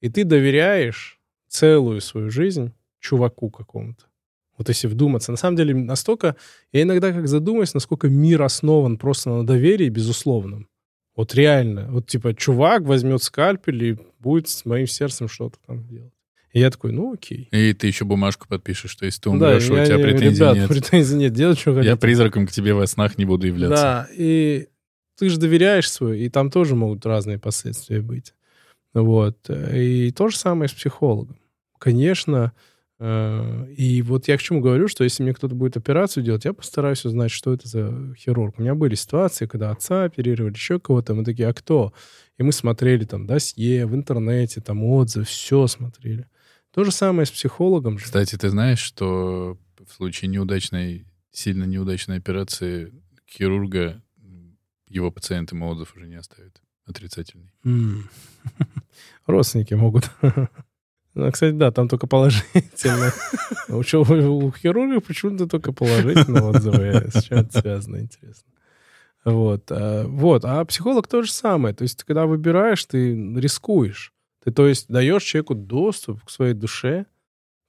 И 0.00 0.08
ты 0.08 0.24
доверяешь 0.24 1.20
целую 1.48 2.00
свою 2.00 2.30
жизнь 2.30 2.72
чуваку 2.98 3.50
какому-то. 3.50 4.04
Вот 4.58 4.68
если 4.68 4.88
вдуматься. 4.88 5.30
На 5.30 5.38
самом 5.38 5.56
деле 5.56 5.74
настолько... 5.74 6.36
Я 6.72 6.82
иногда 6.82 7.12
как 7.12 7.28
задумаюсь, 7.28 7.72
насколько 7.72 8.08
мир 8.08 8.42
основан 8.42 8.98
просто 8.98 9.30
на 9.30 9.46
доверии 9.46 9.88
безусловном. 9.88 10.68
Вот 11.16 11.34
реально. 11.34 11.90
Вот 11.90 12.06
типа 12.08 12.34
чувак 12.34 12.82
возьмет 12.82 13.22
скальпель 13.22 13.84
и 13.84 13.98
будет 14.18 14.48
с 14.48 14.64
моим 14.64 14.86
сердцем 14.86 15.28
что-то 15.28 15.58
там 15.66 15.86
делать. 15.86 16.12
И 16.52 16.58
я 16.60 16.70
такой, 16.70 16.92
ну 16.92 17.12
окей. 17.12 17.48
И 17.52 17.72
ты 17.74 17.86
еще 17.86 18.04
бумажку 18.04 18.48
подпишешь, 18.48 18.90
что 18.90 19.06
если 19.06 19.20
ты 19.20 19.30
Да, 19.30 19.36
умрешь, 19.36 19.70
у 19.70 19.76
я 19.76 19.86
тебя 19.86 19.98
претензий 19.98 20.36
ребят, 20.40 20.56
нет. 20.56 20.68
претензий 20.68 21.16
нет, 21.16 21.32
делать 21.32 21.58
что 21.58 21.70
Я 21.70 21.76
хотите. 21.76 21.96
призраком 21.96 22.46
к 22.46 22.50
тебе 22.50 22.74
во 22.74 22.86
снах 22.86 23.18
не 23.18 23.24
буду 23.24 23.46
являться. 23.46 23.76
Да, 23.76 24.08
и 24.16 24.66
ты 25.18 25.28
же 25.28 25.38
доверяешь 25.38 25.90
свою, 25.90 26.14
и 26.14 26.28
там 26.28 26.50
тоже 26.50 26.74
могут 26.74 27.06
разные 27.06 27.38
последствия 27.38 28.00
быть. 28.00 28.34
Вот. 28.94 29.48
И 29.48 30.10
то 30.16 30.28
же 30.28 30.36
самое 30.36 30.68
с 30.68 30.72
психологом. 30.72 31.36
Конечно, 31.78 32.52
э, 32.98 33.66
и 33.76 34.02
вот 34.02 34.26
я 34.26 34.36
к 34.36 34.42
чему 34.42 34.60
говорю, 34.60 34.88
что 34.88 35.04
если 35.04 35.22
мне 35.22 35.32
кто-то 35.32 35.54
будет 35.54 35.76
операцию 35.76 36.24
делать, 36.24 36.44
я 36.44 36.52
постараюсь 36.52 37.04
узнать, 37.04 37.30
что 37.30 37.52
это 37.54 37.68
за 37.68 38.12
хирург. 38.18 38.56
У 38.58 38.62
меня 38.62 38.74
были 38.74 38.96
ситуации, 38.96 39.46
когда 39.46 39.70
отца 39.70 40.04
оперировали, 40.04 40.52
еще 40.54 40.80
кого-то, 40.80 41.14
мы 41.14 41.24
такие, 41.24 41.48
а 41.48 41.52
кто? 41.54 41.92
И 42.38 42.42
мы 42.42 42.52
смотрели 42.52 43.04
там 43.04 43.26
досье 43.26 43.86
в 43.86 43.94
интернете, 43.94 44.60
там 44.60 44.82
отзывы, 44.84 45.24
все 45.26 45.66
смотрели. 45.68 46.26
То 46.72 46.84
же 46.84 46.92
самое 46.92 47.26
с 47.26 47.30
психологом 47.30 47.98
же. 47.98 48.04
Кстати, 48.04 48.36
ты 48.36 48.48
знаешь, 48.48 48.78
что 48.78 49.58
в 49.78 49.92
случае 49.92 50.30
неудачной, 50.30 51.06
сильно 51.32 51.64
неудачной 51.64 52.18
операции 52.18 52.92
хирурга 53.28 54.02
его 54.90 55.10
пациент 55.10 55.52
ему 55.52 55.68
отзыв 55.68 55.94
уже 55.96 56.06
не 56.06 56.16
оставит. 56.16 56.60
Отрицательный. 56.86 57.52
Родственники 59.26 59.74
могут. 59.74 60.10
Ну, 61.12 61.28
кстати, 61.32 61.52
да, 61.52 61.72
там 61.72 61.88
только 61.88 62.06
положительно. 62.06 63.12
У, 63.68 63.78
у 63.78 64.52
хирурга 64.52 65.00
почему-то 65.00 65.48
только 65.48 65.72
положительные 65.72 66.44
отзывы. 66.44 67.10
С 67.12 67.24
чем 67.24 67.38
это 67.38 67.60
связано, 67.60 67.96
интересно. 67.96 68.48
Вот. 69.24 69.64
а, 69.72 70.06
Вот. 70.06 70.44
А 70.44 70.64
психолог 70.64 71.08
то 71.08 71.22
же 71.22 71.32
самое. 71.32 71.74
То 71.74 71.82
есть, 71.82 72.04
когда 72.04 72.26
выбираешь, 72.26 72.84
ты 72.84 73.12
рискуешь. 73.40 74.12
Ты, 74.44 74.52
то 74.52 74.66
есть, 74.66 74.88
даешь 74.88 75.22
человеку 75.22 75.54
доступ 75.54 76.24
к 76.24 76.30
своей 76.30 76.54
душе, 76.54 77.06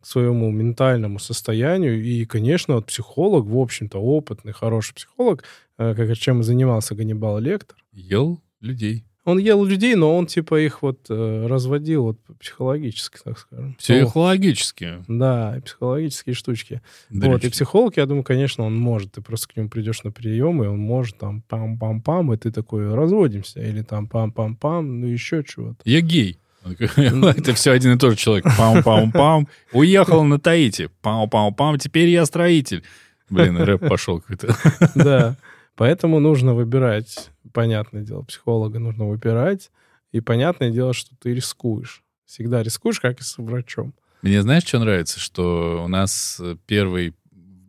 к 0.01 0.05
своему 0.05 0.49
ментальному 0.51 1.19
состоянию. 1.19 2.03
И, 2.03 2.26
конечно, 2.26 2.76
вот 2.76 2.88
психолог, 2.88 3.45
в 3.45 3.57
общем-то, 3.57 3.99
опытный, 3.99 4.51
хороший 4.51 4.95
психолог, 4.95 5.43
э, 5.78 5.93
как 5.95 6.17
чем 6.17 6.39
и 6.39 6.43
занимался 6.43 6.95
Ганнибал 6.95 7.39
Лектор, 7.39 7.78
Ел 7.91 8.41
людей. 8.61 9.03
он 9.26 9.38
ел 9.38 9.63
людей, 9.63 9.95
но 9.95 10.17
он 10.17 10.26
типа 10.26 10.59
их 10.61 10.82
вот 10.82 11.05
э, 11.09 11.45
разводил 11.45 12.03
вот 12.03 12.17
психологически, 12.39 13.19
так 13.24 13.38
скажем. 13.38 13.76
Психологически. 13.76 15.03
Да, 15.07 15.61
психологические 15.63 16.34
штучки. 16.34 16.82
Да 17.09 17.28
вот, 17.28 17.43
и 17.43 17.49
психолог, 17.49 17.97
я 17.97 18.05
думаю, 18.05 18.24
конечно, 18.24 18.63
он 18.63 18.76
может. 18.76 19.11
Ты 19.11 19.22
просто 19.22 19.49
к 19.49 19.57
нему 19.57 19.69
придешь 19.69 20.03
на 20.03 20.11
прием, 20.11 20.63
и 20.63 20.67
он 20.67 20.80
может 20.80 21.17
там 21.17 21.43
пам-пам-пам, 21.47 22.34
и 22.34 22.38
ты 22.38 22.51
такой, 22.51 22.91
разводимся. 22.93 23.61
Или 23.61 23.84
там 23.84 24.07
пам-пам-пам, 24.07 24.82
ну 24.82 25.05
еще 25.05 25.43
чего-то. 25.43 25.78
Я 25.86 26.01
гей. 26.01 26.39
Это 26.95 27.53
все 27.53 27.72
один 27.72 27.95
и 27.95 27.97
тот 27.97 28.12
же 28.12 28.18
человек. 28.18 28.45
Пам-пам-пам. 28.45 29.47
Уехал 29.74 30.24
на 30.24 30.39
Таити. 30.39 30.89
Пам-пам-пам. 31.03 31.78
Теперь 31.78 32.09
я 32.09 32.26
строитель. 32.26 32.84
Блин, 33.30 33.57
рэп 33.57 33.88
пошел 33.88 34.22
какой-то. 34.22 34.55
Да. 34.95 35.38
Поэтому 35.76 36.20
нужно 36.20 36.53
выбирать, 36.53 37.32
понятное 37.53 38.03
дело, 38.03 38.24
психолога 38.24 38.78
нужно 38.78 39.07
выбирать. 39.07 39.72
И 40.12 40.20
понятное 40.20 40.70
дело, 40.70 40.93
что 40.93 41.16
ты 41.16 41.34
рискуешь. 41.34 42.03
Всегда 42.26 42.62
рискуешь, 42.62 42.99
как 42.99 43.20
и 43.20 43.24
с 43.24 43.38
врачом. 43.38 43.93
Мне 44.22 44.41
знаешь, 44.41 44.64
что 44.64 44.80
нравится? 44.80 45.20
Что 45.20 45.82
у 45.84 45.88
нас 45.88 46.38
э, 46.39 46.55
первый, 46.68 47.16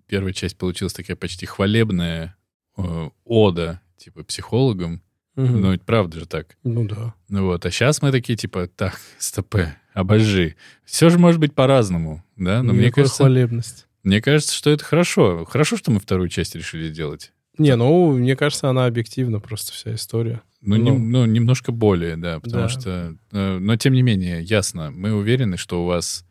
первая 0.07 0.33
часть 0.33 0.59
получилась 0.59 0.93
такая 0.93 1.17
почти 1.17 1.47
хвалебная 1.47 2.37
э, 2.77 3.11
ода, 3.25 3.81
типа, 3.97 4.25
психологам. 4.25 5.03
Мгм. 5.37 5.61
Ну, 5.61 5.73
ведь 5.73 5.83
правда 5.83 6.21
же 6.21 6.27
так. 6.27 6.57
Ну 6.63 6.87
да. 6.87 7.15
Ну 7.29 7.47
вот, 7.47 7.65
а 7.65 7.71
сейчас 7.71 8.03
мы 8.03 8.11
такие, 8.13 8.37
типа, 8.37 8.69
так, 8.69 9.01
стопе, 9.19 9.77
обожи. 9.95 10.57
Все 10.85 11.09
же 11.09 11.19
может 11.19 11.41
быть 11.41 11.55
по-разному, 11.55 12.23
да? 12.37 12.63
Но 12.63 12.73
мне 12.73 12.87
Никакой 12.87 13.05
кажется, 13.05 13.23
хвалебности. 13.25 13.85
мне 14.03 14.21
кажется, 14.21 14.55
что 14.55 14.71
это 14.71 14.85
хорошо. 14.85 15.45
Хорошо, 15.47 15.77
что 15.79 15.91
мы 15.91 16.01
вторую 16.01 16.29
часть 16.29 16.55
решили 16.55 16.89
сделать. 16.93 17.33
Не, 17.59 17.77
ну, 17.77 18.13
мне 18.13 18.35
кажется, 18.37 18.69
она 18.71 18.87
объективна 18.87 19.41
просто 19.41 19.73
вся 19.73 19.95
история. 19.95 20.43
Ну, 20.61 20.77
Ну. 20.77 20.83
нем- 20.85 21.11
ну, 21.11 21.25
немножко 21.27 21.73
более, 21.73 22.17
да, 22.17 22.39
потому 22.41 22.63
Да. 22.65 22.69
что... 22.69 23.17
э, 23.33 23.59
но, 23.59 23.77
тем 23.77 23.95
не 23.95 24.03
менее, 24.03 24.43
ясно, 24.43 24.91
мы 24.91 25.13
уверены, 25.13 25.57
что 25.57 25.83
у 25.83 25.87
вас 25.87 26.25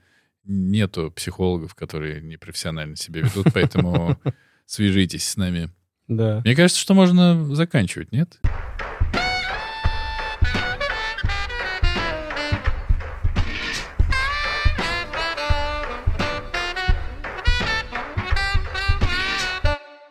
нету 0.45 1.11
психологов, 1.15 1.75
которые 1.75 2.21
непрофессионально 2.21 2.95
себя 2.95 3.21
ведут, 3.21 3.47
поэтому 3.53 4.17
свяжитесь 4.65 5.27
с 5.27 5.37
нами. 5.37 5.69
Да. 6.11 6.41
Мне 6.43 6.55
кажется, 6.55 6.81
что 6.81 6.93
можно 6.93 7.41
заканчивать, 7.55 8.11
нет? 8.11 8.37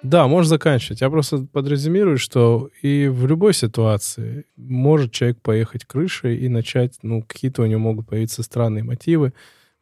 Да, 0.02 0.26
можешь 0.26 0.48
заканчивать. 0.48 1.02
Я 1.02 1.10
просто 1.10 1.46
подрезюмирую, 1.52 2.16
что 2.16 2.70
и 2.80 3.06
в 3.08 3.26
любой 3.26 3.52
ситуации 3.52 4.46
может 4.56 5.12
человек 5.12 5.42
поехать 5.42 5.84
крышей 5.84 6.38
и 6.38 6.48
начать, 6.48 6.98
ну, 7.02 7.22
какие-то 7.22 7.60
у 7.60 7.66
него 7.66 7.80
могут 7.80 8.08
появиться 8.08 8.42
странные 8.42 8.84
мотивы. 8.84 9.34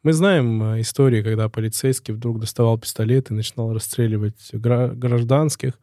Мы 0.03 0.11
знаем 0.11 0.61
э, 0.63 0.81
истории, 0.81 1.23
когда 1.23 1.47
полицейский 1.47 2.13
вдруг 2.13 2.41
доставал 2.41 2.77
пистолет 2.77 3.31
и 3.31 3.33
начинал 3.33 3.73
расстреливать 3.73 4.51
гражданских. 4.51 5.79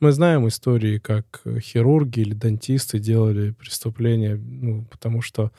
Мы 0.00 0.12
знаем 0.12 0.48
истории, 0.48 0.98
как 0.98 1.42
хирурги 1.60 2.20
или 2.20 2.32
дантисты 2.34 2.98
делали 2.98 3.50
преступления, 3.52 4.36
ну, 4.36 4.84
потому 4.90 5.20
что 5.20 5.52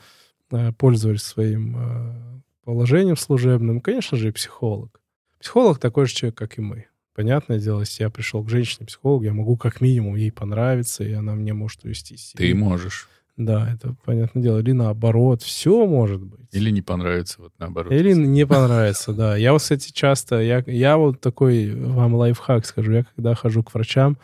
э, 0.50 0.72
пользовались 0.72 1.22
своим 1.22 1.76
э, 1.76 2.40
положением 2.64 3.16
служебным. 3.16 3.80
Конечно 3.80 4.16
же, 4.18 4.28
и 4.28 4.32
психолог. 4.32 5.00
Психолог 5.38 5.78
такой 5.78 6.06
же 6.06 6.14
человек, 6.14 6.36
как 6.36 6.58
и 6.58 6.60
мы. 6.60 6.86
Понятное 7.14 7.58
дело, 7.58 7.80
если 7.80 8.02
я 8.02 8.10
пришел 8.10 8.42
к 8.42 8.48
женщине-психологу, 8.48 9.24
я 9.24 9.34
могу 9.34 9.56
как 9.56 9.80
минимум 9.80 10.16
ей 10.16 10.32
понравиться, 10.32 11.04
и 11.04 11.12
она 11.12 11.34
мне 11.34 11.52
может 11.52 11.84
увести 11.84 12.16
себя. 12.16 12.38
Ты 12.38 12.54
можешь. 12.54 13.08
Да, 13.36 13.70
это 13.72 13.96
понятное 14.04 14.42
дело. 14.42 14.58
Или 14.58 14.72
наоборот, 14.72 15.42
все 15.42 15.86
может 15.86 16.22
быть. 16.22 16.48
Или 16.52 16.70
не 16.70 16.82
понравится, 16.82 17.40
вот 17.40 17.52
наоборот. 17.58 17.92
Или 17.92 18.12
не 18.12 18.46
понравится, 18.46 19.12
да. 19.12 19.36
Я 19.36 19.52
вот, 19.52 19.62
кстати, 19.62 19.90
часто, 19.90 20.40
я, 20.40 20.62
я 20.66 20.96
вот 20.96 21.20
такой 21.20 21.74
вам 21.74 22.14
лайфхак 22.14 22.66
скажу, 22.66 22.92
я 22.92 23.04
когда 23.04 23.34
хожу 23.34 23.62
к 23.62 23.72
врачам, 23.72 24.18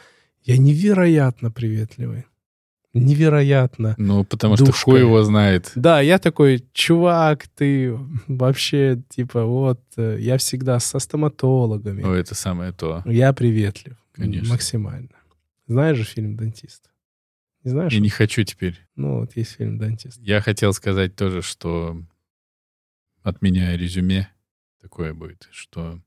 я 0.45 0.59
невероятно 0.59 1.51
приветливый 1.51 2.27
невероятно. 2.95 3.95
Ну, 3.99 4.25
потому 4.25 4.57
душкой. 4.57 4.73
что 4.73 4.83
хуй 4.83 5.01
его 5.01 5.23
знает. 5.23 5.73
Да, 5.75 6.01
я 6.01 6.19
такой, 6.19 6.65
чувак, 6.73 7.47
ты 7.49 7.99
вообще, 8.27 9.03
типа, 9.09 9.45
вот, 9.45 9.81
э, 9.97 10.19
я 10.21 10.39
всегда 10.39 10.81
со 10.81 10.99
стоматологами. 10.99 12.03
Ну, 12.03 12.13
это 12.13 12.35
самое 12.35 12.73
то. 12.73 13.03
Я 13.05 13.33
приветлив. 13.33 13.97
Конечно. 14.13 14.49
Максимально. 14.49 15.11
Знаешь 15.67 15.99
же 15.99 16.05
фильм 16.05 16.37
«Дантист»? 16.37 16.91
Не 17.69 17.73
знаешь? 17.73 17.93
Я 17.93 18.01
не 18.01 18.09
хочу 18.09 18.45
теперь. 18.45 18.81
Ну, 18.97 19.21
вот 19.21 19.37
есть 19.37 19.57
фильм 19.57 19.77
«Дантист». 19.77 20.19
Я 20.23 20.41
хотел 20.41 20.73
сказать 20.73 21.15
тоже, 21.17 21.43
что 21.43 22.03
от 23.23 23.43
меня 23.43 23.77
резюме 23.77 24.31
такое 24.81 25.13
будет, 25.13 25.47
что 25.51 26.01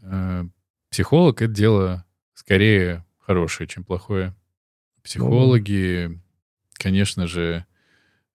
э, 0.00 0.44
психолог— 0.90 1.42
это 1.42 1.52
дело 1.52 2.06
скорее 2.34 3.04
хорошее, 3.18 3.66
чем 3.66 3.82
плохое. 3.82 4.32
Психологи, 5.02 6.20
конечно 6.74 7.26
же, 7.26 7.66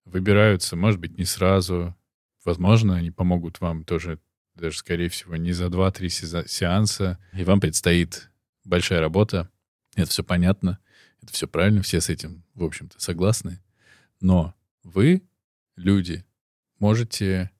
выбираются, 0.04 0.76
может 0.76 1.00
быть, 1.00 1.16
не 1.16 1.24
сразу. 1.24 1.96
Возможно, 2.44 2.96
они 2.96 3.10
помогут 3.10 3.62
вам 3.62 3.86
тоже, 3.86 4.18
даже, 4.54 4.76
скорее 4.76 5.08
всего, 5.08 5.36
не 5.36 5.52
за 5.52 5.68
2-3 5.68 6.46
сеанса. 6.46 7.18
И 7.32 7.44
вам 7.44 7.60
предстоит 7.60 8.30
большая 8.62 9.00
работа. 9.00 9.48
Это 9.96 10.10
все 10.10 10.22
понятно, 10.22 10.80
это 11.22 11.32
все 11.32 11.48
правильно, 11.48 11.82
все 11.82 12.00
с 12.00 12.08
этим, 12.08 12.44
в 12.54 12.64
общем-то, 12.64 13.00
согласны. 13.00 13.60
Но 14.20 14.54
вы, 14.82 15.22
люди, 15.76 16.24
можете 16.78 17.50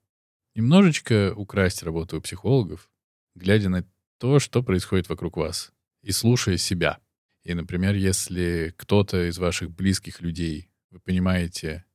немножечко 0.55 1.33
украсть 1.35 1.83
работу 1.83 2.17
у 2.17 2.21
психологов, 2.21 2.89
глядя 3.35 3.69
на 3.69 3.85
то, 4.17 4.39
что 4.39 4.63
происходит 4.63 5.09
вокруг 5.09 5.37
вас, 5.37 5.71
и 6.01 6.11
слушая 6.11 6.57
себя— 6.57 6.99
и, 7.43 7.53
например, 7.53 7.95
если 7.95 8.73
кто-то 8.77 9.27
из 9.29 9.37
ваших 9.37 9.71
близких 9.71 10.21
людей, 10.21 10.69
вы 10.91 10.99
понимаете, 10.99 11.85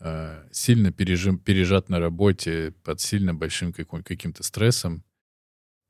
э, 0.00 0.48
сильно 0.50 0.92
пережим, 0.92 1.38
пережат 1.38 1.88
на 1.88 2.00
работе 2.00 2.72
под 2.82 3.00
сильно 3.00 3.34
большим 3.34 3.72
каким-то 3.72 4.42
стрессом, 4.42 5.04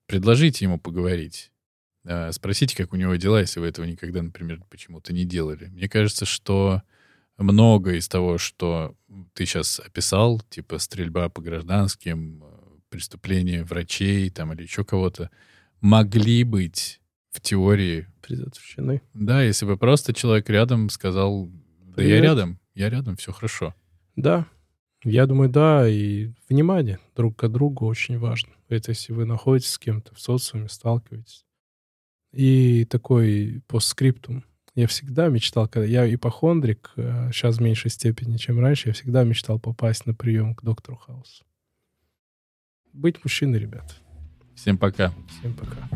предложите 0.07 0.65
ему 0.65 0.79
поговорить. 0.79 1.53
Э, 2.05 2.33
спросите, 2.33 2.77
как 2.77 2.93
у 2.93 2.97
него 2.97 3.15
дела, 3.17 3.41
если 3.41 3.61
вы 3.61 3.67
этого 3.67 3.85
никогда, 3.85 4.23
например, 4.23 4.63
почему-то 4.69 5.13
не 5.13 5.25
делали. 5.25 5.67
Мне 5.67 5.89
кажется, 5.89 6.25
что 6.25 6.83
много 7.37 7.95
из 7.95 8.09
того, 8.09 8.39
что 8.39 8.95
ты 9.33 9.47
сейчас 9.47 9.81
описал, 9.81 10.41
типа 10.51 10.79
стрельба 10.79 11.29
по 11.29 11.41
гражданским, 11.41 12.43
э, 12.45 12.47
преступления 12.91 13.65
врачей 13.65 14.31
там 14.31 14.53
или 14.53 14.63
еще 14.63 14.85
кого-то, 14.85 15.31
могли 15.81 16.45
быть 16.45 17.01
в 17.31 17.41
теории 17.41 18.07
предотвращены. 18.23 19.03
Да, 19.13 19.43
если 19.43 19.67
бы 19.67 19.77
просто 19.77 20.13
человек 20.13 20.49
рядом 20.49 20.89
сказал, 20.91 21.47
да 21.47 21.95
Привет. 21.97 22.17
я 22.17 22.21
рядом, 22.23 22.61
я 22.75 22.91
рядом, 22.91 23.17
все 23.17 23.33
хорошо. 23.33 23.75
Да, 24.15 24.47
я 25.03 25.27
думаю, 25.27 25.51
да, 25.51 25.89
и 25.89 26.31
внимание 26.49 26.99
друг 27.17 27.37
к 27.37 27.49
другу 27.49 27.87
очень 27.87 28.19
важно. 28.19 28.53
Это 28.69 28.93
если 28.93 29.13
вы 29.13 29.25
находитесь 29.25 29.73
с 29.73 29.79
кем-то 29.79 30.15
в 30.15 30.21
социуме, 30.21 30.69
сталкиваетесь. 30.69 31.45
И 32.35 32.85
такой 32.87 33.63
постскриптум. 33.69 34.45
Я 34.75 34.89
всегда 34.89 35.29
мечтал, 35.29 35.69
когда 35.69 35.87
я 35.87 36.13
ипохондрик, 36.13 36.91
сейчас 36.97 37.57
а 37.57 37.59
в 37.59 37.63
меньшей 37.63 37.93
степени, 37.93 38.39
чем 38.39 38.59
раньше, 38.59 38.89
я 38.89 38.93
всегда 38.93 39.23
мечтал 39.23 39.61
попасть 39.61 40.05
на 40.05 40.15
прием 40.15 40.57
к 40.57 40.65
доктору 40.65 40.97
Хаусу. 40.97 41.45
Быть 42.93 43.23
мужчиной, 43.23 43.61
ребят. 43.61 44.01
Всем 44.57 44.77
пока. 44.77 45.13
Всем 45.29 45.55
пока. 45.55 45.89